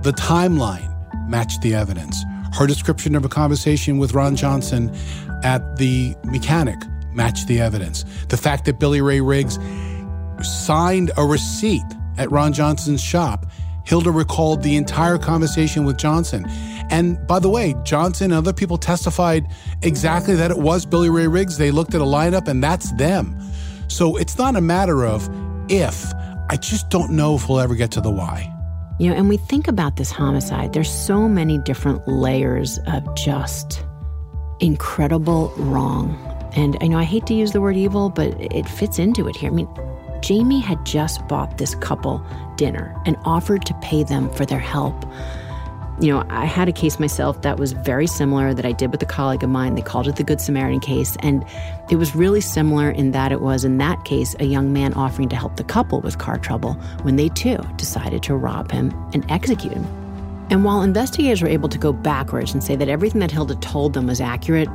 The 0.02 0.12
timeline 0.16 0.90
matched 1.28 1.62
the 1.62 1.74
evidence. 1.74 2.22
Her 2.54 2.66
description 2.66 3.14
of 3.14 3.24
a 3.24 3.28
conversation 3.28 3.98
with 3.98 4.12
Ron 4.12 4.36
Johnson 4.36 4.94
at 5.43 5.76
the 5.76 6.14
mechanic 6.24 6.78
matched 7.12 7.49
the 7.49 7.61
evidence. 7.61 8.05
The 8.28 8.36
fact 8.36 8.64
that 8.66 8.78
Billy 8.78 9.01
Ray 9.01 9.20
Riggs 9.20 9.59
signed 10.43 11.11
a 11.16 11.24
receipt 11.24 11.84
at 12.18 12.30
Ron 12.30 12.53
Johnson's 12.53 13.03
shop, 13.03 13.47
Hilda 13.84 14.11
recalled 14.11 14.62
the 14.62 14.76
entire 14.76 15.18
conversation 15.18 15.84
with 15.84 15.99
Johnson. 15.99 16.47
And 16.90 17.24
by 17.26 17.38
the 17.38 17.49
way, 17.49 17.74
Johnson 17.84 18.26
and 18.26 18.34
other 18.34 18.53
people 18.53 18.78
testified 18.78 19.47
exactly 19.82 20.34
that 20.34 20.51
it 20.51 20.59
was 20.59 20.86
Billy 20.86 21.11
Ray 21.11 21.26
Riggs. 21.26 21.59
They 21.59 21.70
looked 21.70 21.95
at 21.95 22.01
a 22.01 22.05
lineup 22.05 22.49
and 22.49 22.62
that's 22.62 22.93
them. 22.93 23.38
So 23.88 24.16
it's 24.16 24.38
not 24.38 24.57
a 24.57 24.61
matter 24.61 25.05
of 25.05 25.28
if. 25.68 26.12
I 26.49 26.57
just 26.57 26.90
don't 26.90 27.12
know 27.12 27.36
if 27.36 27.49
we'll 27.49 27.61
ever 27.61 27.74
get 27.74 27.90
to 27.93 28.01
the 28.01 28.11
why. 28.11 28.49
You 28.99 29.11
know, 29.11 29.16
and 29.16 29.28
we 29.28 29.36
think 29.36 29.68
about 29.68 29.97
this 29.97 30.11
homicide, 30.11 30.74
there's 30.74 30.93
so 30.93 31.28
many 31.28 31.59
different 31.59 32.07
layers 32.07 32.78
of 32.86 33.14
just 33.16 33.84
incredible 34.62 35.52
wrong. 35.56 36.16
And 36.54 36.78
I 36.80 36.86
know 36.86 36.98
I 36.98 37.04
hate 37.04 37.26
to 37.26 37.34
use 37.34 37.52
the 37.52 37.60
word 37.60 37.76
evil, 37.76 38.08
but 38.08 38.28
it 38.40 38.68
fits 38.68 38.98
into 38.98 39.28
it 39.28 39.36
here. 39.36 39.50
I 39.50 39.54
mean, 39.54 39.68
Jamie 40.20 40.60
had 40.60 40.84
just 40.86 41.26
bought 41.28 41.58
this 41.58 41.74
couple 41.74 42.24
dinner 42.56 42.94
and 43.04 43.16
offered 43.24 43.66
to 43.66 43.74
pay 43.82 44.04
them 44.04 44.30
for 44.30 44.46
their 44.46 44.58
help 44.58 45.04
you 46.02 46.08
know, 46.08 46.24
I 46.30 46.46
had 46.46 46.68
a 46.68 46.72
case 46.72 46.98
myself 46.98 47.42
that 47.42 47.58
was 47.58 47.72
very 47.72 48.06
similar 48.06 48.54
that 48.54 48.64
I 48.64 48.72
did 48.72 48.90
with 48.90 49.02
a 49.02 49.06
colleague 49.06 49.44
of 49.44 49.50
mine. 49.50 49.74
They 49.74 49.82
called 49.82 50.08
it 50.08 50.16
the 50.16 50.24
Good 50.24 50.40
Samaritan 50.40 50.80
case. 50.80 51.16
And 51.20 51.44
it 51.90 51.96
was 51.96 52.16
really 52.16 52.40
similar 52.40 52.90
in 52.90 53.12
that 53.12 53.30
it 53.30 53.40
was, 53.40 53.64
in 53.64 53.78
that 53.78 54.04
case, 54.04 54.34
a 54.40 54.44
young 54.44 54.72
man 54.72 54.94
offering 54.94 55.28
to 55.28 55.36
help 55.36 55.56
the 55.56 55.64
couple 55.64 56.00
with 56.00 56.18
car 56.18 56.38
trouble 56.38 56.74
when 57.02 57.16
they 57.16 57.28
too 57.28 57.58
decided 57.76 58.22
to 58.24 58.34
rob 58.34 58.72
him 58.72 58.92
and 59.12 59.24
execute 59.30 59.74
him. 59.74 60.01
And 60.53 60.66
while 60.66 60.82
investigators 60.82 61.40
were 61.40 61.48
able 61.48 61.70
to 61.70 61.78
go 61.78 61.94
backwards 61.94 62.53
and 62.53 62.62
say 62.62 62.76
that 62.76 62.90
everything 62.90 63.20
that 63.20 63.30
Hilda 63.30 63.55
told 63.55 63.94
them 63.94 64.09
was 64.09 64.20
accurate, 64.20 64.68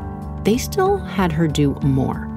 they 0.43 0.57
still 0.57 0.97
had 0.97 1.32
her 1.32 1.47
do 1.47 1.75
more. 1.84 2.28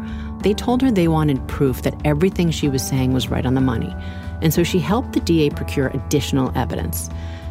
They 0.42 0.52
told 0.52 0.82
her 0.82 0.90
they 0.90 1.08
wanted 1.08 1.48
proof 1.48 1.80
that 1.80 1.98
everything 2.04 2.50
she 2.50 2.68
was 2.68 2.86
saying 2.86 3.14
was 3.14 3.30
right 3.30 3.46
on 3.46 3.54
the 3.54 3.62
money. 3.62 3.96
And 4.42 4.52
so 4.52 4.62
she 4.62 4.78
helped 4.78 5.14
the 5.14 5.20
DA 5.20 5.48
procure 5.48 5.86
additional 5.86 6.52
evidence. 6.54 7.08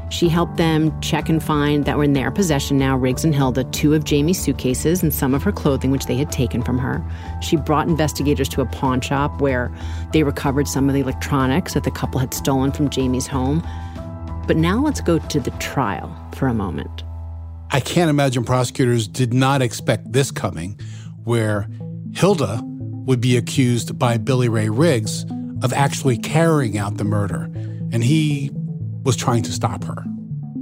She 0.09 0.29
helped 0.29 0.57
them 0.57 0.99
check 1.01 1.27
and 1.27 1.41
find 1.41 1.85
that 1.85 1.97
were 1.97 2.03
in 2.03 2.13
their 2.13 2.29
possession 2.29 2.77
now, 2.77 2.95
Riggs 2.95 3.23
and 3.23 3.33
Hilda, 3.33 3.63
two 3.65 3.95
of 3.95 4.03
Jamie's 4.03 4.39
suitcases 4.39 5.01
and 5.01 5.11
some 5.11 5.33
of 5.33 5.41
her 5.41 5.51
clothing, 5.51 5.89
which 5.89 6.05
they 6.05 6.17
had 6.17 6.31
taken 6.31 6.61
from 6.61 6.77
her. 6.77 7.03
She 7.41 7.55
brought 7.55 7.87
investigators 7.87 8.49
to 8.49 8.61
a 8.61 8.65
pawn 8.67 9.01
shop 9.01 9.41
where 9.41 9.71
they 10.13 10.21
recovered 10.21 10.67
some 10.67 10.87
of 10.87 10.93
the 10.93 11.01
electronics 11.01 11.73
that 11.73 11.83
the 11.83 11.91
couple 11.91 12.19
had 12.19 12.35
stolen 12.35 12.71
from 12.71 12.91
Jamie's 12.91 13.25
home. 13.25 13.63
But 14.49 14.57
now 14.57 14.79
let's 14.79 14.99
go 14.99 15.19
to 15.19 15.39
the 15.39 15.51
trial 15.59 16.11
for 16.33 16.47
a 16.47 16.55
moment. 16.55 17.03
I 17.69 17.79
can't 17.79 18.09
imagine 18.09 18.43
prosecutors 18.43 19.07
did 19.07 19.31
not 19.31 19.61
expect 19.61 20.11
this 20.11 20.31
coming, 20.31 20.79
where 21.23 21.67
Hilda 22.15 22.59
would 22.63 23.21
be 23.21 23.37
accused 23.37 23.99
by 23.99 24.17
Billy 24.17 24.49
Ray 24.49 24.69
Riggs 24.69 25.23
of 25.61 25.71
actually 25.71 26.17
carrying 26.17 26.79
out 26.79 26.97
the 26.97 27.03
murder. 27.03 27.43
And 27.91 28.03
he 28.03 28.49
was 29.03 29.15
trying 29.15 29.43
to 29.43 29.51
stop 29.51 29.83
her. 29.83 30.03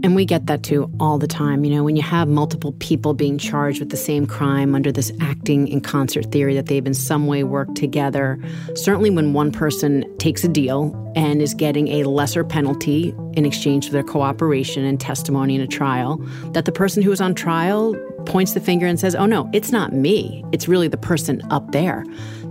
And 0.04 0.16
we 0.16 0.26
get 0.26 0.46
that 0.48 0.64
too 0.64 0.90
all 1.00 1.18
the 1.18 1.28
time. 1.28 1.66
You 1.66 1.76
know, 1.76 1.84
when 1.84 1.96
you 1.96 2.02
have 2.04 2.28
multiple 2.28 2.74
people 2.80 3.14
being 3.14 3.38
charged 3.38 3.80
with 3.80 3.90
the 3.90 3.98
same 3.98 4.26
crime 4.26 4.76
under 4.76 4.92
this 4.92 5.12
acting 5.20 5.68
in 5.68 5.82
concert 5.82 6.32
theory 6.32 6.54
that 6.56 6.68
they've 6.68 6.86
in 6.86 6.94
some 6.94 7.28
way 7.28 7.44
worked 7.44 7.76
together, 7.76 8.40
certainly 8.76 9.10
when 9.10 9.34
one 9.34 9.52
person 9.52 10.06
takes 10.18 10.44
a 10.44 10.48
deal 10.48 10.94
and 11.16 11.42
is 11.42 11.54
getting 11.54 11.88
a 11.88 12.04
lesser 12.04 12.44
penalty 12.44 13.14
in 13.34 13.46
exchange 13.46 13.88
for 13.88 13.94
their 13.94 14.04
cooperation 14.04 14.86
and 14.86 15.00
testimony 15.00 15.56
in 15.56 15.62
a 15.62 15.68
trial, 15.68 16.18
that 16.54 16.66
the 16.66 16.72
person 16.72 17.02
who 17.02 17.12
is 17.12 17.20
on 17.20 17.34
trial 17.34 17.96
points 18.26 18.54
the 18.54 18.60
finger 18.60 18.86
and 18.86 19.00
says, 19.00 19.16
oh 19.16 19.26
no, 19.26 19.50
it's 19.54 19.72
not 19.72 19.94
me. 19.94 20.44
It's 20.52 20.68
really 20.68 20.88
the 20.88 20.98
person 20.98 21.42
up 21.50 21.72
there. 21.72 22.06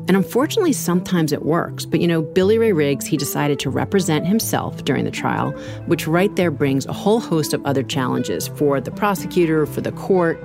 And 0.08 0.16
unfortunately, 0.16 0.72
sometimes 0.72 1.32
it 1.32 1.44
works. 1.44 1.84
But 1.84 2.00
you 2.00 2.06
know, 2.06 2.22
Billy 2.22 2.58
Ray 2.58 2.72
Riggs, 2.72 3.06
he 3.06 3.16
decided 3.16 3.58
to 3.60 3.70
represent 3.70 4.26
himself 4.26 4.84
during 4.84 5.04
the 5.04 5.10
trial, 5.10 5.50
which 5.86 6.06
right 6.06 6.34
there 6.36 6.50
brings 6.50 6.86
a 6.86 6.92
whole 6.92 7.20
host 7.20 7.52
of 7.52 7.64
other 7.66 7.82
challenges 7.82 8.46
for 8.48 8.80
the 8.80 8.90
prosecutor, 8.90 9.66
for 9.66 9.80
the 9.80 9.92
court. 9.92 10.42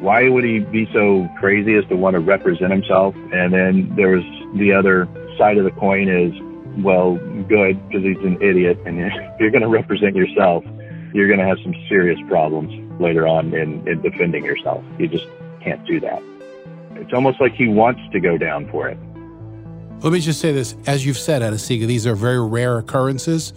Why 0.00 0.28
would 0.28 0.44
he 0.44 0.60
be 0.60 0.88
so 0.92 1.28
crazy 1.38 1.74
as 1.74 1.84
to 1.88 1.96
want 1.96 2.14
to 2.14 2.20
represent 2.20 2.72
himself? 2.72 3.14
And 3.32 3.52
then 3.52 3.94
there 3.96 4.08
was 4.08 4.24
the 4.56 4.72
other 4.72 5.08
side 5.38 5.58
of 5.58 5.64
the 5.64 5.70
coin 5.72 6.08
is, 6.08 6.32
well, 6.82 7.16
good, 7.48 7.88
because 7.88 8.04
he's 8.04 8.18
an 8.24 8.40
idiot. 8.42 8.78
And 8.86 9.00
if 9.00 9.12
you're 9.40 9.50
going 9.50 9.62
to 9.62 9.68
represent 9.68 10.16
yourself, 10.16 10.64
you're 11.12 11.28
going 11.28 11.38
to 11.38 11.46
have 11.46 11.58
some 11.62 11.74
serious 11.88 12.18
problems 12.28 12.72
later 13.00 13.26
on 13.26 13.54
in, 13.54 13.86
in 13.86 14.02
defending 14.02 14.44
yourself. 14.44 14.84
You 14.98 15.08
just 15.08 15.26
can't 15.62 15.84
do 15.86 16.00
that. 16.00 16.22
It's 16.96 17.12
almost 17.12 17.40
like 17.40 17.54
he 17.54 17.68
wants 17.68 18.00
to 18.12 18.20
go 18.20 18.38
down 18.38 18.70
for 18.70 18.88
it. 18.88 18.98
Let 20.02 20.12
me 20.12 20.20
just 20.20 20.40
say 20.40 20.52
this. 20.52 20.76
As 20.86 21.06
you've 21.06 21.18
said, 21.18 21.42
Anna-Sigga, 21.42 21.86
these 21.86 22.06
are 22.06 22.14
very 22.14 22.40
rare 22.46 22.78
occurrences 22.78 23.52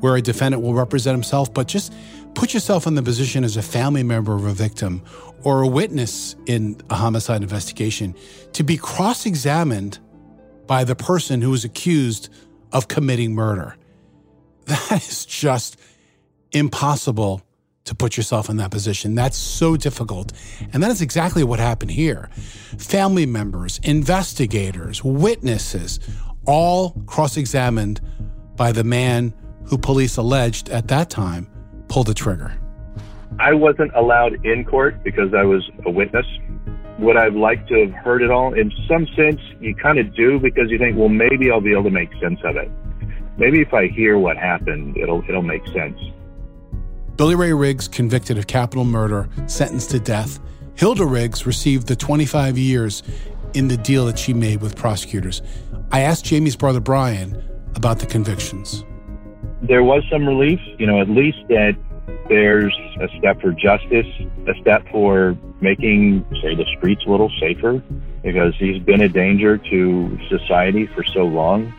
where 0.00 0.16
a 0.16 0.22
defendant 0.22 0.62
will 0.62 0.74
represent 0.74 1.14
himself, 1.14 1.54
but 1.54 1.68
just 1.68 1.92
put 2.34 2.54
yourself 2.54 2.86
in 2.86 2.94
the 2.94 3.02
position 3.02 3.44
as 3.44 3.56
a 3.56 3.62
family 3.62 4.02
member 4.02 4.34
of 4.34 4.44
a 4.44 4.52
victim 4.52 5.02
or 5.44 5.62
a 5.62 5.66
witness 5.66 6.34
in 6.46 6.80
a 6.90 6.94
homicide 6.96 7.42
investigation 7.42 8.14
to 8.52 8.64
be 8.64 8.76
cross 8.76 9.26
examined 9.26 9.98
by 10.66 10.84
the 10.84 10.96
person 10.96 11.40
who 11.40 11.52
is 11.52 11.64
accused 11.64 12.28
of 12.72 12.88
committing 12.88 13.34
murder. 13.34 13.76
That 14.66 15.08
is 15.08 15.26
just 15.26 15.76
impossible 16.52 17.42
to 17.84 17.94
put 17.94 18.16
yourself 18.16 18.48
in 18.48 18.56
that 18.58 18.70
position. 18.70 19.14
That's 19.14 19.36
so 19.36 19.76
difficult. 19.76 20.32
And 20.72 20.82
that 20.82 20.90
is 20.90 21.02
exactly 21.02 21.44
what 21.44 21.58
happened 21.58 21.90
here. 21.90 22.30
Family 22.78 23.26
members, 23.26 23.80
investigators, 23.82 25.02
witnesses, 25.02 25.98
all 26.46 26.90
cross 27.06 27.36
examined 27.36 28.00
by 28.56 28.72
the 28.72 28.84
man 28.84 29.34
who 29.64 29.78
police 29.78 30.16
alleged 30.16 30.68
at 30.68 30.88
that 30.88 31.10
time 31.10 31.48
pulled 31.88 32.06
the 32.06 32.14
trigger. 32.14 32.52
I 33.38 33.54
wasn't 33.54 33.92
allowed 33.94 34.44
in 34.44 34.64
court 34.64 35.02
because 35.02 35.32
I 35.34 35.42
was 35.44 35.68
a 35.86 35.90
witness. 35.90 36.26
Would 36.98 37.16
I've 37.16 37.34
liked 37.34 37.68
to 37.68 37.86
have 37.86 37.92
heard 38.04 38.22
it 38.22 38.30
all? 38.30 38.52
In 38.52 38.70
some 38.86 39.06
sense, 39.16 39.40
you 39.60 39.74
kind 39.74 39.98
of 39.98 40.14
do 40.14 40.38
because 40.38 40.70
you 40.70 40.78
think, 40.78 40.96
well, 40.96 41.08
maybe 41.08 41.50
I'll 41.50 41.60
be 41.60 41.72
able 41.72 41.84
to 41.84 41.90
make 41.90 42.10
sense 42.20 42.38
of 42.44 42.56
it. 42.56 42.70
Maybe 43.38 43.60
if 43.60 43.72
I 43.72 43.88
hear 43.88 44.18
what 44.18 44.36
happened, 44.36 44.96
it'll 44.98 45.24
it'll 45.26 45.42
make 45.42 45.66
sense. 45.68 45.98
Billy 47.22 47.36
Ray 47.36 47.52
Riggs 47.52 47.86
convicted 47.86 48.36
of 48.36 48.48
capital 48.48 48.84
murder, 48.84 49.28
sentenced 49.46 49.90
to 49.90 50.00
death. 50.00 50.40
Hilda 50.74 51.06
Riggs 51.06 51.46
received 51.46 51.86
the 51.86 51.94
25 51.94 52.58
years 52.58 53.04
in 53.54 53.68
the 53.68 53.76
deal 53.76 54.06
that 54.06 54.18
she 54.18 54.34
made 54.34 54.60
with 54.60 54.74
prosecutors. 54.74 55.40
I 55.92 56.00
asked 56.00 56.24
Jamie's 56.24 56.56
brother 56.56 56.80
Brian 56.80 57.40
about 57.76 58.00
the 58.00 58.06
convictions. 58.06 58.84
There 59.62 59.84
was 59.84 60.02
some 60.10 60.26
relief, 60.26 60.58
you 60.80 60.86
know, 60.88 61.00
at 61.00 61.08
least 61.08 61.38
that 61.46 61.76
there's 62.28 62.76
a 63.00 63.06
step 63.20 63.40
for 63.40 63.52
justice, 63.52 64.08
a 64.48 64.60
step 64.60 64.84
for 64.90 65.38
making, 65.60 66.26
say, 66.42 66.56
the 66.56 66.66
streets 66.76 67.04
a 67.06 67.08
little 67.08 67.30
safer 67.38 67.80
because 68.24 68.56
he's 68.58 68.82
been 68.82 69.00
a 69.00 69.08
danger 69.08 69.58
to 69.58 70.18
society 70.28 70.88
for 70.88 71.04
so 71.04 71.20
long. 71.20 71.72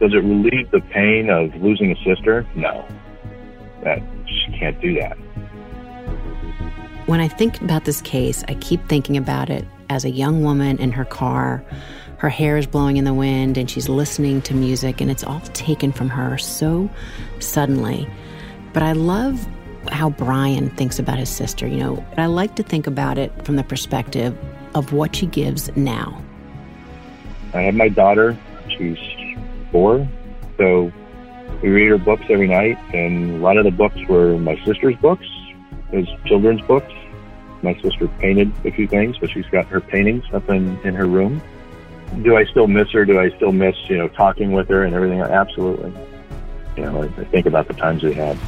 Does 0.00 0.14
it 0.14 0.24
relieve 0.24 0.70
the 0.70 0.80
pain 0.80 1.28
of 1.28 1.54
losing 1.56 1.92
a 1.92 1.96
sister? 2.02 2.46
No. 2.54 2.88
That 3.82 4.02
just 4.30 4.58
can't 4.58 4.80
do 4.80 4.94
that. 4.94 5.16
When 7.06 7.20
I 7.20 7.28
think 7.28 7.60
about 7.60 7.84
this 7.84 8.00
case, 8.00 8.44
I 8.48 8.54
keep 8.54 8.88
thinking 8.88 9.16
about 9.16 9.50
it 9.50 9.64
as 9.88 10.04
a 10.04 10.10
young 10.10 10.42
woman 10.42 10.78
in 10.78 10.92
her 10.92 11.04
car. 11.04 11.64
Her 12.18 12.28
hair 12.28 12.56
is 12.56 12.66
blowing 12.66 12.98
in 12.98 13.04
the 13.04 13.14
wind 13.14 13.58
and 13.58 13.68
she's 13.70 13.88
listening 13.88 14.42
to 14.42 14.54
music, 14.54 15.00
and 15.00 15.10
it's 15.10 15.24
all 15.24 15.40
taken 15.52 15.90
from 15.90 16.08
her 16.08 16.38
so 16.38 16.88
suddenly. 17.40 18.08
But 18.72 18.82
I 18.82 18.92
love 18.92 19.44
how 19.90 20.10
Brian 20.10 20.70
thinks 20.70 20.98
about 20.98 21.18
his 21.18 21.30
sister. 21.30 21.66
You 21.66 21.78
know, 21.78 22.06
I 22.16 22.26
like 22.26 22.54
to 22.56 22.62
think 22.62 22.86
about 22.86 23.18
it 23.18 23.32
from 23.44 23.56
the 23.56 23.64
perspective 23.64 24.36
of 24.74 24.92
what 24.92 25.16
she 25.16 25.26
gives 25.26 25.74
now. 25.76 26.22
I 27.54 27.62
have 27.62 27.74
my 27.74 27.88
daughter. 27.88 28.38
She's 28.68 28.98
four. 29.72 30.06
So 30.58 30.92
we 31.62 31.68
read 31.68 31.88
her 31.88 31.98
books 31.98 32.24
every 32.28 32.48
night, 32.48 32.78
and 32.94 33.36
a 33.36 33.38
lot 33.38 33.56
of 33.56 33.64
the 33.64 33.70
books 33.70 33.98
were 34.08 34.38
my 34.38 34.56
sister's 34.64 34.96
books, 34.96 35.26
his 35.90 36.08
children's 36.24 36.60
books. 36.62 36.92
My 37.62 37.78
sister 37.80 38.08
painted 38.18 38.52
a 38.64 38.70
few 38.70 38.88
things, 38.88 39.18
but 39.18 39.30
she's 39.30 39.46
got 39.46 39.66
her 39.66 39.80
paintings 39.80 40.24
up 40.32 40.48
in, 40.48 40.78
in 40.80 40.94
her 40.94 41.06
room. 41.06 41.42
Do 42.22 42.36
I 42.36 42.44
still 42.44 42.66
miss 42.66 42.90
her? 42.92 43.04
Do 43.04 43.20
I 43.20 43.30
still 43.36 43.52
miss, 43.52 43.76
you 43.88 43.98
know, 43.98 44.08
talking 44.08 44.52
with 44.52 44.68
her 44.68 44.84
and 44.84 44.94
everything? 44.94 45.20
Absolutely. 45.20 45.92
You 46.76 46.84
know, 46.84 47.02
I, 47.02 47.06
I 47.20 47.24
think 47.24 47.46
about 47.46 47.68
the 47.68 47.74
times 47.74 48.02
we 48.02 48.14
had. 48.14 48.38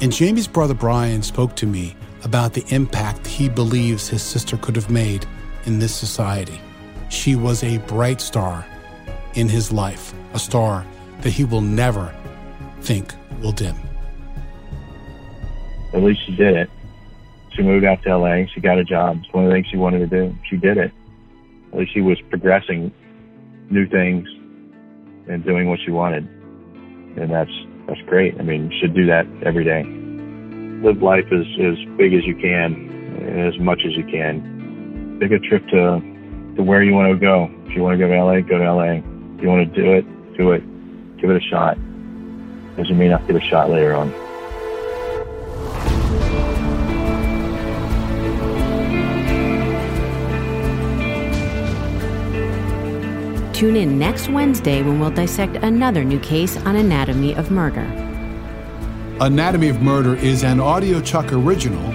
And 0.00 0.12
Jamie's 0.12 0.46
brother 0.46 0.74
Brian 0.74 1.22
spoke 1.22 1.56
to 1.56 1.66
me 1.66 1.96
about 2.22 2.52
the 2.52 2.64
impact 2.68 3.26
he 3.26 3.48
believes 3.48 4.08
his 4.08 4.22
sister 4.22 4.56
could 4.58 4.76
have 4.76 4.90
made 4.90 5.26
in 5.64 5.78
this 5.78 5.94
society. 5.94 6.60
She 7.08 7.34
was 7.34 7.62
a 7.64 7.78
bright 7.78 8.20
star 8.20 8.64
in 9.34 9.48
his 9.48 9.72
life, 9.72 10.14
a 10.32 10.38
star 10.38 10.86
that 11.26 11.32
he 11.32 11.42
will 11.42 11.60
never 11.60 12.14
think 12.82 13.12
will 13.42 13.50
dim. 13.50 13.74
At 15.92 16.00
least 16.00 16.24
she 16.24 16.36
did 16.36 16.54
it. 16.54 16.70
She 17.50 17.62
moved 17.62 17.84
out 17.84 18.00
to 18.04 18.16
LA. 18.16 18.46
She 18.54 18.60
got 18.60 18.78
a 18.78 18.84
job. 18.84 19.18
It's 19.24 19.34
one 19.34 19.42
of 19.42 19.50
the 19.50 19.56
things 19.56 19.66
she 19.68 19.76
wanted 19.76 19.98
to 19.98 20.06
do. 20.06 20.32
She 20.48 20.56
did 20.56 20.78
it. 20.78 20.92
At 21.72 21.80
least 21.80 21.92
she 21.94 22.00
was 22.00 22.16
progressing 22.30 22.94
new 23.70 23.88
things 23.88 24.28
and 25.28 25.44
doing 25.44 25.68
what 25.68 25.80
she 25.84 25.90
wanted. 25.90 26.28
And 27.18 27.28
that's 27.28 27.50
that's 27.88 28.00
great. 28.02 28.38
I 28.38 28.44
mean, 28.44 28.70
you 28.70 28.78
should 28.78 28.94
do 28.94 29.06
that 29.06 29.26
every 29.44 29.64
day. 29.64 29.82
Live 30.86 31.02
life 31.02 31.26
as, 31.32 31.46
as 31.58 31.74
big 31.98 32.14
as 32.14 32.24
you 32.24 32.36
can, 32.36 33.50
as 33.50 33.58
much 33.58 33.80
as 33.84 33.96
you 33.96 34.04
can. 34.04 35.18
Take 35.20 35.32
a 35.32 35.40
trip 35.40 35.66
to 35.70 35.98
to 36.54 36.62
where 36.62 36.84
you 36.84 36.92
want 36.92 37.12
to 37.12 37.18
go. 37.18 37.50
If 37.66 37.74
you 37.74 37.82
want 37.82 37.98
to 37.98 38.06
go 38.06 38.06
to 38.06 38.24
LA, 38.24 38.42
go 38.42 38.58
to 38.58 38.72
LA. 38.72 39.02
If 39.34 39.42
you 39.42 39.48
want 39.48 39.74
to 39.74 39.82
do 39.82 39.92
it, 39.92 40.06
do 40.38 40.52
it. 40.52 40.75
Give 41.18 41.30
it 41.30 41.36
a 41.36 41.40
shot. 41.40 41.78
Because 42.70 42.90
you 42.90 42.94
may 42.94 43.08
not 43.08 43.26
get 43.26 43.36
a 43.36 43.40
shot 43.40 43.70
later 43.70 43.94
on. 43.94 44.12
Tune 53.56 53.76
in 53.76 53.98
next 53.98 54.28
Wednesday 54.28 54.82
when 54.82 55.00
we'll 55.00 55.10
dissect 55.10 55.56
another 55.64 56.04
new 56.04 56.20
case 56.20 56.58
on 56.66 56.76
Anatomy 56.76 57.34
of 57.34 57.50
Murder. 57.50 57.90
Anatomy 59.18 59.70
of 59.70 59.80
Murder 59.80 60.14
is 60.16 60.44
an 60.44 60.58
audiochuck 60.58 61.32
original, 61.32 61.88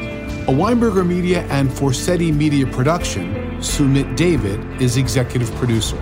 a 0.49 0.51
Weinberger 0.51 1.05
Media 1.05 1.43
and 1.51 1.69
Forsetti 1.69 2.35
Media 2.35 2.65
production. 2.65 3.31
Sumit 3.59 4.15
David 4.15 4.59
is 4.81 4.97
executive 4.97 5.53
producer. 5.57 6.01